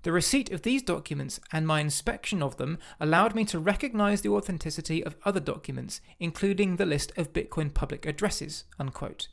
the 0.06 0.12
receipt 0.12 0.52
of 0.52 0.62
these 0.62 0.84
documents 0.84 1.40
and 1.52 1.66
my 1.66 1.82
inspection 1.82 2.44
of 2.44 2.58
them 2.58 2.78
allowed 3.00 3.34
me 3.34 3.44
to 3.44 3.58
recognize 3.58 4.22
the 4.22 4.30
authenticity 4.30 5.04
of 5.04 5.16
other 5.26 5.40
documents, 5.40 6.00
including 6.20 6.76
the 6.76 6.86
list 6.86 7.12
of 7.18 7.34
Bitcoin 7.34 7.74
public 7.74 8.06
addresses. 8.06 8.66
Unquote. 8.80 9.30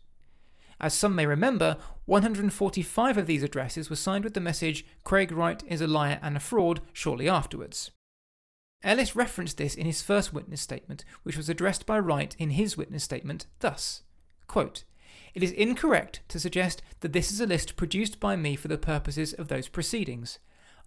As 0.80 0.94
some 0.94 1.14
may 1.14 1.26
remember, 1.26 1.76
145 2.06 3.18
of 3.18 3.26
these 3.26 3.42
addresses 3.42 3.90
were 3.90 3.96
signed 3.96 4.24
with 4.24 4.32
the 4.32 4.40
message, 4.40 4.86
Craig 5.04 5.30
Wright 5.30 5.62
is 5.68 5.82
a 5.82 5.86
liar 5.86 6.18
and 6.22 6.38
a 6.38 6.40
fraud, 6.40 6.80
shortly 6.94 7.28
afterwards. 7.28 7.90
Ellis 8.82 9.14
referenced 9.14 9.58
this 9.58 9.74
in 9.74 9.84
his 9.84 10.00
first 10.00 10.32
witness 10.32 10.62
statement, 10.62 11.04
which 11.22 11.36
was 11.36 11.50
addressed 11.50 11.84
by 11.84 11.98
Wright 11.98 12.34
in 12.38 12.50
his 12.50 12.78
witness 12.78 13.04
statement 13.04 13.44
thus 13.60 14.02
quote, 14.46 14.84
It 15.34 15.42
is 15.42 15.52
incorrect 15.52 16.20
to 16.28 16.40
suggest 16.40 16.80
that 17.00 17.12
this 17.12 17.30
is 17.30 17.40
a 17.40 17.46
list 17.46 17.76
produced 17.76 18.18
by 18.18 18.36
me 18.36 18.56
for 18.56 18.68
the 18.68 18.78
purposes 18.78 19.34
of 19.34 19.48
those 19.48 19.68
proceedings. 19.68 20.38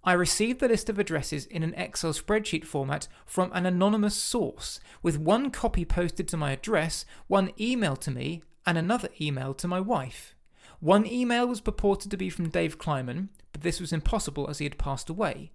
I 0.08 0.14
received 0.14 0.60
the 0.60 0.68
list 0.68 0.88
of 0.88 0.99
addresses 0.99 1.47
in 1.47 1.64
an 1.64 1.74
Excel 1.74 2.14
spreadsheet 2.14 2.64
format 2.64 3.08
from 3.26 3.51
an 3.53 3.66
anonymous 3.66 4.14
source, 4.14 4.80
with 5.01 5.18
one 5.18 5.49
copy 5.49 5.84
posted 5.84 6.28
to 6.28 6.38
my 6.38 6.51
address, 6.51 7.06
one 7.26 7.51
email 7.60 7.95
to 7.97 8.12
me, 8.12 8.43
and 8.68 8.78
another 8.78 9.10
email 9.20 9.56
to 9.56 9.68
my 9.68 9.80
wife. 9.80 10.36
One 10.80 11.08
email 11.08 11.47
was 11.47 11.60
purported 11.60 12.12
to 12.12 12.18
be 12.18 12.30
from 12.30 12.49
Dave 12.49 12.78
Kleiman, 12.78 13.30
but 13.51 13.64
this 13.64 13.80
was 13.80 13.91
impossible 13.91 14.47
as 14.47 14.60
he 14.60 14.66
had 14.66 14.78
passed 14.78 15.10
away. 15.10 15.51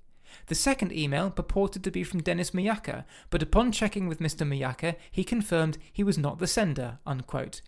The 0.46 0.56
second 0.56 0.92
email 0.92 1.30
purported 1.30 1.84
to 1.84 1.90
be 1.92 2.02
from 2.02 2.22
Denis 2.22 2.50
Mayaka, 2.50 3.04
but 3.30 3.42
upon 3.44 3.70
checking 3.70 4.08
with 4.08 4.18
Mr. 4.18 4.44
Mayaka, 4.44 4.96
he 5.12 5.22
confirmed 5.22 5.78
he 5.92 6.02
was 6.02 6.18
not 6.18 6.40
the 6.40 6.48
sender. 6.48 6.98
Unquote. 7.06 7.62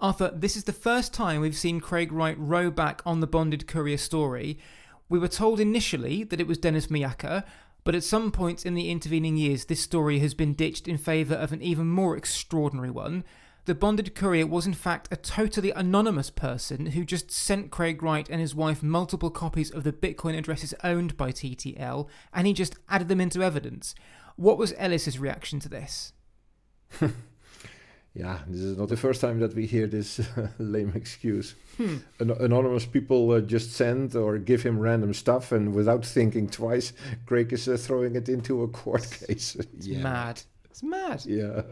Arthur, 0.00 0.32
this 0.34 0.56
is 0.56 0.64
the 0.64 0.72
first 0.72 1.12
time 1.12 1.40
we've 1.40 1.56
seen 1.56 1.80
Craig 1.80 2.12
Wright 2.12 2.36
row 2.38 2.70
back 2.70 3.02
on 3.04 3.20
the 3.20 3.26
bonded 3.26 3.66
courier 3.66 3.98
story, 3.98 4.58
we 5.08 5.18
were 5.18 5.28
told 5.28 5.60
initially 5.60 6.24
that 6.24 6.40
it 6.40 6.46
was 6.46 6.58
Denis 6.58 6.88
Mayaka, 6.88 7.44
but 7.84 7.94
at 7.94 8.04
some 8.04 8.30
point 8.30 8.66
in 8.66 8.74
the 8.74 8.90
intervening 8.90 9.36
years, 9.36 9.64
this 9.64 9.80
story 9.80 10.18
has 10.18 10.34
been 10.34 10.52
ditched 10.52 10.86
in 10.86 10.98
favour 10.98 11.34
of 11.34 11.52
an 11.52 11.62
even 11.62 11.86
more 11.88 12.16
extraordinary 12.16 12.90
one. 12.90 13.24
The 13.64 13.74
bonded 13.74 14.14
courier 14.14 14.46
was 14.46 14.66
in 14.66 14.74
fact 14.74 15.08
a 15.10 15.16
totally 15.16 15.70
anonymous 15.70 16.30
person 16.30 16.86
who 16.86 17.04
just 17.04 17.30
sent 17.30 17.70
Craig 17.70 18.02
Wright 18.02 18.28
and 18.28 18.40
his 18.40 18.54
wife 18.54 18.82
multiple 18.82 19.30
copies 19.30 19.70
of 19.70 19.84
the 19.84 19.92
Bitcoin 19.92 20.36
addresses 20.36 20.74
owned 20.84 21.16
by 21.16 21.32
TTL, 21.32 22.08
and 22.32 22.46
he 22.46 22.52
just 22.52 22.76
added 22.88 23.08
them 23.08 23.20
into 23.20 23.42
evidence. 23.42 23.94
What 24.36 24.58
was 24.58 24.74
Ellis's 24.76 25.18
reaction 25.18 25.60
to 25.60 25.68
this? 25.68 26.12
yeah, 28.14 28.38
this 28.48 28.62
is 28.62 28.76
not 28.76 28.88
the 28.88 28.96
first 28.96 29.20
time 29.20 29.38
that 29.40 29.54
we 29.54 29.66
hear 29.66 29.86
this 29.86 30.20
lame 30.58 30.92
excuse. 30.94 31.54
Hmm. 31.76 31.96
An- 32.18 32.30
anonymous 32.30 32.86
people 32.86 33.30
uh, 33.30 33.40
just 33.40 33.72
send 33.72 34.16
or 34.16 34.38
give 34.38 34.62
him 34.62 34.78
random 34.78 35.14
stuff, 35.14 35.52
and 35.52 35.74
without 35.74 36.04
thinking 36.04 36.48
twice, 36.48 36.92
Craig 37.26 37.52
is 37.52 37.68
uh, 37.68 37.76
throwing 37.76 38.16
it 38.16 38.28
into 38.28 38.62
a 38.62 38.68
court 38.68 39.08
case. 39.10 39.54
it's 39.58 39.86
yeah. 39.86 40.02
mad. 40.02 40.42
It's 40.64 40.82
mad. 40.82 41.24
Yeah. 41.26 41.62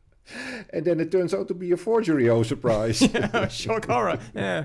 and 0.72 0.84
then 0.84 1.00
it 1.00 1.10
turns 1.12 1.34
out 1.34 1.48
to 1.48 1.54
be 1.54 1.72
a 1.72 1.76
forgery. 1.76 2.28
Oh, 2.30 2.42
surprise! 2.42 3.02
yeah, 3.02 3.48
shock 3.48 3.86
horror. 3.86 4.18
Yeah. 4.34 4.64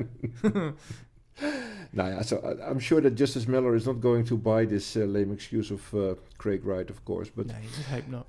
nou 1.94 2.08
ja, 2.10 2.22
so 2.22 2.38
uh, 2.38 2.56
I'm 2.70 2.80
sure 2.80 3.02
that 3.02 3.16
Justice 3.16 3.48
Mellor 3.48 3.76
is 3.76 3.86
not 3.86 4.00
going 4.00 4.24
to 4.26 4.38
buy 4.38 4.66
this 4.66 4.96
uh, 4.96 5.02
lame 5.02 5.32
excuse 5.34 5.72
of 5.72 5.94
uh, 5.94 6.16
Craig 6.38 6.64
Wright, 6.66 6.90
of 6.90 7.04
course. 7.04 7.30
But 7.36 7.48
no, 7.48 7.56
I 7.56 7.82
hope 7.96 8.08
not. 8.08 8.28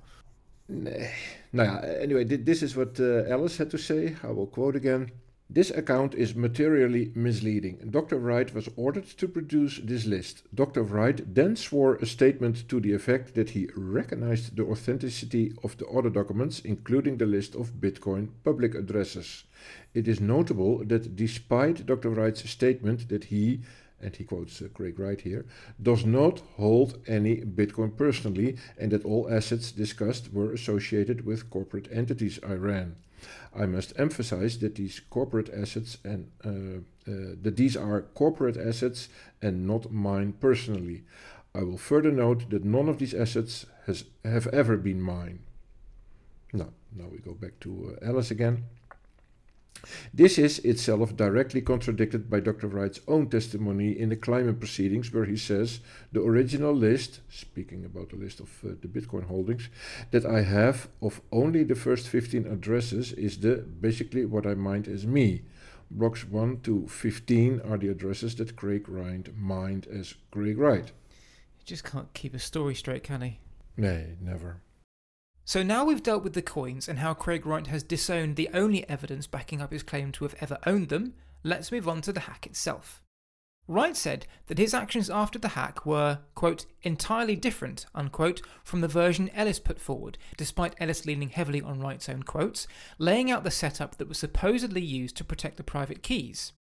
Ja, 1.52 1.80
anyway, 2.00 2.24
this 2.24 2.62
is 2.62 2.76
what 2.76 2.98
uh, 2.98 3.24
Ellis 3.28 3.58
had 3.58 3.70
to 3.70 3.78
say. 3.78 4.16
I 4.22 4.30
will 4.30 4.46
quote 4.46 4.76
again. 4.76 5.10
This 5.54 5.70
account 5.70 6.14
is 6.14 6.34
materially 6.34 7.12
misleading. 7.14 7.90
Dr. 7.90 8.16
Wright 8.18 8.54
was 8.54 8.70
ordered 8.74 9.04
to 9.18 9.28
produce 9.28 9.80
this 9.84 10.06
list. 10.06 10.44
Dr. 10.54 10.82
Wright 10.82 11.20
then 11.34 11.56
swore 11.56 11.96
a 11.96 12.06
statement 12.06 12.66
to 12.70 12.80
the 12.80 12.94
effect 12.94 13.34
that 13.34 13.50
he 13.50 13.68
recognized 13.76 14.56
the 14.56 14.64
authenticity 14.64 15.52
of 15.62 15.76
the 15.76 15.86
other 15.88 16.08
documents, 16.08 16.60
including 16.60 17.18
the 17.18 17.26
list 17.26 17.54
of 17.54 17.74
Bitcoin 17.82 18.30
public 18.44 18.74
addresses. 18.74 19.44
It 19.92 20.08
is 20.08 20.22
notable 20.22 20.84
that 20.86 21.16
despite 21.16 21.84
Dr. 21.84 22.08
Wright's 22.08 22.48
statement 22.48 23.10
that 23.10 23.24
he 23.24 23.60
and 24.02 24.16
he 24.16 24.24
quotes 24.24 24.60
uh, 24.60 24.68
Craig 24.74 24.98
Wright 24.98 25.20
here, 25.20 25.46
does 25.80 26.04
not 26.04 26.42
hold 26.56 26.98
any 27.06 27.36
Bitcoin 27.36 27.96
personally, 27.96 28.56
and 28.78 28.90
that 28.90 29.04
all 29.04 29.32
assets 29.32 29.72
discussed 29.72 30.32
were 30.32 30.52
associated 30.52 31.24
with 31.24 31.50
corporate 31.50 31.88
entities 31.92 32.38
I 32.46 32.54
ran. 32.54 32.96
I 33.54 33.66
must 33.66 33.92
emphasize 33.98 34.58
that 34.58 34.74
these 34.74 35.00
corporate 35.10 35.50
assets 35.54 35.98
and 36.04 36.30
uh, 36.44 36.80
uh, 37.10 37.34
that 37.42 37.56
these 37.56 37.76
are 37.76 38.02
corporate 38.14 38.56
assets 38.56 39.08
and 39.40 39.66
not 39.66 39.92
mine 39.92 40.32
personally. 40.34 41.04
I 41.54 41.62
will 41.62 41.78
further 41.78 42.10
note 42.10 42.50
that 42.50 42.64
none 42.64 42.88
of 42.88 42.98
these 42.98 43.14
assets 43.14 43.66
has 43.86 44.04
have 44.24 44.46
ever 44.48 44.76
been 44.76 45.00
mine. 45.00 45.40
Now, 46.52 46.68
now 46.94 47.06
we 47.10 47.18
go 47.18 47.34
back 47.34 47.60
to 47.60 47.96
uh, 48.02 48.06
Ellis 48.06 48.30
again. 48.30 48.64
This 50.14 50.38
is 50.38 50.58
itself 50.60 51.16
directly 51.16 51.60
contradicted 51.60 52.30
by 52.30 52.40
Dr. 52.40 52.68
Wright's 52.68 53.00
own 53.08 53.28
testimony 53.28 53.98
in 53.98 54.10
the 54.10 54.16
Kleiman 54.16 54.56
proceedings, 54.56 55.12
where 55.12 55.24
he 55.24 55.36
says 55.36 55.80
the 56.12 56.22
original 56.22 56.74
list, 56.74 57.20
speaking 57.28 57.84
about 57.84 58.10
the 58.10 58.16
list 58.16 58.40
of 58.40 58.50
uh, 58.64 58.70
the 58.80 58.88
Bitcoin 58.88 59.26
holdings, 59.26 59.68
that 60.10 60.24
I 60.24 60.42
have 60.42 60.88
of 61.00 61.20
only 61.32 61.64
the 61.64 61.74
first 61.74 62.08
15 62.08 62.46
addresses 62.46 63.12
is 63.12 63.38
the 63.38 63.56
basically 63.56 64.24
what 64.24 64.46
I 64.46 64.54
mined 64.54 64.88
as 64.88 65.06
me. 65.06 65.42
Blocks 65.90 66.24
1 66.24 66.60
to 66.62 66.86
15 66.88 67.60
are 67.68 67.76
the 67.76 67.88
addresses 67.88 68.34
that 68.36 68.56
Craig 68.56 68.88
Wright 68.88 69.28
mined 69.36 69.86
as 69.88 70.14
Craig 70.30 70.58
Wright. 70.58 70.90
He 71.58 71.64
just 71.64 71.84
can't 71.84 72.12
keep 72.14 72.34
a 72.34 72.38
story 72.38 72.74
straight, 72.74 73.02
can 73.02 73.20
he? 73.20 73.40
Nay, 73.76 74.16
never. 74.20 74.60
So 75.44 75.62
now 75.62 75.84
we've 75.84 76.02
dealt 76.02 76.22
with 76.22 76.34
the 76.34 76.42
coins 76.42 76.88
and 76.88 77.00
how 77.00 77.14
Craig 77.14 77.44
Wright 77.44 77.66
has 77.66 77.82
disowned 77.82 78.36
the 78.36 78.48
only 78.54 78.88
evidence 78.88 79.26
backing 79.26 79.60
up 79.60 79.72
his 79.72 79.82
claim 79.82 80.12
to 80.12 80.24
have 80.24 80.36
ever 80.40 80.58
owned 80.66 80.88
them, 80.88 81.14
let's 81.42 81.72
move 81.72 81.88
on 81.88 82.00
to 82.02 82.12
the 82.12 82.20
hack 82.20 82.46
itself. 82.46 83.02
Wright 83.68 83.96
said 83.96 84.26
that 84.46 84.58
his 84.58 84.74
actions 84.74 85.08
after 85.08 85.38
the 85.38 85.48
hack 85.48 85.86
were, 85.86 86.18
quote, 86.34 86.66
entirely 86.82 87.36
different, 87.36 87.86
unquote, 87.94 88.42
from 88.64 88.80
the 88.80 88.88
version 88.88 89.30
Ellis 89.30 89.60
put 89.60 89.80
forward, 89.80 90.18
despite 90.36 90.74
Ellis 90.80 91.06
leaning 91.06 91.30
heavily 91.30 91.62
on 91.62 91.80
Wright's 91.80 92.08
own 92.08 92.22
quotes, 92.24 92.66
laying 92.98 93.30
out 93.30 93.44
the 93.44 93.50
setup 93.50 93.98
that 93.98 94.08
was 94.08 94.18
supposedly 94.18 94.82
used 94.82 95.16
to 95.16 95.24
protect 95.24 95.56
the 95.56 95.62
private 95.62 96.02
keys. 96.02 96.52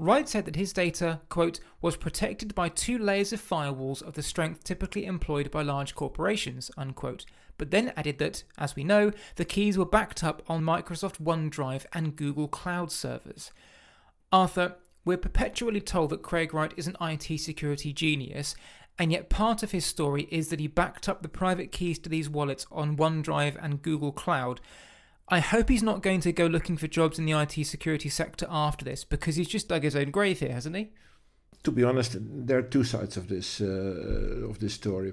Wright 0.00 0.28
said 0.28 0.44
that 0.44 0.54
his 0.54 0.72
data, 0.72 1.20
quote, 1.28 1.58
was 1.80 1.96
protected 1.96 2.54
by 2.54 2.68
two 2.68 2.98
layers 2.98 3.32
of 3.32 3.42
firewalls 3.42 4.00
of 4.00 4.14
the 4.14 4.22
strength 4.22 4.62
typically 4.62 5.06
employed 5.06 5.50
by 5.50 5.62
large 5.62 5.96
corporations, 5.96 6.70
unquote, 6.76 7.26
but 7.58 7.70
then 7.70 7.92
added 7.96 8.18
that, 8.18 8.44
as 8.56 8.74
we 8.74 8.84
know, 8.84 9.12
the 9.36 9.44
keys 9.44 9.76
were 9.76 9.84
backed 9.84 10.24
up 10.24 10.42
on 10.48 10.62
Microsoft 10.62 11.22
OneDrive 11.22 11.84
and 11.92 12.16
Google 12.16 12.48
Cloud 12.48 12.90
servers. 12.90 13.52
Arthur, 14.32 14.76
we're 15.04 15.16
perpetually 15.16 15.80
told 15.80 16.10
that 16.10 16.22
Craig 16.22 16.54
Wright 16.54 16.72
is 16.76 16.86
an 16.86 16.96
IT 17.00 17.38
security 17.40 17.92
genius, 17.92 18.54
and 18.98 19.12
yet 19.12 19.28
part 19.28 19.62
of 19.62 19.72
his 19.72 19.84
story 19.84 20.28
is 20.30 20.48
that 20.48 20.60
he 20.60 20.66
backed 20.66 21.08
up 21.08 21.22
the 21.22 21.28
private 21.28 21.72
keys 21.72 21.98
to 22.00 22.08
these 22.08 22.28
wallets 22.28 22.66
on 22.70 22.96
OneDrive 22.96 23.62
and 23.62 23.82
Google 23.82 24.12
Cloud. 24.12 24.60
I 25.28 25.40
hope 25.40 25.68
he's 25.68 25.82
not 25.82 26.02
going 26.02 26.20
to 26.20 26.32
go 26.32 26.46
looking 26.46 26.76
for 26.76 26.86
jobs 26.86 27.18
in 27.18 27.26
the 27.26 27.38
IT 27.38 27.64
security 27.66 28.08
sector 28.08 28.46
after 28.48 28.84
this 28.84 29.04
because 29.04 29.36
he's 29.36 29.48
just 29.48 29.68
dug 29.68 29.82
his 29.82 29.96
own 29.96 30.10
grave 30.10 30.40
here, 30.40 30.52
hasn't 30.52 30.76
he? 30.76 30.90
To 31.64 31.72
be 31.72 31.82
honest, 31.82 32.16
there 32.20 32.58
are 32.58 32.62
two 32.62 32.84
sides 32.84 33.16
of 33.16 33.28
this 33.28 33.60
uh, 33.60 34.48
of 34.48 34.58
this 34.60 34.74
story. 34.74 35.12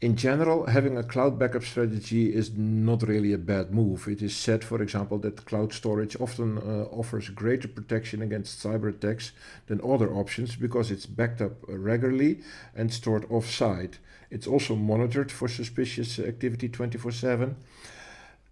In 0.00 0.16
general, 0.16 0.66
having 0.66 0.98
a 0.98 1.04
cloud 1.04 1.38
backup 1.38 1.62
strategy 1.64 2.34
is 2.34 2.50
not 2.56 3.02
really 3.02 3.32
a 3.32 3.38
bad 3.38 3.72
move. 3.72 4.08
It 4.08 4.20
is 4.20 4.36
said, 4.36 4.64
for 4.64 4.82
example, 4.82 5.18
that 5.18 5.44
cloud 5.46 5.72
storage 5.72 6.16
often 6.20 6.58
uh, 6.58 6.86
offers 6.90 7.28
greater 7.28 7.68
protection 7.68 8.22
against 8.22 8.62
cyber 8.62 8.88
attacks 8.88 9.32
than 9.66 9.80
other 9.80 10.12
options 10.12 10.56
because 10.56 10.90
it's 10.90 11.06
backed 11.06 11.40
up 11.40 11.52
regularly 11.68 12.40
and 12.74 12.92
stored 12.92 13.26
off-site. 13.30 13.98
It's 14.30 14.48
also 14.48 14.74
monitored 14.74 15.30
for 15.30 15.48
suspicious 15.48 16.18
activity 16.18 16.68
24/7. 16.68 17.54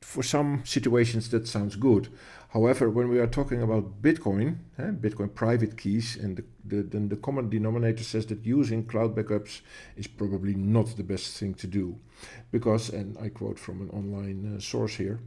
For 0.01 0.23
some 0.23 0.63
situations, 0.65 1.29
that 1.31 1.49
sounds 1.49 1.77
good. 1.77 2.09
However, 2.53 2.91
when 2.91 3.09
we 3.09 3.19
are 3.19 3.27
talking 3.27 3.63
about 3.63 4.03
Bitcoin, 4.03 4.59
eh, 4.79 4.91
Bitcoin 4.91 5.35
private 5.35 5.79
keys, 5.79 6.17
and 6.17 6.37
the, 6.37 6.45
the, 6.67 6.83
then 6.83 7.09
the 7.09 7.17
common 7.17 7.49
denominator 7.49 8.05
says 8.05 8.27
that 8.27 8.45
using 8.45 8.85
cloud 8.85 9.17
backups 9.17 9.63
is 9.97 10.07
probably 10.07 10.55
not 10.55 10.95
the 10.99 11.03
best 11.03 11.39
thing 11.39 11.55
to 11.55 11.67
do. 11.67 11.99
Because, 12.51 12.91
and 12.91 13.17
I 13.17 13.31
quote 13.31 13.59
from 13.59 13.81
an 13.81 13.89
online 13.89 14.57
uh, 14.57 14.61
source 14.61 14.97
here, 14.97 15.21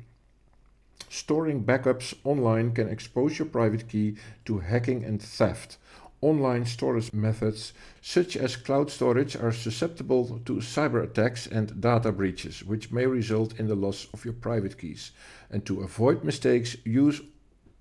storing 1.10 1.64
backups 1.64 2.14
online 2.24 2.74
can 2.74 2.90
expose 2.90 3.40
your 3.40 3.48
private 3.48 3.90
key 3.90 4.18
to 4.46 4.60
hacking 4.60 5.04
and 5.04 5.20
theft 5.20 5.78
online 6.22 6.66
storage 6.66 7.14
methods 7.14 7.74
such 8.02 8.36
as 8.38 8.56
cloud 8.56 8.90
storage 8.90 9.36
are 9.36 9.52
susceptible 9.52 10.40
to 10.46 10.56
cyber 10.56 11.04
attacks 11.04 11.48
and 11.48 11.80
data 11.82 12.12
breaches, 12.12 12.64
which 12.64 12.92
may 12.92 13.06
result 13.06 13.60
in 13.60 13.68
the 13.68 13.76
loss 13.76 14.08
of 14.14 14.26
your 14.26 14.34
private 14.34 14.78
keys. 14.78 15.12
And 15.50 15.66
to 15.66 15.82
avoid 15.82 16.24
mistakes, 16.24 16.76
use 16.84 17.22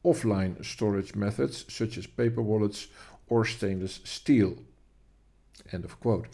offline 0.05 0.63
storage 0.65 1.15
methods 1.15 1.65
such 1.69 1.97
as 1.97 2.07
paper 2.07 2.43
wallets 2.43 2.89
or 3.29 3.45
stainless 3.45 4.01
steel. 4.05 4.57
End 5.73 5.85
of 5.85 5.99
quote. 6.01 6.27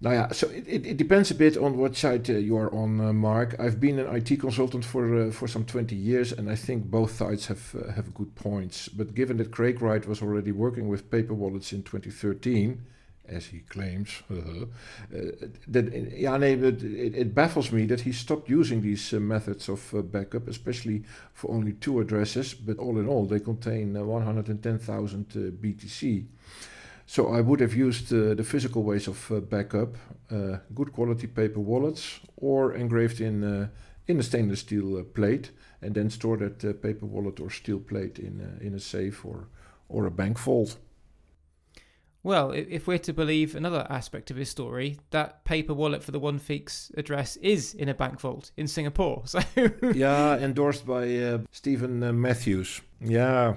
Yeah, 0.00 0.30
so 0.32 0.48
it, 0.48 0.64
it, 0.68 0.86
it, 0.86 0.96
depends 0.98 1.30
a 1.30 1.34
bit 1.34 1.56
on 1.56 1.78
what 1.78 1.96
side 1.96 2.28
uh, 2.28 2.34
you 2.34 2.56
are 2.58 2.72
on, 2.74 3.00
uh, 3.00 3.12
Mark. 3.14 3.56
I've 3.58 3.80
been 3.80 3.98
an 3.98 4.14
IT 4.14 4.40
consultant 4.40 4.84
for 4.84 5.28
uh, 5.28 5.30
for 5.30 5.48
some 5.48 5.64
20 5.64 5.96
years, 5.96 6.32
and 6.32 6.50
I 6.50 6.54
think 6.54 6.90
both 6.90 7.16
sides 7.16 7.46
have 7.46 7.74
uh, 7.74 7.92
have 7.92 8.12
good 8.12 8.34
points. 8.34 8.88
But 8.88 9.14
given 9.14 9.38
that 9.38 9.52
Craig 9.52 9.80
Wright 9.80 10.06
was 10.06 10.20
already 10.20 10.52
working 10.52 10.88
with 10.88 11.10
paper 11.10 11.32
wallets 11.32 11.72
in 11.72 11.82
2013, 11.82 12.82
as 13.26 13.46
he 13.46 13.60
claims, 13.60 14.22
uh, 14.30 14.66
that 15.66 16.12
yeah, 16.14 16.36
nee, 16.36 16.56
but 16.56 16.82
it, 16.82 17.14
it, 17.14 17.34
baffles 17.34 17.72
me 17.72 17.86
that 17.86 18.02
he 18.02 18.12
stopped 18.12 18.50
using 18.50 18.82
these 18.82 19.14
uh, 19.14 19.18
methods 19.18 19.66
of 19.70 20.12
backup, 20.12 20.46
especially 20.46 21.04
for 21.32 21.50
only 21.50 21.72
two 21.72 22.00
addresses. 22.00 22.52
But 22.52 22.76
all 22.76 22.98
in 22.98 23.08
all, 23.08 23.24
they 23.24 23.40
contain 23.40 23.94
110,000 23.94 25.28
BTC. 25.62 26.26
So 27.06 27.28
I 27.28 27.40
would 27.40 27.60
have 27.60 27.74
used 27.74 28.12
uh, 28.12 28.34
the 28.34 28.42
physical 28.42 28.82
ways 28.82 29.06
of 29.06 29.30
uh, 29.30 29.40
backup, 29.40 29.96
uh, 30.30 30.58
good 30.74 30.92
quality 30.92 31.28
paper 31.28 31.60
wallets, 31.60 32.20
or 32.36 32.74
engraved 32.74 33.20
in 33.20 33.44
uh, 33.44 33.68
in 34.08 34.18
a 34.18 34.22
stainless 34.22 34.60
steel 34.60 34.98
uh, 34.98 35.02
plate, 35.02 35.52
and 35.80 35.94
then 35.94 36.10
store 36.10 36.36
that 36.36 36.64
uh, 36.64 36.72
paper 36.72 37.06
wallet 37.06 37.40
or 37.40 37.48
steel 37.48 37.78
plate 37.78 38.18
in 38.18 38.58
in 38.60 38.74
a 38.74 38.80
safe 38.80 39.24
or 39.24 39.48
or 39.88 40.06
a 40.06 40.10
bank 40.10 40.38
vault. 40.38 40.76
Well, 42.24 42.50
if 42.50 42.88
we're 42.88 42.98
to 42.98 43.12
believe 43.12 43.54
another 43.54 43.86
aspect 43.88 44.32
of 44.32 44.36
his 44.36 44.48
story, 44.48 44.98
that 45.10 45.44
paper 45.44 45.74
wallet 45.74 46.02
for 46.02 46.10
the 46.10 46.18
One 46.18 46.40
Feex 46.40 46.90
address 46.98 47.36
is 47.36 47.72
in 47.72 47.88
a 47.88 47.94
bank 47.94 48.20
vault 48.20 48.50
in 48.56 48.66
Singapore. 48.66 49.22
So 49.26 49.38
yeah, 49.94 50.36
endorsed 50.36 50.84
by 50.84 51.38
Stefan 51.52 52.20
Matthews. 52.20 52.80
Yeah, 53.00 53.54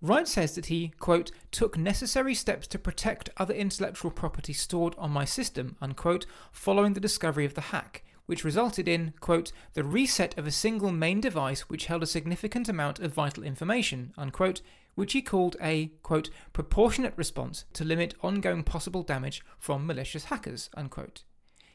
Wright 0.00 0.28
says 0.28 0.54
that 0.54 0.66
he, 0.66 0.92
quote, 1.00 1.32
took 1.50 1.76
necessary 1.76 2.34
steps 2.34 2.68
to 2.68 2.78
protect 2.78 3.30
other 3.36 3.54
intellectual 3.54 4.12
property 4.12 4.52
stored 4.52 4.94
on 4.96 5.10
my 5.10 5.24
system, 5.24 5.76
unquote, 5.80 6.24
following 6.52 6.92
the 6.92 7.00
discovery 7.00 7.44
of 7.44 7.54
the 7.54 7.60
hack, 7.72 8.04
which 8.26 8.44
resulted 8.44 8.86
in, 8.86 9.12
quote, 9.18 9.50
the 9.74 9.82
reset 9.82 10.38
of 10.38 10.46
a 10.46 10.52
single 10.52 10.92
main 10.92 11.20
device 11.20 11.62
which 11.62 11.86
held 11.86 12.04
a 12.04 12.06
significant 12.06 12.68
amount 12.68 13.00
of 13.00 13.12
vital 13.12 13.42
information, 13.42 14.12
unquote, 14.16 14.60
which 14.94 15.14
he 15.14 15.22
called 15.22 15.56
a, 15.60 15.86
quote, 16.02 16.30
proportionate 16.52 17.14
response 17.16 17.64
to 17.72 17.84
limit 17.84 18.14
ongoing 18.22 18.62
possible 18.62 19.02
damage 19.02 19.42
from 19.58 19.86
malicious 19.86 20.26
hackers, 20.26 20.70
unquote. 20.74 21.24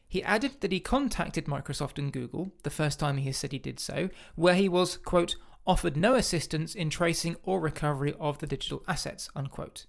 He 0.06 0.22
added 0.22 0.60
that 0.60 0.72
he 0.72 0.80
contacted 0.80 1.46
Microsoft 1.46 1.98
and 1.98 2.12
Google, 2.12 2.52
the 2.62 2.70
first 2.70 3.00
time 3.00 3.16
he 3.16 3.26
has 3.26 3.36
said 3.36 3.52
he 3.52 3.58
did 3.58 3.80
so, 3.80 4.08
where 4.34 4.54
he 4.54 4.68
was, 4.68 4.96
quote, 4.96 5.36
offered 5.66 5.96
no 5.96 6.14
assistance 6.14 6.74
in 6.74 6.90
tracing 6.90 7.36
or 7.42 7.60
recovery 7.60 8.14
of 8.18 8.38
the 8.38 8.46
digital 8.46 8.82
assets. 8.86 9.28
Unquote. 9.34 9.86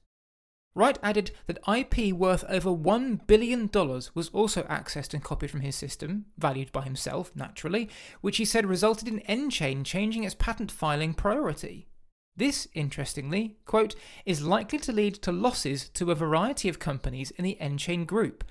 Wright 0.78 1.00
added 1.02 1.32
that 1.48 1.60
IP 1.66 2.14
worth 2.14 2.44
over 2.50 2.70
$1 2.70 3.26
billion 3.28 3.70
was 3.72 4.30
also 4.34 4.64
accessed 4.64 5.14
and 5.14 5.24
copied 5.24 5.50
from 5.50 5.62
his 5.62 5.76
system, 5.76 6.26
valued 6.38 6.70
by 6.74 6.82
himself, 6.82 7.32
naturally, 7.34 7.90
which 8.20 8.38
he 8.38 8.46
said 8.46 8.66
resulted 8.66 9.08
in 9.08 9.22
nChain 9.22 9.86
changing 9.86 10.26
its 10.26 10.36
patent 10.36 10.70
filing 10.70 11.14
priority. 11.14 11.88
This, 12.36 12.68
interestingly, 12.74 13.56
quote, 13.66 13.96
is 14.26 14.42
likely 14.42 14.78
to 14.80 14.92
lead 14.92 15.16
to 15.22 15.32
losses 15.32 15.88
to 15.90 16.12
a 16.12 16.16
variety 16.16 16.68
of 16.68 16.78
companies 16.78 17.32
in 17.32 17.46
the 17.46 17.58
nChain 17.62 18.06
group. 18.06 18.44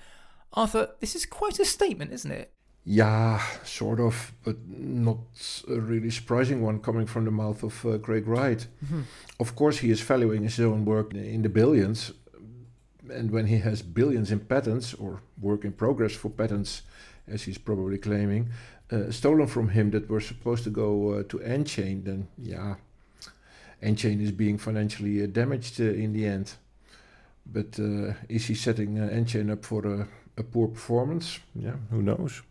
Arthur, 0.55 0.93
this 1.01 1.15
is 1.15 1.27
quite 1.27 1.59
a 1.59 1.65
statement, 1.67 2.11
isn't 2.11 2.31
it? 2.31 2.54
Yeah, 2.87 3.41
sort 3.65 3.99
of, 3.99 4.33
but 4.45 4.57
not 4.69 5.17
a 5.69 5.81
really 5.81 6.11
surprising 6.11 6.61
one 6.61 6.81
coming 6.81 7.07
from 7.07 7.25
the 7.25 7.31
mouth 7.31 7.63
of 7.63 7.87
uh, 7.87 7.97
Craig 7.99 8.27
Wright. 8.27 8.67
Mm-hmm. 8.85 9.03
Of 9.41 9.57
course, 9.57 9.79
he 9.79 9.91
is 9.91 10.03
valuing 10.03 10.43
his 10.43 10.61
own 10.61 10.85
work 10.85 11.15
in 11.15 11.41
the 11.41 11.49
billions, 11.49 12.13
and 13.11 13.31
when 13.31 13.47
he 13.47 13.59
has 13.59 13.81
billions 13.81 14.31
in 14.31 14.41
patents 14.41 14.93
or 14.95 15.23
work 15.41 15.65
in 15.65 15.73
progress 15.73 16.13
for 16.13 16.29
patents, 16.29 16.83
as 17.27 17.43
he's 17.45 17.57
probably 17.57 17.97
claiming, 17.97 18.51
uh, 18.93 19.11
stolen 19.11 19.47
from 19.47 19.71
him 19.71 19.91
that 19.91 20.11
were 20.11 20.21
supposed 20.21 20.65
to 20.65 20.71
go 20.71 21.15
uh, 21.15 21.23
to 21.29 21.39
nChain, 21.39 22.05
then 22.05 22.29
yeah, 22.37 22.75
nChain 23.83 24.21
is 24.21 24.31
being 24.31 24.59
financially 24.59 25.23
uh, 25.23 25.27
damaged 25.27 25.81
uh, 25.81 25.85
in 25.85 26.13
the 26.13 26.27
end. 26.27 26.53
But 27.47 27.79
uh, 27.79 28.13
is 28.29 28.45
he 28.47 28.55
setting 28.55 28.97
nChain 28.97 29.51
up 29.51 29.65
for 29.65 29.87
a, 29.87 30.09
a 30.37 30.43
poor 30.43 30.69
performance? 30.69 31.39
Yeah, 31.55 31.77
who 31.91 32.03
knows. 32.03 32.43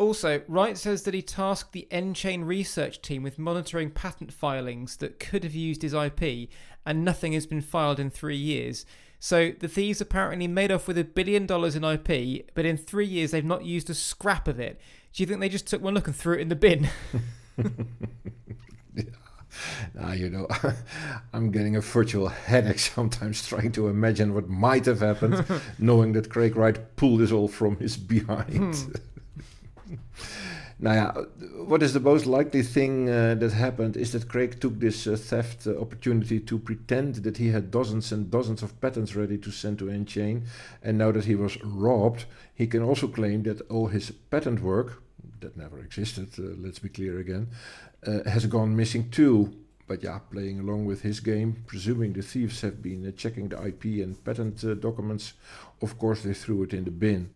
Also, 0.00 0.40
Wright 0.48 0.78
says 0.78 1.02
that 1.02 1.12
he 1.12 1.20
tasked 1.20 1.72
the 1.72 1.86
nChain 1.90 2.46
research 2.46 3.02
team 3.02 3.22
with 3.22 3.38
monitoring 3.38 3.90
patent 3.90 4.32
filings 4.32 4.96
that 4.96 5.20
could 5.20 5.44
have 5.44 5.54
used 5.54 5.82
his 5.82 5.92
IP, 5.92 6.48
and 6.86 7.04
nothing 7.04 7.34
has 7.34 7.46
been 7.46 7.60
filed 7.60 8.00
in 8.00 8.08
three 8.08 8.38
years. 8.38 8.86
So 9.18 9.52
the 9.60 9.68
thieves 9.68 10.00
apparently 10.00 10.48
made 10.48 10.72
off 10.72 10.88
with 10.88 10.96
a 10.96 11.04
billion 11.04 11.44
dollars 11.44 11.76
in 11.76 11.84
IP, 11.84 12.48
but 12.54 12.64
in 12.64 12.78
three 12.78 13.04
years 13.04 13.32
they've 13.32 13.44
not 13.44 13.66
used 13.66 13.90
a 13.90 13.94
scrap 13.94 14.48
of 14.48 14.58
it. 14.58 14.80
Do 15.12 15.22
you 15.22 15.26
think 15.26 15.40
they 15.40 15.50
just 15.50 15.66
took 15.66 15.82
one 15.82 15.92
look 15.92 16.06
and 16.06 16.16
threw 16.16 16.36
it 16.36 16.40
in 16.40 16.48
the 16.48 16.56
bin? 16.56 16.88
yeah. 18.94 19.02
now, 19.94 20.12
you 20.12 20.30
know, 20.30 20.48
I'm 21.34 21.50
getting 21.50 21.76
a 21.76 21.82
virtual 21.82 22.28
headache 22.28 22.78
sometimes 22.78 23.46
trying 23.46 23.72
to 23.72 23.88
imagine 23.88 24.32
what 24.32 24.48
might 24.48 24.86
have 24.86 25.00
happened, 25.00 25.44
knowing 25.78 26.14
that 26.14 26.30
Craig 26.30 26.56
Wright 26.56 26.96
pulled 26.96 27.20
this 27.20 27.32
all 27.32 27.48
from 27.48 27.76
his 27.76 27.98
behind. 27.98 28.76
Hmm. 28.76 28.92
Now, 30.82 30.92
yeah, 30.92 31.12
what 31.66 31.82
is 31.82 31.92
the 31.92 32.00
most 32.00 32.24
likely 32.24 32.62
thing 32.62 33.10
uh, 33.10 33.34
that 33.34 33.52
happened 33.52 33.98
is 33.98 34.12
that 34.12 34.28
Craig 34.28 34.58
took 34.60 34.80
this 34.80 35.06
uh, 35.06 35.14
theft 35.14 35.66
uh, 35.66 35.78
opportunity 35.78 36.40
to 36.40 36.58
pretend 36.58 37.16
that 37.16 37.36
he 37.36 37.48
had 37.48 37.70
dozens 37.70 38.12
and 38.12 38.30
dozens 38.30 38.62
of 38.62 38.80
patents 38.80 39.14
ready 39.14 39.36
to 39.36 39.50
send 39.50 39.78
to 39.80 39.86
nChain, 39.86 40.46
and 40.82 40.96
now 40.96 41.12
that 41.12 41.26
he 41.26 41.34
was 41.34 41.62
robbed, 41.62 42.24
he 42.54 42.66
can 42.66 42.82
also 42.82 43.08
claim 43.08 43.42
that 43.42 43.60
all 43.70 43.88
his 43.88 44.10
patent 44.30 44.62
work, 44.62 45.02
that 45.40 45.54
never 45.54 45.78
existed, 45.80 46.28
uh, 46.38 46.54
let's 46.56 46.78
be 46.78 46.88
clear 46.88 47.18
again, 47.18 47.48
uh, 48.06 48.20
has 48.24 48.46
gone 48.46 48.74
missing 48.74 49.10
too. 49.10 49.52
But 49.86 50.02
yeah, 50.02 50.20
playing 50.32 50.60
along 50.60 50.86
with 50.86 51.02
his 51.02 51.20
game, 51.20 51.62
presuming 51.66 52.14
the 52.14 52.22
thieves 52.22 52.62
have 52.62 52.80
been 52.80 53.06
uh, 53.06 53.10
checking 53.10 53.50
the 53.50 53.62
IP 53.66 53.84
and 54.02 54.24
patent 54.24 54.64
documents, 54.80 55.34
of 55.82 55.98
course 55.98 56.22
they 56.22 56.32
threw 56.32 56.62
it 56.62 56.72
in 56.72 56.84
the 56.84 56.90
bin. 56.90 57.34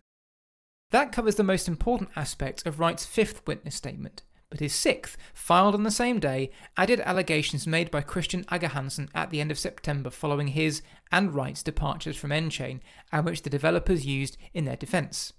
That 0.91 1.11
covers 1.11 1.35
the 1.35 1.43
most 1.43 1.67
important 1.67 2.09
aspects 2.15 2.63
of 2.63 2.79
Wright's 2.79 3.05
fifth 3.05 3.45
witness 3.47 3.75
statement. 3.75 4.23
But 4.49 4.59
his 4.59 4.73
sixth, 4.73 5.17
filed 5.33 5.73
on 5.73 5.83
the 5.83 5.91
same 5.91 6.19
day, 6.19 6.51
added 6.77 6.99
allegations 7.01 7.65
made 7.65 7.89
by 7.89 8.01
Christen 8.01 8.45
Ager-Hanssen 8.51 9.09
at 9.13 9.31
the 9.31 9.41
end 9.41 9.51
of 9.51 9.59
September 9.59 10.09
following 10.09 10.49
his 10.49 10.81
and 11.11 11.33
Wright's 11.33 11.63
departures 11.63 12.15
from 12.15 12.29
nChain, 12.29 12.79
and 13.11 13.25
which 13.25 13.41
the 13.41 13.49
developers 13.49 14.05
used 14.05 14.37
in 14.53 14.65
their 14.65 14.75
defense. 14.75 15.33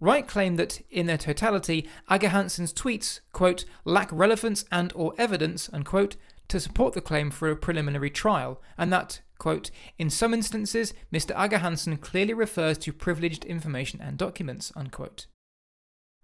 Wright 0.00 0.28
claimed 0.28 0.58
that, 0.60 0.80
in 0.88 1.06
their 1.06 1.18
totality, 1.18 1.88
Ager-Hanssen's 2.10 2.72
tweets, 2.72 3.20
quote, 3.32 3.64
lack 3.84 4.08
relevance 4.12 4.64
and 4.70 4.92
or 4.94 5.12
evidence, 5.18 5.68
unquote, 5.72 6.14
to 6.48 6.60
support 6.60 6.94
the 6.94 7.00
claim 7.00 7.30
for 7.30 7.50
a 7.50 7.56
preliminary 7.56 8.10
trial, 8.10 8.60
and 8.76 8.92
that, 8.92 9.20
quote, 9.38 9.70
in 9.98 10.10
some 10.10 10.34
instances, 10.34 10.94
Mr. 11.12 11.38
Ager-Hanssen 11.38 12.00
clearly 12.00 12.34
refers 12.34 12.78
to 12.78 12.92
privileged 12.92 13.44
information 13.44 14.00
and 14.00 14.18
documents, 14.18 14.72
unquote. 14.74 15.26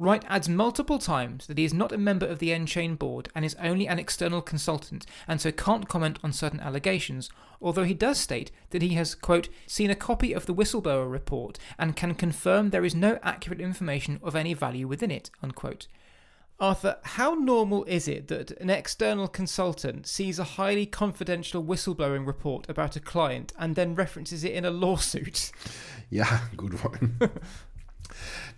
Wright 0.00 0.24
adds 0.28 0.48
multiple 0.48 0.98
times 0.98 1.46
that 1.46 1.56
he 1.56 1.64
is 1.64 1.72
not 1.72 1.92
a 1.92 1.98
member 1.98 2.26
of 2.26 2.40
the 2.40 2.48
nChain 2.48 2.98
board 2.98 3.28
and 3.32 3.44
is 3.44 3.54
only 3.62 3.86
an 3.86 4.00
external 4.00 4.42
consultant 4.42 5.06
and 5.28 5.40
so 5.40 5.52
can't 5.52 5.88
comment 5.88 6.18
on 6.24 6.32
certain 6.32 6.58
allegations, 6.58 7.30
although 7.62 7.84
he 7.84 7.94
does 7.94 8.18
state 8.18 8.50
that 8.70 8.82
he 8.82 8.94
has, 8.94 9.14
quote, 9.14 9.48
seen 9.68 9.90
a 9.90 9.94
copy 9.94 10.32
of 10.32 10.46
the 10.46 10.54
whistleblower 10.54 11.08
report 11.08 11.60
and 11.78 11.94
can 11.94 12.16
confirm 12.16 12.70
there 12.70 12.84
is 12.84 12.96
no 12.96 13.20
accurate 13.22 13.60
information 13.60 14.18
of 14.20 14.34
any 14.34 14.52
value 14.52 14.88
within 14.88 15.12
it, 15.12 15.30
unquote. 15.44 15.86
Arthur, 16.60 16.98
how 17.02 17.34
normal 17.34 17.84
is 17.84 18.06
it 18.06 18.28
that 18.28 18.52
an 18.52 18.70
external 18.70 19.26
consultant 19.26 20.06
sees 20.06 20.38
a 20.38 20.44
highly 20.44 20.86
confidential 20.86 21.64
whistleblowing 21.64 22.26
report 22.26 22.68
about 22.68 22.94
a 22.94 23.00
client 23.00 23.52
and 23.58 23.74
then 23.74 23.96
references 23.96 24.44
it 24.44 24.52
in 24.52 24.64
a 24.64 24.70
lawsuit? 24.70 25.52
Yeah, 26.10 26.40
good 26.56 26.74
one. 26.84 27.18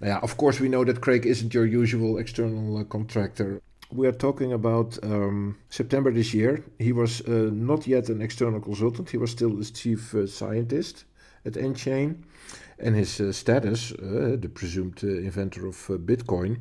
yeah, 0.03 0.19
of 0.19 0.37
course, 0.37 0.61
we 0.61 0.69
know 0.69 0.85
that 0.85 1.01
Craig 1.01 1.25
isn't 1.25 1.55
your 1.55 1.65
usual 1.65 2.19
external 2.19 2.77
uh, 2.77 2.85
contractor. 2.85 3.63
We 3.91 4.07
are 4.09 4.13
talking 4.13 4.53
about 4.53 4.99
um, 5.03 5.57
September 5.71 6.13
this 6.13 6.35
year. 6.35 6.65
He 6.79 6.93
was 6.93 7.23
uh, 7.23 7.49
not 7.53 7.87
yet 7.87 8.11
an 8.11 8.21
external 8.21 8.61
consultant, 8.61 9.09
he 9.09 9.17
was 9.17 9.31
still 9.31 9.57
the 9.57 9.65
chief 9.65 10.15
uh, 10.15 10.27
scientist 10.27 11.05
at 11.47 11.53
nChain. 11.53 12.25
And 12.79 12.95
his 12.95 13.21
uh, 13.21 13.33
status, 13.33 13.93
uh, 13.93 14.37
the 14.39 14.51
presumed 14.53 15.03
uh, 15.03 15.07
inventor 15.07 15.67
of 15.67 15.77
Bitcoin, 16.05 16.59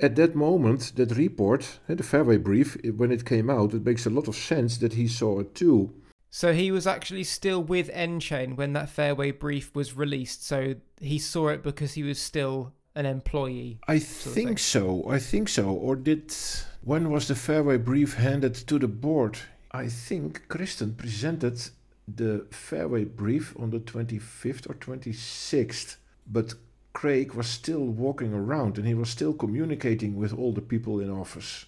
at 0.00 0.16
that 0.16 0.34
moment, 0.34 0.92
that 0.96 1.16
report, 1.16 1.80
eh, 1.88 1.94
the 1.94 2.02
Fairway 2.02 2.36
brief, 2.36 2.76
when 2.96 3.10
it 3.10 3.24
came 3.24 3.50
out, 3.50 3.74
it 3.74 3.84
makes 3.84 4.06
a 4.06 4.10
lot 4.10 4.28
of 4.28 4.36
sense 4.36 4.78
that 4.78 4.94
he 4.94 5.08
saw 5.08 5.40
it 5.40 5.54
too. 5.54 5.92
So 6.30 6.52
he 6.52 6.70
was 6.70 6.86
actually 6.86 7.24
still 7.24 7.62
with 7.62 7.90
nChain 7.90 8.56
when 8.56 8.74
that 8.74 8.90
Fairway 8.90 9.30
brief 9.30 9.74
was 9.74 9.96
released. 9.96 10.46
So 10.46 10.74
he 11.00 11.18
saw 11.18 11.48
it 11.48 11.62
because 11.62 11.94
he 11.94 12.02
was 12.02 12.18
still 12.18 12.72
an 12.94 13.06
employee. 13.06 13.78
I 13.88 13.98
think 13.98 14.58
so. 14.58 15.08
I 15.08 15.18
think 15.18 15.48
so. 15.48 15.70
Or 15.70 15.96
did 15.96 16.34
when 16.82 17.10
was 17.10 17.28
the 17.28 17.34
Fairway 17.34 17.78
brief 17.78 18.14
handed 18.14 18.54
to 18.54 18.78
the 18.78 18.88
board? 18.88 19.38
I 19.70 19.88
think 19.88 20.48
Christen 20.48 20.94
presented 20.94 21.60
the 22.06 22.46
Fairway 22.50 23.04
brief 23.04 23.54
on 23.58 23.70
the 23.70 23.80
25th 23.80 24.68
or 24.68 24.74
26th, 24.74 25.96
but 26.26 26.54
Craig 26.92 27.34
was 27.34 27.46
still 27.46 27.84
walking 27.84 28.32
around 28.32 28.78
and 28.78 28.86
he 28.86 28.94
was 28.94 29.08
still 29.08 29.32
communicating 29.32 30.16
with 30.16 30.32
all 30.32 30.52
the 30.52 30.60
people 30.60 31.00
in 31.00 31.10
office. 31.10 31.66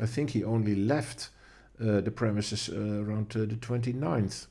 I 0.00 0.06
think 0.06 0.30
he 0.30 0.42
only 0.42 0.74
left 0.74 1.30
uh, 1.80 2.00
the 2.00 2.10
premises 2.10 2.68
uh, 2.68 3.02
around 3.02 3.32
uh, 3.36 3.40
the 3.40 3.56
29th. 3.56 4.46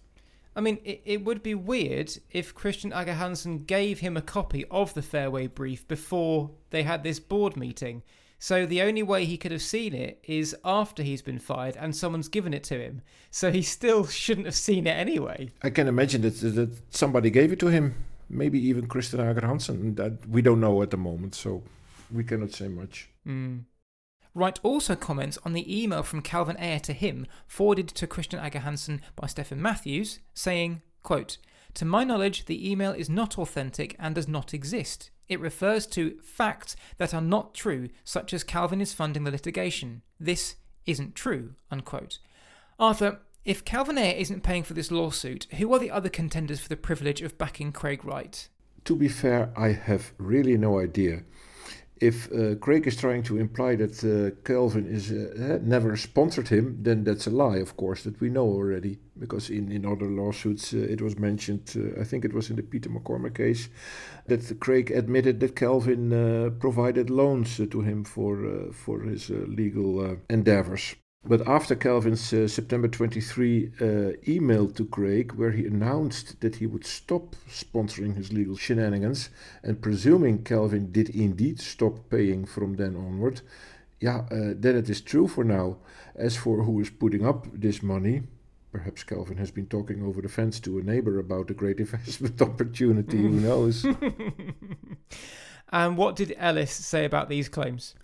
I 0.56 0.62
mean, 0.62 0.80
it, 0.84 1.02
it 1.06 1.26
would 1.26 1.42
be 1.42 1.56
weird 1.56 2.16
if 2.32 2.54
Christen 2.54 2.94
Ager-Hanssen 2.94 3.66
gave 3.66 4.00
him 4.00 4.16
a 4.16 4.22
copy 4.22 4.66
of 4.70 4.94
the 4.94 5.02
Fairway 5.02 5.48
brief 5.48 5.88
before 5.88 6.52
they 6.70 6.84
had 6.84 7.04
this 7.04 7.20
board 7.20 7.58
meeting. 7.58 8.04
So 8.38 8.66
the 8.66 8.82
only 8.82 9.04
way 9.04 9.26
he 9.26 9.38
could 9.38 9.54
have 9.54 9.62
seen 9.62 9.94
it 9.94 10.20
is 10.26 10.56
after 10.66 11.02
he's 11.02 11.22
been 11.22 11.40
fired 11.40 11.78
and 11.78 11.96
someone's 11.96 12.28
given 12.28 12.54
it 12.54 12.64
to 12.66 12.78
him. 12.78 13.02
So 13.32 13.52
he 13.52 13.62
still 13.62 14.06
shouldn't 14.22 14.46
have 14.46 14.56
seen 14.56 14.86
it 14.86 14.92
anyway. 14.98 15.52
I 15.64 15.70
can 15.70 15.88
imagine 15.88 16.22
that, 16.22 16.36
that 16.42 16.76
somebody 16.90 17.30
gave 17.30 17.52
it 17.52 17.60
to 17.62 17.68
him. 17.68 17.96
Maybe 18.30 18.60
even 18.68 18.88
Christen 18.88 19.20
Ager-Hanssen. 19.20 19.96
That 19.96 20.28
we 20.28 20.42
don't 20.42 20.60
know 20.60 20.82
at 20.82 20.92
the 20.92 20.98
moment, 20.98 21.36
so 21.36 21.64
we 22.12 22.24
cannot 22.24 22.52
say 22.52 22.68
much. 22.68 23.10
Mm. 23.28 23.66
Wright 24.36 24.60
also 24.64 24.96
comments 24.96 25.38
on 25.46 25.54
the 25.54 25.84
email 25.84 26.02
from 26.02 26.22
Calvin 26.22 26.58
Ayre 26.58 26.80
to 26.80 26.94
him, 26.94 27.28
forwarded 27.46 27.88
to 27.90 28.08
Christian 28.08 28.44
Ager 28.44 28.60
Hansen 28.60 29.02
by 29.16 29.28
Stefan 29.28 29.62
Matthews, 29.62 30.20
saying, 30.34 30.82
quote, 31.04 31.38
To 31.76 31.86
my 31.86 32.04
knowledge, 32.04 32.46
the 32.46 32.70
email 32.70 32.92
is 32.92 33.10
not 33.10 33.38
authentic 33.38 33.96
and 34.00 34.16
does 34.16 34.28
not 34.28 34.54
exist. 34.54 35.12
It 35.28 35.40
refers 35.40 35.86
to 35.88 36.20
facts 36.24 36.76
that 36.98 37.14
are 37.14 37.22
not 37.22 37.54
true, 37.54 37.90
such 38.04 38.34
as 38.34 38.44
Calvin 38.44 38.82
is 38.82 38.94
funding 38.94 39.24
the 39.24 39.32
litigation. 39.32 40.02
This 40.20 40.56
isn't 40.86 41.16
true. 41.16 41.54
Unquote. 41.70 42.18
Arthur, 42.80 43.20
if 43.46 43.66
Calvin 43.66 43.98
Ayre 43.98 44.16
isn't 44.18 44.44
paying 44.44 44.64
for 44.64 44.74
this 44.74 44.92
lawsuit, 44.92 45.48
who 45.58 45.74
are 45.74 45.80
the 45.80 45.92
other 45.92 46.10
contenders 46.10 46.60
for 46.60 46.70
the 46.70 46.78
privilege 46.78 47.22
of 47.22 47.38
backing 47.38 47.72
Craig 47.72 48.04
Wright? 48.06 48.50
To 48.86 48.96
be 48.96 49.08
fair, 49.08 49.52
I 49.56 49.70
have 49.70 50.14
really 50.18 50.58
no 50.58 50.80
idea 50.80 51.24
if 52.04 52.30
uh, 52.34 52.56
Craig 52.56 52.86
is 52.86 52.98
trying 52.98 53.24
to 53.24 53.38
imply 53.38 53.78
that 53.78 54.04
uh, 54.04 54.36
Calvin 54.44 54.86
is 54.88 55.10
uh, 55.12 55.60
never 55.64 55.96
sponsored 55.96 56.50
him, 56.50 56.78
then 56.82 57.06
that's 57.06 57.28
a 57.28 57.30
lie, 57.30 57.58
of 57.58 57.78
course, 57.78 58.04
that 58.04 58.20
we 58.20 58.30
know 58.30 58.46
already. 58.46 59.00
Because 59.18 59.50
in, 59.50 59.72
in 59.72 59.86
other 59.86 60.08
lawsuits, 60.08 60.74
uh, 60.74 60.80
it 60.80 61.02
was 61.02 61.18
mentioned, 61.18 61.74
uh, 61.78 62.02
I 62.02 62.04
think 62.04 62.26
it 62.26 62.34
was 62.34 62.50
in 62.50 62.58
the 62.58 62.64
Peter 62.64 62.90
McCormack 62.90 63.36
case, 63.36 63.70
that 64.28 64.60
Craig 64.60 64.92
admitted 64.92 65.40
that 65.40 65.56
Calvin 65.56 66.12
uh, 66.12 66.50
provided 66.60 67.10
loans 67.10 67.56
to 67.56 67.82
him 67.82 68.04
for, 68.04 68.72
for 68.74 69.02
his 69.04 69.30
legal 69.30 70.18
endeavors. 70.30 70.96
But 71.26 71.48
after 71.48 71.74
Calvin's 71.76 72.34
uh, 72.34 72.50
September 72.50 72.90
23 72.90 73.72
uh, 73.80 73.86
email 74.28 74.68
to 74.68 74.86
Craig, 74.86 75.32
where 75.34 75.52
he 75.52 75.66
announced 75.66 76.42
that 76.42 76.58
he 76.58 76.66
would 76.66 76.86
stop 76.86 77.38
sponsoring 77.50 78.18
his 78.18 78.34
legal 78.34 78.58
shenanigans, 78.58 79.30
and 79.64 79.82
presuming 79.82 80.44
Calvin 80.44 80.92
did 80.92 81.10
indeed 81.10 81.62
stop 81.62 82.10
paying 82.10 82.46
from 82.46 82.76
then 82.76 82.98
onward, 82.98 83.40
yeah, 84.02 84.26
uh, 84.32 84.54
then 84.54 84.76
it 84.76 84.90
is 84.90 85.00
true 85.00 85.30
for 85.30 85.46
now. 85.46 85.78
As 86.14 86.36
for 86.36 86.64
who 86.64 86.82
is 86.82 86.90
putting 86.90 87.26
up 87.26 87.48
this 87.54 87.82
money, 87.82 88.24
perhaps 88.74 89.04
Calvin 89.04 89.38
has 89.38 89.50
been 89.50 89.68
talking 89.68 90.04
over 90.04 90.22
the 90.22 90.28
fence 90.28 90.60
to 90.60 90.78
a 90.78 90.84
neighbor 90.84 91.20
about 91.20 91.50
a 91.50 91.54
great 91.54 91.80
investment 91.86 92.42
opportunity, 92.42 93.18
who 93.18 93.30
knows? 93.30 93.86
and 95.72 95.96
what 95.96 96.18
did 96.18 96.36
Ellis 96.38 96.74
say 96.74 97.06
about 97.06 97.30
these 97.30 97.48
claims? 97.48 97.96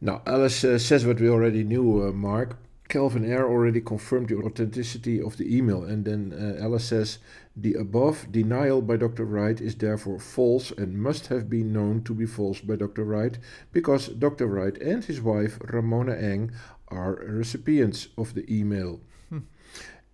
Now, 0.00 0.22
Ellis 0.26 0.62
uh, 0.62 0.78
says 0.78 1.06
what 1.06 1.20
we 1.20 1.28
already 1.28 1.64
knew, 1.64 2.06
uh, 2.06 2.12
Mark. 2.12 2.58
Calvin 2.88 3.24
Ayre 3.24 3.48
already 3.48 3.80
confirmed 3.80 4.28
the 4.28 4.36
authenticity 4.36 5.20
of 5.20 5.36
the 5.38 5.56
email, 5.56 5.82
and 5.82 6.04
then 6.04 6.32
uh, 6.32 6.62
Ellis 6.62 6.84
says 6.84 7.18
the 7.56 7.74
above 7.74 8.30
denial 8.30 8.80
by 8.80 8.96
Dr. 8.96 9.24
Wright 9.24 9.60
is 9.60 9.74
therefore 9.74 10.20
false 10.20 10.70
and 10.70 11.02
must 11.02 11.26
have 11.28 11.50
been 11.50 11.72
known 11.72 12.04
to 12.04 12.14
be 12.14 12.26
false 12.26 12.60
by 12.60 12.76
Dr. 12.76 13.04
Wright 13.04 13.38
because 13.72 14.08
Dr. 14.08 14.46
Wright 14.46 14.76
and 14.78 15.04
his 15.04 15.20
wife 15.20 15.58
Ramona 15.64 16.14
Eng 16.14 16.52
are 16.88 17.14
recipients 17.14 18.08
of 18.16 18.34
the 18.34 18.44
email. 18.52 19.00
Hmm. 19.30 19.38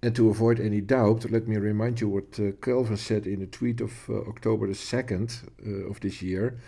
And 0.02 0.16
to 0.16 0.30
avoid 0.30 0.58
any 0.58 0.80
doubt, 0.80 1.30
let 1.30 1.46
me 1.46 1.56
remind 1.56 2.00
you 2.00 2.08
what 2.08 2.38
uh, 2.38 2.52
Calvin 2.62 2.96
said 2.96 3.26
in 3.26 3.42
a 3.42 3.46
tweet 3.46 3.80
of 3.80 3.92
uh, 4.08 4.20
October 4.28 4.68
the 4.68 4.72
2nd 4.72 5.42
uh, 5.66 5.90
of 5.90 6.00
this 6.00 6.22
year 6.22 6.58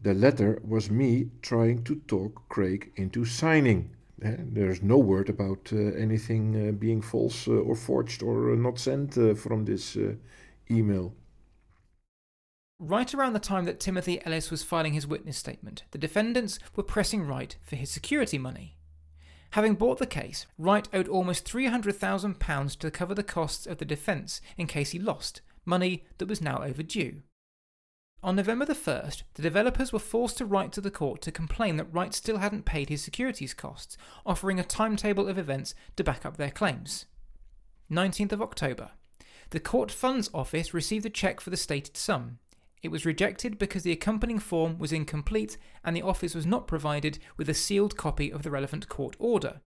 the 0.00 0.14
letter 0.14 0.60
was 0.64 0.90
me 0.90 1.30
trying 1.42 1.82
to 1.84 1.96
talk 2.06 2.48
Craig 2.48 2.92
into 2.96 3.24
signing. 3.24 3.90
Uh, 4.24 4.32
there's 4.38 4.82
no 4.82 4.98
word 4.98 5.28
about 5.28 5.70
uh, 5.72 5.76
anything 5.76 6.68
uh, 6.68 6.72
being 6.72 7.00
false 7.00 7.46
uh, 7.48 7.52
or 7.52 7.74
forged 7.74 8.22
or 8.22 8.52
uh, 8.52 8.56
not 8.56 8.78
sent 8.78 9.16
uh, 9.16 9.34
from 9.34 9.64
this 9.64 9.96
email. 10.70 11.14
Right 12.80 13.12
around 13.12 13.32
the 13.32 13.40
time 13.40 13.64
that 13.64 13.80
Timothy 13.80 14.24
Ellis 14.24 14.50
was 14.50 14.62
filing 14.62 14.92
his 14.92 15.06
witness 15.06 15.36
statement, 15.36 15.82
the 15.90 15.98
defendants 15.98 16.60
were 16.76 16.84
pressing 16.84 17.26
Wright 17.26 17.56
for 17.62 17.74
his 17.74 17.90
security 17.90 18.38
money. 18.38 18.76
Having 19.52 19.74
bought 19.76 19.98
the 19.98 20.06
case, 20.06 20.46
Wright 20.58 20.86
owed 20.92 21.08
almost 21.08 21.46
£300,000 21.46 22.78
to 22.78 22.90
cover 22.90 23.14
the 23.14 23.22
costs 23.22 23.66
of 23.66 23.78
the 23.78 23.84
defence 23.84 24.40
in 24.56 24.66
case 24.66 24.90
he 24.90 24.98
lost, 24.98 25.40
money 25.64 26.04
that 26.18 26.28
was 26.28 26.40
now 26.40 26.62
overdue. 26.62 27.22
On 28.20 28.34
November 28.34 28.64
the 28.64 28.74
1st, 28.74 29.22
the 29.34 29.42
developers 29.42 29.92
were 29.92 30.00
forced 30.00 30.38
to 30.38 30.44
write 30.44 30.72
to 30.72 30.80
the 30.80 30.90
court 30.90 31.22
to 31.22 31.30
complain 31.30 31.76
that 31.76 31.92
Wright 31.92 32.12
still 32.12 32.38
hadn't 32.38 32.64
paid 32.64 32.88
his 32.88 33.00
securities 33.00 33.54
costs, 33.54 33.96
offering 34.26 34.58
a 34.58 34.64
timetable 34.64 35.28
of 35.28 35.38
events 35.38 35.72
to 35.94 36.02
back 36.02 36.26
up 36.26 36.36
their 36.36 36.50
claims. 36.50 37.06
19th 37.90 38.32
of 38.32 38.42
October. 38.42 38.90
The 39.50 39.60
Court 39.60 39.92
Funds 39.92 40.28
Office 40.34 40.74
received 40.74 41.06
a 41.06 41.10
cheque 41.10 41.40
for 41.40 41.50
the 41.50 41.56
stated 41.56 41.96
sum. 41.96 42.38
It 42.82 42.90
was 42.90 43.06
rejected 43.06 43.56
because 43.56 43.84
the 43.84 43.92
accompanying 43.92 44.40
form 44.40 44.78
was 44.78 44.92
incomplete 44.92 45.56
and 45.84 45.96
the 45.96 46.02
office 46.02 46.34
was 46.34 46.44
not 46.44 46.66
provided 46.66 47.20
with 47.36 47.48
a 47.48 47.54
sealed 47.54 47.96
copy 47.96 48.32
of 48.32 48.42
the 48.42 48.50
relevant 48.50 48.88
court 48.88 49.14
order. 49.20 49.60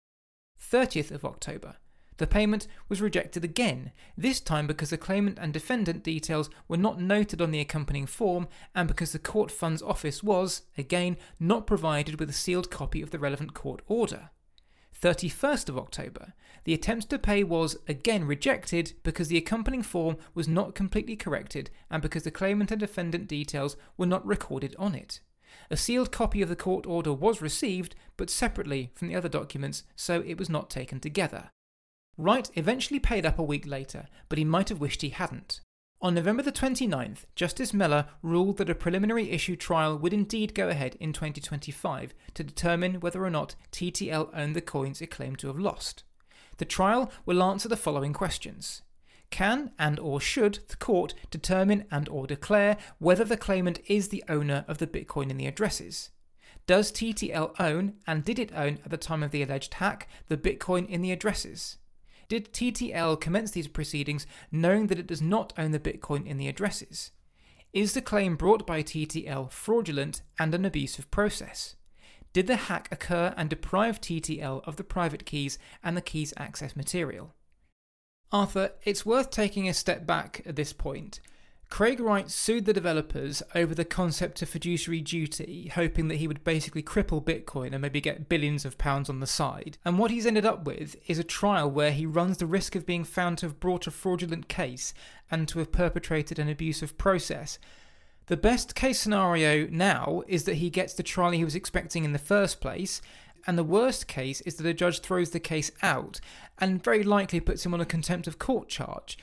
30th 0.59 1.11
of 1.11 1.23
October. 1.23 1.75
The 2.19 2.27
payment 2.27 2.67
was 2.89 3.01
rejected 3.01 3.45
again, 3.45 3.93
this 4.17 4.41
time 4.41 4.67
because 4.67 4.89
the 4.89 4.97
claimant 4.97 5.39
and 5.39 5.53
defendant 5.53 6.03
details 6.03 6.49
were 6.67 6.75
not 6.75 6.99
noted 6.99 7.41
on 7.41 7.51
the 7.51 7.61
accompanying 7.61 8.07
form 8.07 8.49
and 8.75 8.89
because 8.89 9.13
the 9.13 9.19
Court 9.19 9.49
Funds 9.49 9.81
Office 9.81 10.21
was, 10.21 10.63
again, 10.77 11.15
not 11.39 11.65
provided 11.65 12.19
with 12.19 12.29
a 12.29 12.33
sealed 12.33 12.69
copy 12.69 13.01
of 13.01 13.11
the 13.11 13.19
relevant 13.19 13.53
court 13.53 13.81
order. 13.87 14.31
31st 15.01 15.69
of 15.69 15.77
October, 15.77 16.33
the 16.65 16.73
attempt 16.73 17.09
to 17.09 17.17
pay 17.17 17.41
was 17.41 17.77
again 17.87 18.25
rejected 18.25 18.95
because 19.03 19.29
the 19.29 19.37
accompanying 19.37 19.81
form 19.81 20.17
was 20.33 20.45
not 20.45 20.75
completely 20.75 21.15
corrected 21.15 21.69
and 21.89 22.01
because 22.01 22.23
the 22.23 22.31
claimant 22.31 22.69
and 22.69 22.81
defendant 22.81 23.29
details 23.29 23.77
were 23.95 24.05
not 24.05 24.27
recorded 24.27 24.75
on 24.77 24.93
it. 24.93 25.21
A 25.71 25.77
sealed 25.77 26.11
copy 26.11 26.41
of 26.41 26.49
the 26.49 26.57
court 26.57 26.85
order 26.85 27.13
was 27.13 27.41
received, 27.41 27.95
but 28.17 28.29
separately 28.29 28.91
from 28.93 29.07
the 29.07 29.15
other 29.15 29.29
documents, 29.29 29.83
so 29.95 30.21
it 30.27 30.37
was 30.37 30.49
not 30.49 30.69
taken 30.69 30.99
together. 30.99 31.51
Wright 32.19 32.51
eventually 32.55 32.99
paid 32.99 33.25
up 33.25 33.39
a 33.39 33.43
week 33.43 33.65
later, 33.65 34.05
but 34.27 34.37
he 34.37 34.43
might 34.43 34.67
have 34.67 34.81
wished 34.81 35.03
he 35.03 35.07
hadn't. 35.07 35.61
On 36.01 36.13
November 36.13 36.43
the 36.43 36.51
29th, 36.51 37.19
Justice 37.33 37.73
Mellor 37.73 38.07
ruled 38.21 38.57
that 38.57 38.69
a 38.69 38.75
preliminary 38.75 39.31
issue 39.31 39.55
trial 39.55 39.97
would 39.97 40.11
indeed 40.11 40.53
go 40.53 40.67
ahead 40.67 40.97
in 40.99 41.13
2025 41.13 42.13
to 42.33 42.43
determine 42.43 42.99
whether 42.99 43.23
or 43.23 43.29
not 43.29 43.55
TTL 43.71 44.31
owned 44.33 44.53
the 44.53 44.59
coins 44.59 45.01
it 45.01 45.11
claimed 45.11 45.39
to 45.39 45.47
have 45.47 45.57
lost. 45.57 46.03
The 46.57 46.65
trial 46.65 47.09
will 47.25 47.41
answer 47.41 47.69
the 47.69 47.77
following 47.77 48.11
questions. 48.11 48.81
Can 49.29 49.71
and 49.79 49.97
or 49.97 50.19
should 50.19 50.59
the 50.67 50.75
court 50.75 51.13
determine 51.31 51.85
and 51.89 52.09
or 52.09 52.27
declare 52.27 52.75
whether 52.97 53.23
the 53.23 53.37
claimant 53.37 53.79
is 53.87 54.09
the 54.09 54.25
owner 54.27 54.65
of 54.67 54.79
the 54.79 54.87
Bitcoin 54.87 55.29
in 55.29 55.37
the 55.37 55.47
addresses? 55.47 56.09
Does 56.67 56.91
TTL 56.91 57.57
own 57.61 57.93
and 58.05 58.25
did 58.25 58.39
it 58.39 58.51
own 58.53 58.79
at 58.83 58.91
the 58.91 58.97
time 58.97 59.23
of 59.23 59.31
the 59.31 59.41
alleged 59.41 59.75
hack 59.75 60.09
the 60.27 60.35
Bitcoin 60.35 60.85
in 60.89 61.01
the 61.01 61.13
addresses? 61.13 61.77
Did 62.29 62.53
TTL 62.53 63.19
commence 63.19 63.51
these 63.51 63.67
proceedings 63.67 64.27
knowing 64.51 64.87
that 64.87 64.99
it 64.99 65.07
does 65.07 65.21
not 65.21 65.51
own 65.57 65.71
the 65.71 65.79
Bitcoin 65.79 66.25
in 66.27 66.37
the 66.37 66.47
addresses? 66.47 67.11
Is 67.73 67.93
the 67.93 68.01
claim 68.01 68.35
brought 68.35 68.65
by 68.65 68.83
TTL 68.83 69.51
fraudulent 69.51 70.21
and 70.39 70.53
an 70.53 70.63
abusive 70.63 71.09
process? 71.09 71.75
Did 72.31 72.45
the 72.45 72.55
hack 72.55 72.87
occur 72.91 73.33
and 73.35 73.49
deprive 73.49 73.99
TTL 73.99 74.61
of 74.67 74.75
the 74.75 74.83
private 74.83 75.25
keys 75.25 75.57
and 75.83 75.97
the 75.97 76.01
keys 76.01 76.31
access 76.37 76.75
material? 76.75 77.33
Arthur, 78.31 78.73
it's 78.83 79.07
worth 79.07 79.31
taking 79.31 79.67
a 79.67 79.73
step 79.73 80.05
back 80.05 80.43
at 80.45 80.55
this 80.55 80.71
point 80.71 81.19
Craig 81.69 81.99
Wright 81.99 82.29
sued 82.29 82.65
the 82.65 82.73
developers 82.73 83.41
over 83.53 83.73
the 83.73 83.85
concept 83.85 84.41
of 84.41 84.49
fiduciary 84.49 85.01
duty, 85.01 85.71
hoping 85.73 86.07
that 86.07 86.17
he 86.17 86.27
would 86.27 86.43
basically 86.43 86.81
cripple 86.83 87.23
Bitcoin 87.23 87.71
and 87.71 87.81
maybe 87.81 88.01
get 88.01 88.27
billions 88.27 88.65
of 88.65 88.77
pounds 88.77 89.09
on 89.09 89.19
the 89.19 89.27
side. 89.27 89.77
And 89.85 89.97
what 89.97 90.11
he's 90.11 90.25
ended 90.25 90.45
up 90.45 90.65
with 90.65 90.95
is 91.07 91.19
a 91.19 91.23
trial 91.23 91.69
where 91.69 91.91
he 91.91 92.05
runs 92.05 92.37
the 92.37 92.47
risk 92.47 92.75
of 92.75 92.87
being 92.87 93.03
found 93.03 93.37
to 93.37 93.45
have 93.45 93.59
brought 93.59 93.87
a 93.87 93.91
fraudulent 93.91 94.49
case 94.49 94.93
and 95.31 95.47
to 95.47 95.59
have 95.59 95.71
perpetrated 95.71 96.39
an 96.39 96.49
abusive 96.49 96.97
process. 96.97 97.59
The 98.25 98.35
best 98.35 98.75
case 98.75 98.99
scenario 98.99 99.67
now 99.67 100.23
is 100.27 100.43
that 100.45 100.55
he 100.55 100.69
gets 100.69 100.93
the 100.95 101.03
trial 101.03 101.31
he 101.31 101.45
was 101.45 101.55
expecting 101.55 102.03
in 102.03 102.13
the 102.13 102.19
first 102.19 102.59
place, 102.59 103.01
and 103.47 103.57
the 103.57 103.63
worst 103.63 104.07
case 104.07 104.41
is 104.41 104.55
that 104.55 104.67
a 104.67 104.73
judge 104.73 104.99
throws 104.99 105.29
the 105.29 105.39
case 105.39 105.71
out 105.81 106.19
and 106.57 106.83
very 106.83 107.03
likely 107.03 107.39
puts 107.39 107.65
him 107.65 107.73
on 107.73 107.79
a 107.79 107.85
contempt 107.85 108.27
of 108.27 108.39
court 108.39 108.67
charge. 108.69 109.17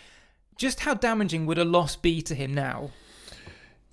Just 0.57 0.81
how 0.81 0.95
damaging 0.95 1.45
would 1.47 1.59
a 1.59 1.65
loss 1.65 1.97
be 1.97 2.23
to 2.23 2.35
him 2.35 2.55
now? 2.55 2.91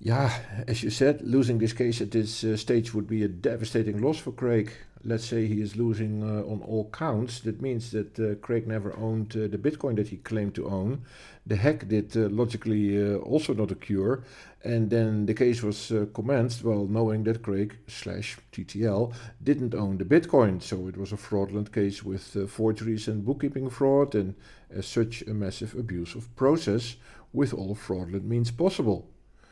Yeah, 0.04 0.38
as 0.68 0.82
you 0.82 0.90
said, 0.90 1.22
losing 1.22 1.56
this 1.56 1.72
case 1.72 2.02
at 2.02 2.10
this 2.10 2.44
uh, 2.44 2.58
stage 2.58 2.92
would 2.92 3.06
be 3.06 3.22
a 3.22 3.28
devastating 3.28 4.02
loss 4.02 4.18
for 4.18 4.32
Craig. 4.32 4.70
Let's 5.02 5.24
say 5.24 5.46
he 5.46 5.62
is 5.62 5.76
losing 5.76 6.22
uh, 6.22 6.42
on 6.42 6.60
all 6.60 6.90
counts. 6.90 7.40
That 7.40 7.62
means 7.62 7.90
that 7.92 8.18
uh, 8.18 8.34
Craig 8.34 8.66
never 8.66 8.94
owned 8.98 9.34
uh, 9.34 9.48
the 9.48 9.56
Bitcoin 9.56 9.96
that 9.96 10.08
he 10.08 10.18
claimed 10.18 10.56
to 10.56 10.68
own. 10.68 11.06
The 11.46 11.56
hack 11.56 11.88
did 11.88 12.14
uh, 12.18 12.28
logically 12.28 13.02
uh, 13.02 13.16
also 13.16 13.54
not 13.54 13.70
occur. 13.70 14.22
And 14.62 14.90
then 14.90 15.24
the 15.24 15.32
case 15.32 15.62
was 15.62 15.90
commenced, 16.12 16.62
while 16.62 16.86
knowing 16.86 17.24
that 17.24 17.42
Craig 17.42 17.78
slash 17.86 18.36
TTL 18.52 19.14
didn't 19.42 19.74
own 19.74 19.96
the 19.96 20.04
Bitcoin. 20.04 20.60
So 20.60 20.86
it 20.86 20.98
was 20.98 21.12
a 21.12 21.16
fraudulent 21.16 21.72
case 21.72 22.04
with 22.04 22.50
forgeries 22.50 23.08
and 23.08 23.24
bookkeeping 23.24 23.70
fraud, 23.70 24.14
and 24.14 24.34
as 24.68 24.84
such, 24.84 25.22
a 25.22 25.32
massive 25.32 25.74
abuse 25.74 26.14
of 26.14 26.34
process 26.36 26.96
with 27.32 27.54
all 27.54 27.74
fraudulent 27.74 28.26
means 28.26 28.50
possible. 28.50 29.08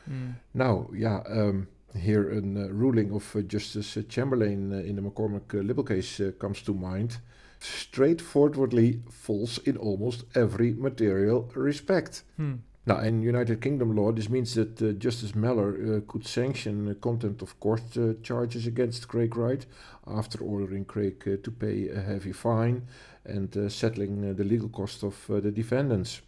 Mm. 0.09 0.35
Now, 0.53 0.89
yeah, 0.93 1.21
um, 1.27 1.67
here 1.95 2.31
a 2.31 2.37
uh, 2.37 2.67
ruling 2.69 3.11
of 3.11 3.35
uh, 3.35 3.41
Justice 3.41 3.97
Chamberlain 4.09 4.73
uh, 4.73 4.77
in 4.77 4.95
the 4.95 5.01
McCormack 5.01 5.53
libel 5.53 5.83
case 5.83 6.21
comes 6.39 6.61
to 6.63 6.73
mind. 6.73 7.17
Straightforwardly 7.59 9.01
false 9.09 9.57
in 9.59 9.77
almost 9.77 10.25
every 10.35 10.73
material 10.73 11.49
respect. 11.55 12.23
Hmm. 12.37 12.55
Now, 12.85 12.99
in 12.99 13.21
United 13.21 13.61
Kingdom 13.61 13.95
law, 13.95 14.11
this 14.11 14.29
means 14.29 14.55
that 14.55 14.81
uh, 14.81 14.91
Justice 14.91 15.35
Mellor 15.35 15.69
uh, 15.69 16.01
could 16.05 16.27
sanction 16.27 16.89
uh, 16.89 16.93
contempt 16.95 17.41
of 17.41 17.57
court 17.61 17.83
charges 18.23 18.67
against 18.67 19.07
Craig 19.07 19.37
Wright 19.37 19.65
after 20.05 20.43
ordering 20.43 20.83
Craig 20.83 21.23
to 21.23 21.51
pay 21.51 21.87
a 21.87 22.01
heavy 22.01 22.33
fine 22.33 22.85
and 23.23 23.71
settling 23.71 24.35
the 24.35 24.43
legal 24.43 24.67
cost 24.67 25.01
of 25.03 25.15
the 25.29 25.49
defendants. 25.49 26.21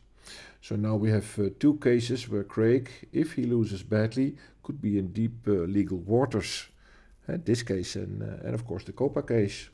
So 0.65 0.75
now 0.75 0.95
we 0.95 1.11
have 1.11 1.37
uh, 1.37 1.49
two 1.59 1.75
cases 1.75 2.27
where 2.27 2.43
Craig, 2.43 2.89
if 3.13 3.33
he 3.33 3.43
loses 3.43 3.83
badly, 3.83 4.35
could 4.63 4.81
be 4.81 4.97
in 4.97 5.13
deep 5.13 5.47
uh, 5.47 5.51
legal 5.51 5.99
waters. 5.99 6.69
Uh, 7.29 7.37
this 7.45 7.61
case 7.61 7.95
and, 7.95 8.23
uh, 8.23 8.43
and 8.43 8.55
of 8.55 8.65
course 8.65 8.83
the 8.83 8.91
Copa 8.91 9.21
case. 9.21 9.69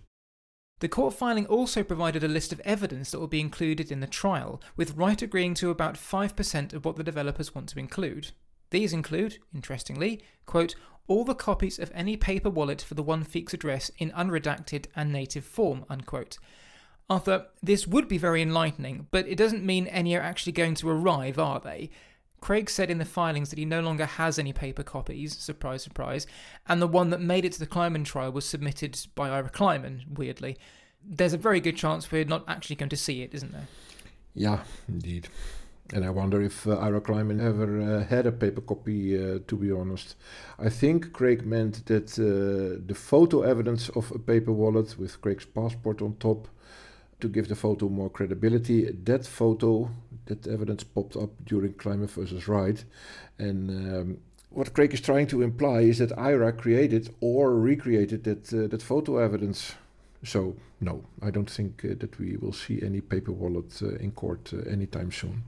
The 0.81 0.89
court 0.89 1.13
filing 1.13 1.45
also 1.45 1.81
provided 1.81 2.25
a 2.25 2.27
list 2.27 2.51
of 2.51 2.59
evidence 2.65 3.11
that 3.11 3.21
will 3.21 3.27
be 3.27 3.39
included 3.39 3.89
in 3.89 4.01
the 4.01 4.05
trial, 4.05 4.61
with 4.75 4.97
Wright 4.97 5.21
agreeing 5.21 5.53
to 5.53 5.69
about 5.69 5.95
5% 5.95 6.73
of 6.73 6.83
what 6.83 6.97
the 6.97 7.05
developers 7.05 7.55
want 7.55 7.69
to 7.69 7.79
include. 7.79 8.31
These 8.71 8.91
include, 8.91 9.37
interestingly, 9.55 10.21
quote, 10.45 10.75
all 11.07 11.23
the 11.23 11.35
copies 11.35 11.79
of 11.79 11.89
any 11.95 12.17
paper 12.17 12.49
wallet 12.49 12.81
for 12.81 12.95
the 12.95 13.03
one 13.03 13.23
Feex 13.23 13.53
address 13.53 13.91
in 13.97 14.11
unredacted 14.11 14.87
and 14.93 15.13
native 15.13 15.45
form, 15.45 15.85
unquote, 15.89 16.37
Arthur, 17.11 17.47
this 17.61 17.85
would 17.85 18.07
be 18.07 18.17
very 18.17 18.41
enlightening, 18.41 19.07
but 19.11 19.27
it 19.27 19.35
doesn't 19.35 19.65
mean 19.65 19.87
any 19.87 20.15
are 20.15 20.21
actually 20.21 20.53
going 20.53 20.75
to 20.75 20.89
arrive, 20.89 21.37
are 21.37 21.59
they? 21.59 21.89
Craig 22.39 22.69
said 22.69 22.89
in 22.89 22.99
the 22.99 23.05
filings 23.05 23.49
that 23.49 23.59
he 23.59 23.65
no 23.65 23.81
longer 23.81 24.05
has 24.05 24.39
any 24.39 24.53
paper 24.53 24.81
copies, 24.81 25.37
surprise, 25.37 25.83
surprise, 25.83 26.25
and 26.67 26.81
the 26.81 26.87
one 26.87 27.09
that 27.09 27.19
made 27.19 27.43
it 27.43 27.51
to 27.51 27.59
the 27.59 27.65
Kleiman 27.65 28.05
trial 28.05 28.31
was 28.31 28.45
submitted 28.45 28.97
by 29.13 29.29
Ira 29.29 29.49
Kleiman, 29.49 30.05
weirdly. 30.13 30.57
There's 31.03 31.33
a 31.33 31.37
very 31.37 31.59
good 31.59 31.75
chance 31.75 32.09
we're 32.09 32.23
not 32.23 32.45
actually 32.47 32.77
going 32.77 32.87
to 32.87 32.95
see 32.95 33.23
it, 33.23 33.33
isn't 33.33 33.51
there? 33.51 33.67
Yeah, 34.33 34.59
indeed. 34.87 35.27
And 35.93 36.05
I 36.05 36.11
wonder 36.11 36.41
if 36.41 36.65
uh, 36.65 36.77
Ira 36.77 37.01
Kleiman 37.01 37.41
ever 37.41 37.81
uh, 37.81 38.05
had 38.05 38.25
a 38.25 38.31
paper 38.31 38.61
copy, 38.61 39.17
uh, 39.17 39.39
to 39.49 39.57
be 39.57 39.69
honest. 39.69 40.15
I 40.57 40.69
think 40.69 41.11
Craig 41.11 41.45
meant 41.45 41.85
that 41.87 42.17
uh, 42.17 42.81
the 42.87 42.95
photo 42.95 43.41
evidence 43.41 43.89
of 43.89 44.09
a 44.11 44.19
paper 44.19 44.53
wallet 44.53 44.97
with 44.97 45.19
Craig's 45.19 45.45
passport 45.45 46.01
on 46.01 46.15
top 46.15 46.47
to 47.21 47.27
give 47.27 47.47
the 47.47 47.55
photo 47.55 47.89
more 47.89 48.09
credibility. 48.09 48.91
That 48.91 49.25
photo, 49.25 49.89
that 50.25 50.47
evidence 50.47 50.83
popped 50.83 51.15
up 51.15 51.31
during 51.45 51.73
Kleiman 51.73 52.07
versus 52.07 52.47
Wright. 52.47 52.83
And 53.39 53.69
um, 53.69 54.17
what 54.49 54.73
Craig 54.73 54.93
is 54.93 55.01
trying 55.01 55.27
to 55.27 55.41
imply 55.41 55.81
is 55.81 55.99
that 55.99 56.17
Ira 56.17 56.51
created 56.51 57.13
or 57.21 57.55
recreated 57.55 58.23
that, 58.25 58.53
uh, 58.53 58.67
that 58.67 58.81
photo 58.81 59.17
evidence. 59.17 59.75
So, 60.23 60.55
no, 60.79 61.03
I 61.21 61.31
don't 61.31 61.49
think 61.49 61.83
uh, 61.85 61.95
that 61.99 62.19
we 62.19 62.37
will 62.37 62.53
see 62.53 62.81
any 62.83 63.01
paper 63.01 63.31
wallet 63.31 63.81
uh, 63.81 63.95
in 63.95 64.11
court 64.11 64.51
uh, 64.53 64.69
anytime 64.69 65.11
soon. 65.11 65.43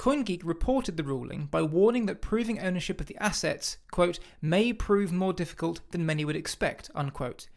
CoinGeek 0.00 0.40
reported 0.44 0.96
the 0.96 1.04
ruling 1.04 1.46
by 1.50 1.60
warning 1.60 2.06
that 2.06 2.22
proving 2.22 2.58
ownership 2.58 3.02
of 3.02 3.06
the 3.06 3.18
assets, 3.18 3.76
quote, 3.90 4.18
may 4.40 4.72
prove 4.72 5.12
more 5.12 5.34
difficult 5.34 5.82
than 5.90 6.06
many 6.06 6.24
would 6.24 6.36
expect, 6.36 6.90
unquote. 6.94 7.48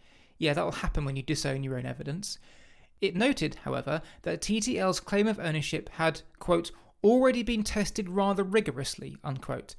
Yeah, 0.43 0.53
that'll 0.53 0.73
happen 0.73 1.05
when 1.05 1.15
you 1.15 1.23
disown 1.23 1.63
your 1.63 1.77
own 1.77 1.85
evidence. 1.85 2.37
It 2.99 3.15
noted, 3.15 3.55
however, 3.63 4.01
that 4.23 4.41
TTL's 4.41 4.99
claim 4.99 5.25
of 5.25 5.39
ownership 5.39 5.87
had, 5.93 6.21
quote, 6.37 6.71
already 7.01 7.43
been 7.43 7.63
tested 7.63 8.09
rather 8.09 8.43
rigorously, 8.43 9.15
unquote. 9.23 9.75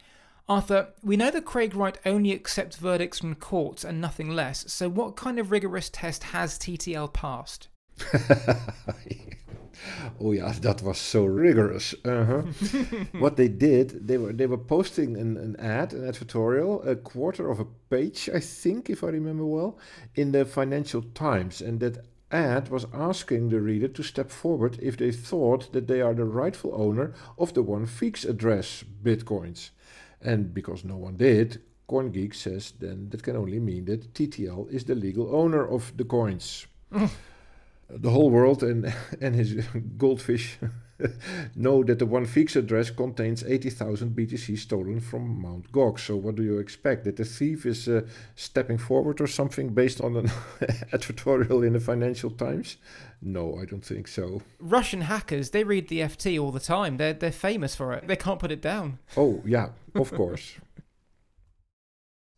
Arthur, 0.48 0.94
we 1.02 1.18
know 1.18 1.30
that 1.30 1.44
Craig 1.44 1.74
Wright 1.74 1.98
only 2.06 2.32
accepts 2.32 2.76
verdicts 2.76 3.18
from 3.18 3.34
courts 3.34 3.84
and 3.84 4.00
nothing 4.00 4.30
less, 4.30 4.72
so 4.72 4.88
what 4.88 5.16
kind 5.16 5.38
of 5.38 5.50
rigorous 5.50 5.90
test 5.90 6.24
has 6.24 6.58
TTL 6.58 7.12
passed? 7.12 7.68
oh 10.20 10.32
yeah, 10.32 10.52
that 10.60 10.82
was 10.82 10.98
so 10.98 11.24
rigorous. 11.24 11.94
Uh-huh. 12.04 12.42
what 13.18 13.36
they 13.36 13.48
did, 13.48 14.06
they 14.06 14.18
were 14.18 14.32
they 14.32 14.46
were 14.46 14.58
posting 14.58 15.16
an, 15.16 15.36
an 15.36 15.56
ad, 15.58 15.92
an 15.92 16.06
editorial, 16.06 16.82
a 16.82 16.96
quarter 16.96 17.50
of 17.50 17.60
a 17.60 17.66
page, 17.90 18.28
I 18.32 18.40
think, 18.40 18.90
if 18.90 19.02
I 19.04 19.08
remember 19.08 19.44
well, 19.44 19.78
in 20.14 20.32
the 20.32 20.44
Financial 20.44 21.02
Times, 21.02 21.60
and 21.60 21.80
that 21.80 22.04
ad 22.30 22.68
was 22.68 22.86
asking 22.92 23.48
the 23.48 23.60
reader 23.60 23.88
to 23.88 24.02
step 24.02 24.30
forward 24.30 24.78
if 24.82 24.96
they 24.96 25.12
thought 25.12 25.72
that 25.72 25.86
they 25.86 26.00
are 26.00 26.14
the 26.14 26.24
rightful 26.24 26.72
owner 26.74 27.14
of 27.38 27.54
the 27.54 27.62
one 27.62 27.86
Feex 27.86 28.28
address 28.28 28.84
bitcoins. 29.02 29.70
And 30.20 30.52
because 30.52 30.84
no 30.84 30.96
one 30.96 31.16
did, 31.16 31.60
CoinGeek 31.88 32.34
says 32.34 32.72
then 32.80 33.08
that 33.10 33.22
can 33.22 33.36
only 33.36 33.60
mean 33.60 33.84
that 33.84 34.14
TTL 34.14 34.70
is 34.70 34.84
the 34.84 34.94
legal 34.94 35.34
owner 35.34 35.66
of 35.66 35.96
the 35.96 36.04
coins. 36.04 36.66
the 37.88 38.10
whole 38.10 38.30
world 38.30 38.62
and, 38.62 38.92
and 39.20 39.34
his 39.34 39.66
goldfish 39.96 40.58
know 41.56 41.82
that 41.84 41.98
the 41.98 42.06
one 42.06 42.26
Feex 42.26 42.56
address 42.56 42.90
contains 42.90 43.42
80,000 43.44 44.16
BTC 44.16 44.58
stolen 44.58 45.00
from 45.00 45.40
Mount 45.42 45.70
Gox. 45.72 46.00
So, 46.00 46.16
what 46.16 46.36
do 46.36 46.42
you 46.42 46.58
expect? 46.58 47.04
That 47.04 47.16
the 47.16 47.24
thief 47.24 47.66
is 47.66 47.88
uh, 47.88 48.02
stepping 48.36 48.78
forward 48.78 49.20
or 49.20 49.26
something 49.26 49.74
based 49.74 50.00
on 50.00 50.16
an 50.16 50.30
editorial 50.92 51.62
in 51.62 51.72
the 51.72 51.80
Financial 51.80 52.30
Times? 52.30 52.76
No, 53.20 53.58
I 53.60 53.64
don't 53.64 53.84
think 53.84 54.08
so. 54.08 54.42
Russian 54.58 55.02
hackers, 55.02 55.50
they 55.50 55.64
read 55.64 55.88
the 55.88 56.00
FT 56.00 56.40
all 56.40 56.52
the 56.52 56.60
time. 56.60 56.96
They're, 56.96 57.14
they're 57.14 57.32
famous 57.32 57.74
for 57.74 57.92
it. 57.92 58.06
They 58.06 58.16
can't 58.16 58.38
put 58.38 58.52
it 58.52 58.60
down. 58.60 58.98
Oh, 59.16 59.42
yeah, 59.44 59.70
of 59.94 60.12
course. 60.12 60.54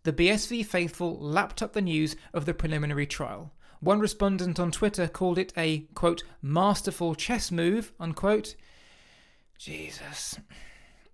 the 0.05 0.13
BSV 0.13 0.65
faithful 0.65 1.19
lapped 1.19 1.61
up 1.63 1.73
the 1.73 1.83
news 1.83 2.17
of 2.33 2.47
the 2.47 2.55
preliminary 2.55 3.07
trial. 3.07 3.53
One 3.81 4.01
respondent 4.01 4.59
on 4.59 4.71
Twitter 4.71 5.09
called 5.09 5.39
it 5.39 5.53
a, 5.57 5.81
quote, 5.95 6.23
masterful 6.43 7.15
chess 7.15 7.51
move, 7.51 7.93
unquote. 8.01 8.57
Jesus. 9.59 10.39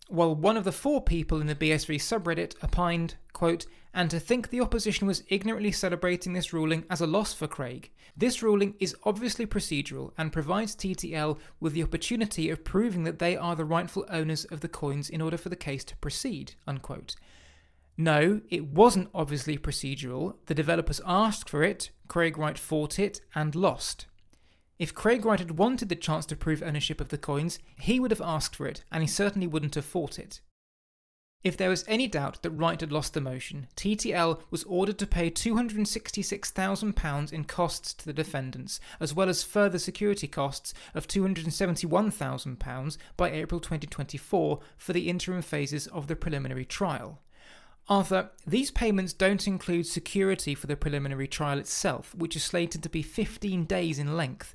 While 0.08 0.34
one 0.34 0.56
of 0.56 0.64
the 0.64 0.72
four 0.72 1.02
people 1.02 1.40
in 1.40 1.46
the 1.46 1.54
BSV 1.54 1.96
subreddit 1.96 2.62
opined, 2.62 3.14
quote, 3.32 3.66
and 3.94 4.10
to 4.10 4.20
think 4.20 4.48
the 4.48 4.60
opposition 4.60 5.06
was 5.06 5.22
ignorantly 5.28 5.72
celebrating 5.72 6.32
this 6.32 6.52
ruling 6.52 6.84
as 6.88 7.00
a 7.00 7.06
loss 7.06 7.32
for 7.34 7.46
Craig. 7.46 7.90
This 8.16 8.42
ruling 8.42 8.74
is 8.78 8.96
obviously 9.04 9.46
procedural 9.46 10.12
and 10.16 10.32
provides 10.32 10.74
TTL 10.74 11.38
with 11.60 11.72
the 11.72 11.82
opportunity 11.82 12.50
of 12.50 12.64
proving 12.64 13.04
that 13.04 13.18
they 13.18 13.36
are 13.36 13.56
the 13.56 13.64
rightful 13.64 14.06
owners 14.10 14.44
of 14.46 14.60
the 14.60 14.68
coins 14.68 15.10
in 15.10 15.20
order 15.20 15.36
for 15.36 15.48
the 15.48 15.56
case 15.56 15.84
to 15.84 15.96
proceed, 15.96 16.54
unquote. 16.66 17.16
No, 17.96 18.40
it 18.48 18.66
wasn't 18.66 19.10
obviously 19.14 19.58
procedural. 19.58 20.36
The 20.46 20.54
developers 20.54 21.00
asked 21.06 21.48
for 21.48 21.62
it, 21.62 21.90
Craig 22.08 22.38
Wright 22.38 22.58
fought 22.58 22.98
it, 22.98 23.20
and 23.34 23.54
lost. 23.54 24.06
If 24.78 24.94
Craig 24.94 25.24
Wright 25.24 25.38
had 25.38 25.58
wanted 25.58 25.88
the 25.88 25.96
chance 25.96 26.26
to 26.26 26.36
prove 26.36 26.62
ownership 26.62 27.00
of 27.00 27.10
the 27.10 27.18
coins, 27.18 27.58
he 27.78 28.00
would 28.00 28.10
have 28.10 28.20
asked 28.20 28.56
for 28.56 28.66
it, 28.66 28.84
and 28.90 29.02
he 29.02 29.06
certainly 29.06 29.46
wouldn't 29.46 29.74
have 29.74 29.84
fought 29.84 30.18
it. 30.18 30.40
If 31.44 31.56
there 31.56 31.70
was 31.70 31.84
any 31.88 32.06
doubt 32.06 32.42
that 32.42 32.52
Wright 32.52 32.80
had 32.80 32.92
lost 32.92 33.14
the 33.14 33.20
motion, 33.20 33.66
TTL 33.76 34.40
was 34.50 34.62
ordered 34.64 34.98
to 34.98 35.06
pay 35.06 35.28
£266,000 35.28 37.32
in 37.32 37.44
costs 37.44 37.94
to 37.94 38.04
the 38.04 38.12
defendants, 38.12 38.78
as 39.00 39.12
well 39.12 39.28
as 39.28 39.42
further 39.42 39.78
security 39.78 40.28
costs 40.28 40.72
of 40.94 41.08
£271,000 41.08 42.96
by 43.16 43.30
April 43.30 43.60
2024 43.60 44.60
for 44.76 44.92
the 44.92 45.08
interim 45.08 45.42
phases 45.42 45.88
of 45.88 46.06
the 46.06 46.14
preliminary 46.14 46.64
trial. 46.64 47.20
Arthur, 47.92 48.30
these 48.46 48.70
payments 48.70 49.12
don't 49.12 49.46
include 49.46 49.86
security 49.86 50.54
for 50.54 50.66
the 50.66 50.76
preliminary 50.76 51.28
trial 51.28 51.58
itself, 51.58 52.14
which 52.14 52.34
is 52.34 52.42
slated 52.42 52.82
to 52.82 52.88
be 52.88 53.02
15 53.02 53.66
days 53.66 53.98
in 53.98 54.16
length. 54.16 54.54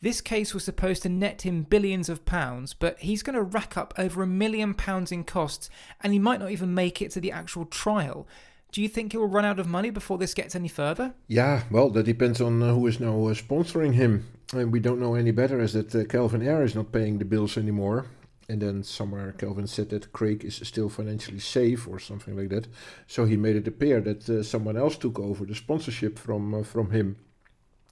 This 0.00 0.22
case 0.22 0.54
was 0.54 0.64
supposed 0.64 1.02
to 1.02 1.10
net 1.10 1.42
him 1.42 1.64
billions 1.64 2.08
of 2.08 2.24
pounds, 2.24 2.72
but 2.72 2.98
he's 3.00 3.22
going 3.22 3.34
to 3.34 3.42
rack 3.42 3.76
up 3.76 3.92
over 3.98 4.22
a 4.22 4.26
million 4.26 4.72
pounds 4.72 5.12
in 5.12 5.24
costs, 5.24 5.68
and 6.00 6.14
he 6.14 6.18
might 6.18 6.40
not 6.40 6.50
even 6.50 6.72
make 6.72 7.02
it 7.02 7.10
to 7.10 7.20
the 7.20 7.30
actual 7.30 7.66
trial. 7.66 8.26
Do 8.72 8.80
you 8.80 8.88
think 8.88 9.12
he'll 9.12 9.26
run 9.26 9.44
out 9.44 9.60
of 9.60 9.68
money 9.68 9.90
before 9.90 10.16
this 10.16 10.32
gets 10.32 10.56
any 10.56 10.68
further? 10.68 11.12
Yeah, 11.26 11.64
well, 11.70 11.90
that 11.90 12.04
depends 12.04 12.40
on 12.40 12.62
uh, 12.62 12.72
who 12.72 12.86
is 12.86 13.00
now 13.00 13.26
uh, 13.26 13.34
sponsoring 13.34 13.92
him. 13.92 14.26
And 14.54 14.72
we 14.72 14.80
don't 14.80 14.98
know 14.98 15.14
any 15.14 15.30
better 15.30 15.60
as 15.60 15.74
that 15.74 15.94
uh, 15.94 16.04
Kelvin 16.04 16.40
Ayre 16.40 16.64
is 16.64 16.74
not 16.74 16.90
paying 16.90 17.18
the 17.18 17.26
bills 17.26 17.58
anymore 17.58 18.06
and 18.48 18.62
then 18.62 18.82
somewhere 18.82 19.32
Kelvin 19.32 19.66
said 19.66 19.90
that 19.90 20.12
Craig 20.12 20.44
is 20.44 20.56
still 20.64 20.88
financially 20.88 21.38
safe 21.38 21.86
or 21.86 21.98
something 21.98 22.36
like 22.36 22.48
that. 22.48 22.66
So 23.06 23.26
he 23.26 23.36
made 23.36 23.56
it 23.56 23.68
appear 23.68 24.00
that 24.00 24.28
uh, 24.28 24.42
someone 24.42 24.76
else 24.76 24.96
took 24.96 25.18
over 25.18 25.44
the 25.44 25.54
sponsorship 25.54 26.18
from 26.18 26.54
uh, 26.54 26.62
from 26.62 26.90
him. 26.90 27.16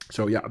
So 0.09 0.27
yeah, 0.27 0.47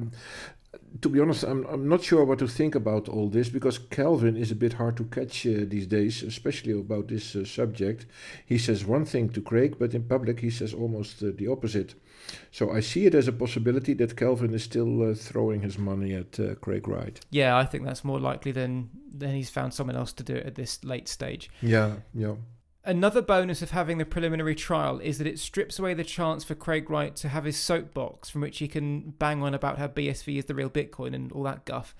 to 1.00 1.08
be 1.08 1.20
honest, 1.20 1.44
I'm 1.44 1.64
I'm 1.66 1.88
not 1.88 2.02
sure 2.02 2.24
what 2.24 2.38
to 2.38 2.48
think 2.48 2.74
about 2.74 3.08
all 3.08 3.28
this 3.28 3.48
because 3.48 3.78
Calvin 3.78 4.36
is 4.36 4.50
a 4.50 4.56
bit 4.56 4.74
hard 4.74 4.96
to 4.96 5.04
catch 5.04 5.46
uh, 5.46 5.64
these 5.66 5.86
days, 5.86 6.22
especially 6.22 6.72
about 6.72 7.08
this 7.08 7.36
uh, 7.36 7.44
subject. 7.44 8.06
He 8.46 8.58
says 8.58 8.84
one 8.84 9.04
thing 9.04 9.28
to 9.30 9.40
Craig, 9.40 9.76
but 9.78 9.94
in 9.94 10.04
public 10.04 10.40
he 10.40 10.50
says 10.50 10.74
almost 10.74 11.22
uh, 11.22 11.30
the 11.36 11.48
opposite. 11.48 11.94
So 12.50 12.72
I 12.72 12.80
see 12.80 13.06
it 13.06 13.14
as 13.14 13.28
a 13.28 13.32
possibility 13.32 13.94
that 13.94 14.16
Calvin 14.16 14.54
is 14.54 14.64
still 14.64 15.10
uh, 15.10 15.14
throwing 15.14 15.62
his 15.62 15.78
money 15.78 16.14
at 16.14 16.40
uh, 16.40 16.54
Craig 16.56 16.88
Wright. 16.88 17.20
Yeah, 17.30 17.56
I 17.56 17.64
think 17.64 17.84
that's 17.84 18.04
more 18.04 18.20
likely 18.20 18.52
than 18.52 18.90
than 19.18 19.34
he's 19.34 19.50
found 19.50 19.72
someone 19.74 19.96
else 19.96 20.12
to 20.14 20.24
do 20.24 20.34
it 20.34 20.46
at 20.46 20.54
this 20.54 20.84
late 20.84 21.08
stage. 21.08 21.50
Yeah, 21.62 21.96
yeah. 22.14 22.34
Another 22.86 23.20
bonus 23.20 23.62
of 23.62 23.72
having 23.72 23.98
the 23.98 24.04
preliminary 24.04 24.54
trial 24.54 25.00
is 25.00 25.18
that 25.18 25.26
it 25.26 25.40
strips 25.40 25.76
away 25.80 25.92
the 25.92 26.04
chance 26.04 26.44
for 26.44 26.54
Craig 26.54 26.88
Wright 26.88 27.16
to 27.16 27.28
have 27.28 27.42
his 27.42 27.56
soapbox 27.56 28.30
from 28.30 28.42
which 28.42 28.58
he 28.58 28.68
can 28.68 29.10
bang 29.18 29.42
on 29.42 29.54
about 29.54 29.76
how 29.76 29.88
BSV 29.88 30.38
is 30.38 30.44
the 30.44 30.54
real 30.54 30.70
Bitcoin 30.70 31.12
and 31.12 31.32
all 31.32 31.42
that 31.42 31.64
guff. 31.64 31.96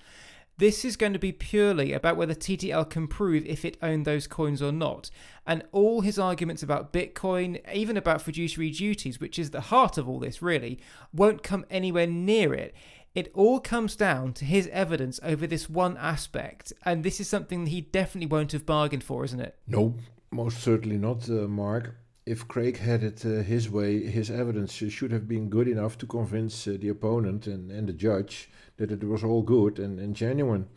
This 0.59 0.85
is 0.85 0.95
going 0.95 1.11
to 1.11 1.19
be 1.19 1.33
purely 1.33 1.91
about 1.91 2.15
whether 2.15 2.33
TTL 2.33 2.89
can 2.89 3.05
prove 3.09 3.45
if 3.45 3.65
it 3.65 3.75
owned 3.81 4.05
those 4.05 4.27
coins 4.27 4.61
or 4.61 4.71
not. 4.71 5.11
And 5.45 5.63
all 5.73 5.99
his 5.99 6.17
arguments 6.17 6.63
about 6.63 6.93
Bitcoin, 6.93 7.59
even 7.71 7.97
about 7.97 8.21
fiduciary 8.21 8.71
duties, 8.71 9.19
which 9.19 9.37
is 9.37 9.51
the 9.51 9.59
heart 9.59 9.97
of 9.97 10.07
all 10.07 10.19
this 10.19 10.41
really, 10.41 10.79
won't 11.11 11.43
come 11.43 11.65
anywhere 11.69 12.07
near 12.07 12.53
it. 12.53 12.73
It 13.13 13.29
all 13.33 13.59
comes 13.59 13.97
down 13.97 14.31
to 14.33 14.45
his 14.45 14.67
evidence 14.67 15.19
over 15.21 15.47
this 15.47 15.69
one 15.69 15.97
aspect, 15.97 16.71
and 16.85 17.03
this 17.03 17.19
is 17.19 17.27
something 17.27 17.65
he 17.65 17.81
definitely 17.81 18.27
won't 18.27 18.53
have 18.53 18.65
bargained 18.65 19.03
for, 19.03 19.25
isn't 19.25 19.41
it? 19.41 19.57
No, 19.67 19.95
most 20.31 20.59
certainly 20.59 20.97
not, 20.97 21.29
uh, 21.29 21.47
Mark 21.47 21.95
if 22.27 22.45
Craig 22.49 22.77
had 22.77 23.03
it 23.03 23.25
uh, 23.25 23.41
his 23.41 23.69
way, 23.69 24.05
his 24.05 24.29
evidence 24.29 24.73
should 24.73 25.11
have 25.11 25.27
been 25.29 25.49
good 25.49 25.67
enough 25.67 25.97
to 25.99 26.05
convince 26.05 26.67
uh, 26.67 26.75
the 26.79 26.89
opponent 26.89 27.47
and, 27.47 27.71
and 27.71 27.87
the 27.87 27.93
judge 27.93 28.49
that 28.75 28.91
it 28.91 29.01
was 29.03 29.23
all 29.23 29.41
good 29.41 29.79
and, 29.79 29.97
and 29.97 30.13
genuine. 30.13 30.67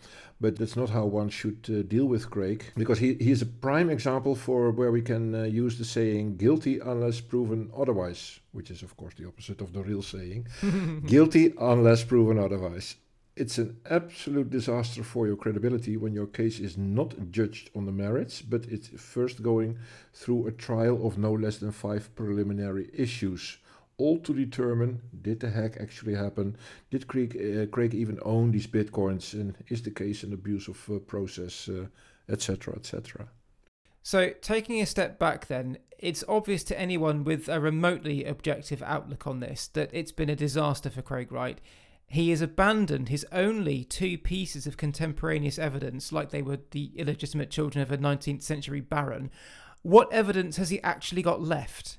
But 0.40 0.56
that's 0.56 0.76
not 0.76 0.90
how 0.90 1.04
one 1.06 1.28
should 1.28 1.66
uh, 1.68 1.82
deal 1.82 2.06
with 2.06 2.30
Craig, 2.30 2.64
because 2.76 3.00
he, 3.00 3.14
he 3.14 3.32
is 3.32 3.42
a 3.42 3.46
prime 3.46 3.90
example 3.90 4.36
for 4.36 4.70
where 4.70 4.92
we 4.92 5.02
can 5.02 5.34
uh, 5.34 5.42
use 5.42 5.76
the 5.76 5.84
saying 5.84 6.36
guilty 6.36 6.78
unless 6.78 7.20
proven 7.20 7.70
otherwise, 7.76 8.38
which 8.52 8.70
is, 8.70 8.82
of 8.82 8.96
course, 8.96 9.14
the 9.14 9.26
opposite 9.26 9.60
of 9.60 9.72
the 9.72 9.82
real 9.82 10.02
saying 10.02 10.46
guilty 11.06 11.52
unless 11.58 12.04
proven 12.04 12.38
otherwise. 12.38 12.94
It's 13.40 13.56
an 13.56 13.80
absolute 13.88 14.50
disaster 14.50 15.02
for 15.02 15.26
your 15.26 15.34
credibility 15.34 15.96
when 15.96 16.12
your 16.12 16.26
case 16.26 16.60
is 16.60 16.76
not 16.76 17.30
judged 17.30 17.70
on 17.74 17.86
the 17.86 17.92
merits, 18.06 18.42
but 18.42 18.66
it's 18.66 18.88
first 18.88 19.42
going 19.42 19.78
through 20.12 20.46
a 20.46 20.52
trial 20.52 21.06
of 21.06 21.16
no 21.16 21.32
less 21.32 21.56
than 21.56 21.72
five 21.72 22.14
preliminary 22.14 22.90
issues 22.92 23.56
all 23.96 24.18
to 24.18 24.34
determine 24.34 25.00
did 25.22 25.40
the 25.40 25.50
hack 25.50 25.78
actually 25.80 26.14
happen? 26.14 26.56
Did 26.90 27.06
Craig, 27.06 27.34
uh, 27.36 27.64
Craig 27.66 27.94
even 27.94 28.18
own 28.22 28.50
these 28.50 28.66
bitcoins? 28.66 29.32
And 29.32 29.54
is 29.68 29.82
the 29.82 29.90
case 29.90 30.22
an 30.22 30.34
abuse 30.34 30.68
of 30.68 30.78
uh, 30.90 30.98
process, 30.98 31.68
etc., 32.28 32.74
uh, 32.74 32.76
etc.? 32.76 33.28
so, 34.02 34.30
taking 34.42 34.82
a 34.82 34.86
step 34.86 35.18
back, 35.18 35.46
then, 35.46 35.78
it's 35.98 36.24
obvious 36.28 36.64
to 36.64 36.78
anyone 36.78 37.24
with 37.24 37.48
a 37.48 37.60
remotely 37.60 38.24
objective 38.24 38.82
outlook 38.82 39.26
on 39.26 39.40
this 39.40 39.68
that 39.68 39.90
it's 39.92 40.12
been 40.12 40.30
a 40.30 40.36
disaster 40.36 40.90
for 40.90 41.02
Craig 41.02 41.32
Wright. 41.32 41.60
He 42.10 42.30
has 42.30 42.42
abandoned 42.42 43.08
his 43.08 43.24
only 43.30 43.84
two 43.84 44.18
pieces 44.18 44.66
of 44.66 44.76
contemporaneous 44.76 45.60
evidence, 45.60 46.10
like 46.10 46.30
they 46.30 46.42
were 46.42 46.58
the 46.72 46.90
illegitimate 46.96 47.50
children 47.50 47.80
of 47.80 47.92
a 47.92 47.98
19th 47.98 48.42
century 48.42 48.80
baron. 48.80 49.30
What 49.82 50.12
evidence 50.12 50.56
has 50.56 50.70
he 50.70 50.82
actually 50.82 51.22
got 51.22 51.40
left? 51.40 51.98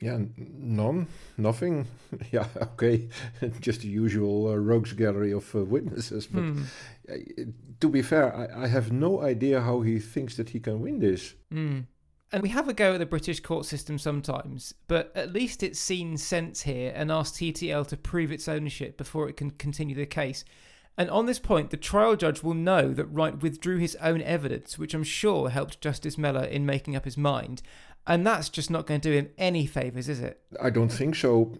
Yeah, 0.00 0.20
none, 0.38 1.08
nothing. 1.36 1.86
yeah, 2.32 2.46
okay, 2.56 3.10
just 3.60 3.82
the 3.82 3.88
usual 3.88 4.48
uh, 4.48 4.56
rogues 4.56 4.94
gallery 4.94 5.32
of 5.32 5.54
uh, 5.54 5.64
witnesses. 5.64 6.26
But 6.26 6.42
mm. 6.42 6.64
uh, 7.10 7.44
to 7.80 7.88
be 7.90 8.00
fair, 8.00 8.34
I, 8.34 8.64
I, 8.64 8.66
have 8.68 8.90
no 8.90 9.20
idea 9.20 9.60
how 9.60 9.82
he 9.82 9.98
thinks 9.98 10.36
that 10.36 10.50
he 10.50 10.60
can 10.60 10.80
win 10.80 10.98
this. 10.98 11.34
Mm. 11.52 11.84
And 12.32 12.42
we 12.42 12.48
have 12.48 12.68
a 12.68 12.74
go 12.74 12.94
at 12.94 12.98
the 12.98 13.06
British 13.06 13.40
court 13.40 13.66
system 13.66 13.98
sometimes, 13.98 14.74
but 14.88 15.12
at 15.14 15.32
least 15.32 15.62
it's 15.62 15.78
seen 15.78 16.16
sense 16.16 16.62
here 16.62 16.92
and 16.94 17.12
asked 17.12 17.36
TTL 17.36 17.86
to 17.86 17.96
prove 17.96 18.32
its 18.32 18.48
ownership 18.48 18.96
before 18.96 19.28
it 19.28 19.36
can 19.36 19.52
continue 19.52 19.94
the 19.94 20.06
case. 20.06 20.44
And 20.98 21.08
on 21.10 21.26
this 21.26 21.38
point, 21.38 21.70
the 21.70 21.76
trial 21.76 22.16
judge 22.16 22.42
will 22.42 22.54
know 22.54 22.92
that 22.94 23.06
Wright 23.06 23.40
withdrew 23.40 23.78
his 23.78 23.96
own 23.96 24.22
evidence, 24.22 24.78
which 24.78 24.94
I'm 24.94 25.04
sure 25.04 25.50
helped 25.50 25.80
Justice 25.80 26.18
Mellor 26.18 26.44
in 26.44 26.66
making 26.66 26.96
up 26.96 27.04
his 27.04 27.16
mind. 27.18 27.62
And 28.06 28.24
that's 28.24 28.48
just 28.48 28.70
not 28.70 28.86
going 28.86 29.00
to 29.00 29.08
do 29.08 29.14
him 29.14 29.30
any 29.36 29.66
favours, 29.66 30.08
is 30.08 30.20
it? 30.20 30.40
I 30.60 30.70
don't 30.70 30.90
think 30.92 31.16
so. 31.16 31.52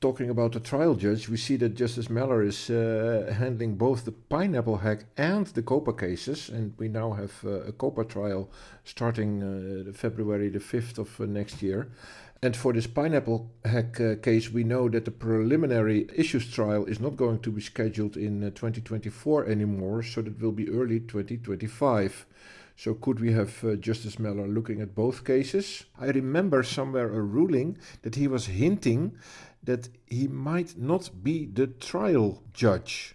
Talking 0.00 0.30
about 0.30 0.52
the 0.52 0.60
trial 0.60 0.94
judge, 0.94 1.28
we 1.28 1.36
see 1.36 1.56
that 1.56 1.74
Justice 1.74 2.08
Mellor 2.08 2.42
is 2.42 2.70
uh, 2.70 3.32
handling 3.38 3.76
both 3.76 4.04
the 4.04 4.12
pineapple 4.12 4.78
hack 4.78 5.04
and 5.16 5.46
the 5.48 5.62
COPA 5.62 5.92
cases, 5.92 6.48
and 6.48 6.74
we 6.78 6.88
now 6.88 7.12
have 7.12 7.32
uh, 7.44 7.60
a 7.64 7.72
COPA 7.72 8.04
trial 8.04 8.50
starting 8.84 9.42
uh, 9.42 9.92
February 9.92 10.48
the 10.48 10.58
5th 10.58 10.98
of 10.98 11.20
uh, 11.20 11.26
next 11.26 11.62
year. 11.62 11.88
And 12.44 12.56
for 12.56 12.72
this 12.72 12.88
pineapple 12.88 13.52
hack 13.64 14.00
uh, 14.00 14.16
case, 14.16 14.50
we 14.50 14.64
know 14.64 14.88
that 14.88 15.04
the 15.04 15.12
preliminary 15.12 16.08
issues 16.16 16.50
trial 16.50 16.84
is 16.86 16.98
not 16.98 17.16
going 17.16 17.38
to 17.40 17.52
be 17.52 17.60
scheduled 17.60 18.16
in 18.16 18.42
uh, 18.42 18.46
2024 18.50 19.46
anymore, 19.46 20.02
so 20.02 20.22
that 20.22 20.40
will 20.40 20.50
be 20.50 20.68
early 20.68 20.98
2025. 20.98 22.26
So 22.76 22.94
could 22.94 23.20
we 23.20 23.32
have 23.32 23.62
uh, 23.64 23.76
Justice 23.76 24.18
Mellor 24.18 24.48
looking 24.48 24.80
at 24.80 24.94
both 24.94 25.24
cases? 25.24 25.84
I 25.98 26.06
remember 26.06 26.62
somewhere 26.62 27.08
a 27.08 27.20
ruling 27.20 27.78
that 28.02 28.16
he 28.16 28.26
was 28.28 28.46
hinting 28.46 29.16
that 29.62 29.88
he 30.06 30.26
might 30.26 30.76
not 30.76 31.10
be 31.22 31.46
the 31.46 31.66
trial 31.66 32.42
judge, 32.52 33.14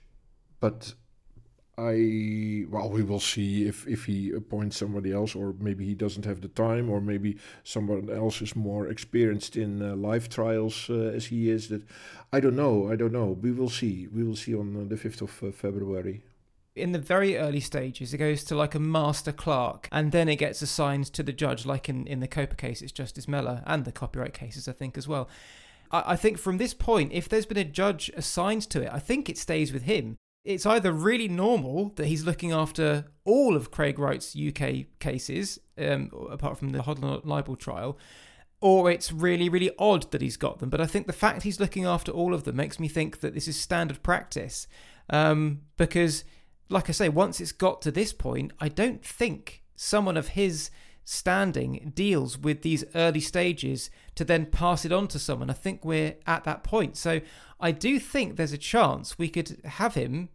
but 0.59 0.93
I 1.77 2.65
well, 2.71 2.89
we 2.89 3.03
will 3.03 3.19
see 3.19 3.67
if 3.67 3.87
if 3.87 4.05
he 4.05 4.31
appoints 4.31 4.77
somebody 4.77 5.11
else, 5.11 5.35
or 5.35 5.53
maybe 5.59 5.85
he 5.85 5.93
doesn't 5.93 6.25
have 6.25 6.41
the 6.41 6.47
time, 6.47 6.89
or 6.89 6.99
maybe 6.99 7.37
someone 7.63 8.09
else 8.09 8.41
is 8.41 8.55
more 8.55 8.87
experienced 8.87 9.55
in 9.55 9.81
uh, 9.83 9.95
live 9.95 10.27
trials 10.27 10.89
uh, 10.89 11.13
as 11.15 11.27
he 11.27 11.51
is. 11.51 11.67
That 11.67 11.83
I 12.33 12.39
don't 12.39 12.55
know. 12.55 12.91
I 12.91 12.95
don't 12.95 13.11
know. 13.11 13.37
We 13.39 13.51
will 13.51 13.69
see. 13.69 14.07
We 14.07 14.23
will 14.23 14.35
see 14.35 14.55
on 14.55 14.75
uh, 14.75 14.85
the 14.89 14.97
fifth 14.97 15.21
of 15.21 15.43
uh, 15.43 15.51
February. 15.51 16.23
In 16.77 16.91
the 16.91 16.99
very 16.99 17.37
early 17.37 17.59
stages, 17.59 18.13
it 18.13 18.17
goes 18.17 18.43
to 18.45 18.55
like 18.55 18.75
a 18.75 18.79
master 18.79 19.31
clerk, 19.31 19.87
and 19.91 20.11
then 20.11 20.29
it 20.29 20.37
gets 20.37 20.61
assigned 20.61 21.05
to 21.13 21.23
the 21.23 21.33
judge, 21.33 21.65
like 21.65 21.89
in 21.89 22.07
in 22.07 22.19
the 22.19 22.27
COPA 22.27 22.55
case, 22.55 22.81
it's 22.81 22.91
Justice 22.91 23.27
Mellor, 23.27 23.63
and 23.65 23.85
the 23.85 23.91
copyright 23.91 24.33
cases, 24.33 24.67
I 24.67 24.73
think, 24.73 24.97
as 24.97 25.07
well. 25.07 25.27
I, 25.91 26.13
I 26.13 26.15
think 26.15 26.37
from 26.37 26.57
this 26.57 26.73
point, 26.73 27.11
if 27.13 27.27
there's 27.27 27.45
been 27.45 27.57
a 27.57 27.63
judge 27.63 28.11
assigned 28.15 28.69
to 28.69 28.81
it, 28.83 28.89
I 28.91 28.99
think 28.99 29.29
it 29.29 29.37
stays 29.37 29.73
with 29.73 29.83
him 29.83 30.17
it's 30.47 30.65
either 30.65 30.93
really 30.93 31.27
normal 31.27 31.89
that 31.97 32.07
he's 32.07 32.23
looking 32.23 32.53
after 32.53 33.05
all 33.25 33.57
of 33.57 33.69
Craig 33.69 33.99
Wright's 33.99 34.33
UK 34.33 34.85
cases, 34.99 35.59
um, 35.77 36.09
apart 36.31 36.57
from 36.57 36.69
the 36.69 36.79
Hodler 36.79 37.23
libel 37.25 37.57
trial, 37.57 37.97
or 38.61 38.89
it's 38.89 39.11
really, 39.11 39.49
really 39.49 39.71
odd 39.77 40.09
that 40.11 40.21
he's 40.21 40.37
got 40.37 40.59
them. 40.59 40.69
But 40.69 40.79
I 40.79 40.85
think 40.85 41.05
the 41.05 41.11
fact 41.11 41.43
he's 41.43 41.59
looking 41.59 41.85
after 41.85 42.13
all 42.13 42.33
of 42.33 42.45
them 42.45 42.55
makes 42.55 42.79
me 42.79 42.87
think 42.87 43.19
that 43.19 43.33
this 43.33 43.49
is 43.49 43.59
standard 43.59 44.01
practice. 44.03 44.67
Um, 45.09 45.63
because, 45.75 46.23
like 46.69 46.89
I 46.89 46.91
say, 46.91 47.09
once 47.09 47.39
it's 47.39 47.51
got 47.51 47.81
to 47.83 47.91
this 47.91 48.13
point, 48.13 48.51
I 48.59 48.69
don't 48.69 49.03
think 49.03 49.63
someone 49.75 50.17
of 50.17 50.29
his 50.29 50.69
standing 51.03 51.93
deals 51.95 52.37
with 52.37 52.63
these 52.63 52.83
early 52.93 53.21
stages 53.21 53.89
to 54.15 54.25
then 54.25 54.45
pass 54.45 54.83
it 54.83 54.91
on 54.91 55.07
to 55.07 55.17
someone. 55.19 55.49
I 55.49 55.53
think 55.53 55.85
we're 55.85 56.15
at 56.25 56.43
that 56.43 56.63
point. 56.63 56.97
So 56.97 57.21
I 57.61 57.71
do 57.71 57.97
think 57.99 58.35
there's 58.35 58.51
a 58.51 58.57
chance 58.57 59.17
we 59.17 59.29
could 59.29 59.61
have 59.63 59.95
him 59.95 60.29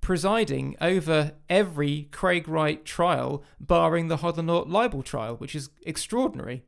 presiding 0.00 0.76
over 0.80 1.32
every 1.48 2.08
Craig 2.12 2.46
Wright 2.46 2.84
trial, 2.84 3.42
barring 3.58 4.08
the 4.08 4.18
Hodlonaut 4.18 4.68
libel 4.68 5.02
trial, 5.02 5.36
which 5.36 5.54
is 5.54 5.70
extraordinary. 5.84 6.62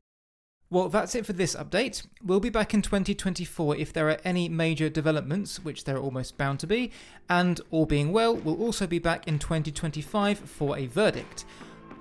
Well, 0.74 0.88
that's 0.88 1.14
it 1.14 1.24
for 1.24 1.32
this 1.32 1.54
update. 1.54 2.04
We'll 2.20 2.40
be 2.40 2.50
back 2.50 2.74
in 2.74 2.82
2024 2.82 3.76
if 3.76 3.92
there 3.92 4.10
are 4.10 4.18
any 4.24 4.48
major 4.48 4.88
developments, 4.88 5.64
which 5.64 5.84
there 5.84 5.94
are 5.94 6.00
almost 6.00 6.36
bound 6.36 6.58
to 6.58 6.66
be, 6.66 6.90
and 7.30 7.60
all 7.70 7.86
being 7.86 8.10
well, 8.10 8.34
we'll 8.34 8.60
also 8.60 8.88
be 8.88 8.98
back 8.98 9.28
in 9.28 9.38
2025 9.38 10.36
for 10.36 10.76
a 10.76 10.86
verdict. 10.86 11.44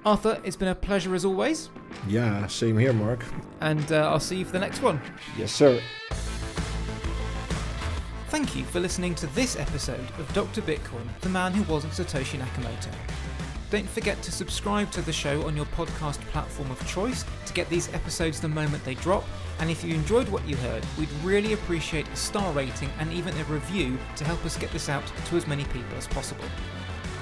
Arthur, 0.08 0.42
it's 0.44 0.56
been 0.56 0.70
a 0.70 0.74
pleasure 0.74 1.14
as 1.14 1.24
always. 1.24 1.70
Yeah, 2.08 2.48
same 2.48 2.80
here, 2.80 2.94
Mark. 2.94 3.24
And 3.62 3.92
uh, 3.92 4.10
I'll 4.10 4.20
see 4.20 4.38
you 4.38 4.46
for 4.46 4.54
the 4.54 4.60
next 4.60 4.82
one. 4.82 5.00
Yes, 5.38 5.52
sir. 5.52 5.80
Thank 8.30 8.56
you 8.56 8.64
for 8.64 8.80
listening 8.80 9.14
to 9.16 9.28
this 9.36 9.56
episode 9.56 10.10
of 10.18 10.34
Dr. 10.34 10.64
Bitcoin, 10.64 11.08
the 11.22 11.30
man 11.30 11.54
who 11.54 11.62
wasn't 11.72 11.94
Satoshi 11.94 12.40
Nakamoto. 12.40 12.90
Don't 13.74 13.90
forget 13.90 14.22
to 14.22 14.32
subscribe 14.32 14.92
to 14.92 15.02
the 15.02 15.12
show 15.12 15.48
on 15.48 15.56
your 15.56 15.66
podcast 15.66 16.20
platform 16.30 16.70
of 16.70 16.88
choice 16.88 17.26
to 17.48 17.54
get 17.54 17.68
these 17.72 17.92
episodes 17.96 18.40
the 18.40 18.48
moment 18.48 18.86
they 18.86 18.94
drop. 18.94 19.24
And 19.58 19.72
if 19.72 19.84
you 19.84 19.96
enjoyed 19.96 20.30
what 20.30 20.48
you 20.48 20.56
heard, 20.58 20.86
we'd 20.96 21.10
really 21.24 21.54
appreciate 21.54 22.08
a 22.08 22.16
star 22.16 22.54
rating 22.54 22.92
and 23.00 23.12
even 23.12 23.36
a 23.36 23.44
review 23.46 23.98
to 24.18 24.26
help 24.26 24.46
us 24.46 24.60
get 24.60 24.70
this 24.70 24.90
out 24.90 25.02
to 25.26 25.38
as 25.38 25.48
many 25.48 25.64
people 25.64 25.98
as 25.98 26.06
possible. 26.06 26.46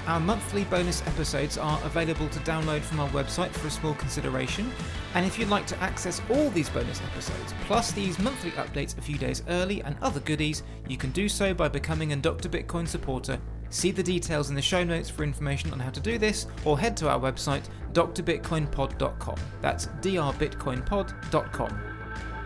Our 0.06 0.20
monthly 0.20 0.64
bonus 0.64 1.00
episodes 1.06 1.56
are 1.56 1.80
available 1.84 2.28
to 2.28 2.38
download 2.40 2.82
from 2.82 3.00
our 3.00 3.08
website 3.08 3.52
for 3.52 3.68
a 3.68 3.70
small 3.70 3.94
consideration. 3.94 4.70
And 5.14 5.24
if 5.24 5.38
you'd 5.38 5.48
like 5.48 5.66
to 5.68 5.82
access 5.82 6.20
all 6.28 6.50
these 6.50 6.68
bonus 6.68 7.00
episodes, 7.00 7.54
plus 7.64 7.92
these 7.92 8.18
monthly 8.18 8.50
updates 8.50 8.98
a 8.98 9.00
few 9.00 9.16
days 9.16 9.42
early 9.48 9.82
and 9.84 9.96
other 10.02 10.20
goodies, 10.20 10.64
you 10.86 10.98
can 10.98 11.12
do 11.12 11.30
so 11.30 11.54
by 11.54 11.68
becoming 11.68 12.12
a 12.12 12.16
Dr. 12.16 12.50
Bitcoin 12.50 12.86
supporter. 12.86 13.40
See 13.72 13.90
the 13.90 14.02
details 14.02 14.50
in 14.50 14.54
the 14.54 14.60
show 14.60 14.84
notes 14.84 15.08
for 15.08 15.24
information 15.24 15.72
on 15.72 15.80
how 15.80 15.88
to 15.88 15.98
do 15.98 16.18
this, 16.18 16.46
or 16.66 16.78
head 16.78 16.94
to 16.98 17.08
our 17.08 17.18
website, 17.18 17.64
drbitcoinpod.com. 17.94 19.36
That's 19.62 19.86
drbitcoinpod.com. 19.86 21.80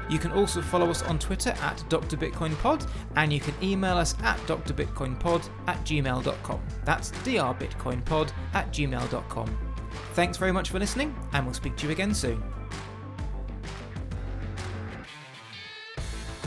You 0.08 0.18
can 0.20 0.30
also 0.30 0.62
follow 0.62 0.88
us 0.88 1.02
on 1.02 1.18
Twitter 1.18 1.50
at 1.50 1.78
drbitcoinpod, 1.88 2.88
and 3.16 3.32
you 3.32 3.40
can 3.40 3.54
email 3.60 3.96
us 3.96 4.14
at 4.22 4.38
drbitcoinpod 4.46 5.50
at 5.66 5.78
gmail.com. 5.84 6.60
That's 6.84 7.10
drbitcoinpod 7.10 8.30
at 8.54 8.72
gmail.com. 8.72 9.58
Thanks 10.12 10.38
very 10.38 10.52
much 10.52 10.70
for 10.70 10.78
listening, 10.78 11.12
and 11.32 11.44
we'll 11.44 11.54
speak 11.54 11.76
to 11.78 11.86
you 11.86 11.92
again 11.92 12.14
soon. 12.14 12.40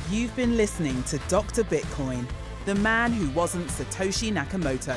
You've 0.09 0.35
been 0.37 0.55
listening 0.55 1.03
to 1.03 1.17
Dr. 1.27 1.65
Bitcoin, 1.65 2.25
the 2.69 2.75
man 2.75 3.11
who 3.11 3.27
wasn't 3.31 3.65
Satoshi 3.65 4.31
Nakamoto. 4.31 4.95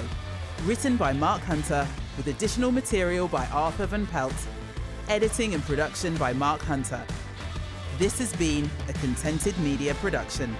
Written 0.67 0.99
by 0.99 1.15
Mark 1.15 1.41
Hunter, 1.41 1.89
with 2.19 2.27
additional 2.27 2.71
material 2.71 3.29
by 3.29 3.47
Arthur 3.47 3.87
Van 3.87 4.07
Pelt. 4.09 4.35
Editing 5.09 5.55
and 5.55 5.63
production 5.63 6.15
by 6.19 6.35
Mark 6.35 6.61
Hunter. 6.61 7.03
This 7.97 8.19
has 8.19 8.37
been 8.37 8.71
a 8.91 8.93
Contented 8.93 9.59
Media 9.61 9.95
production. 9.95 10.55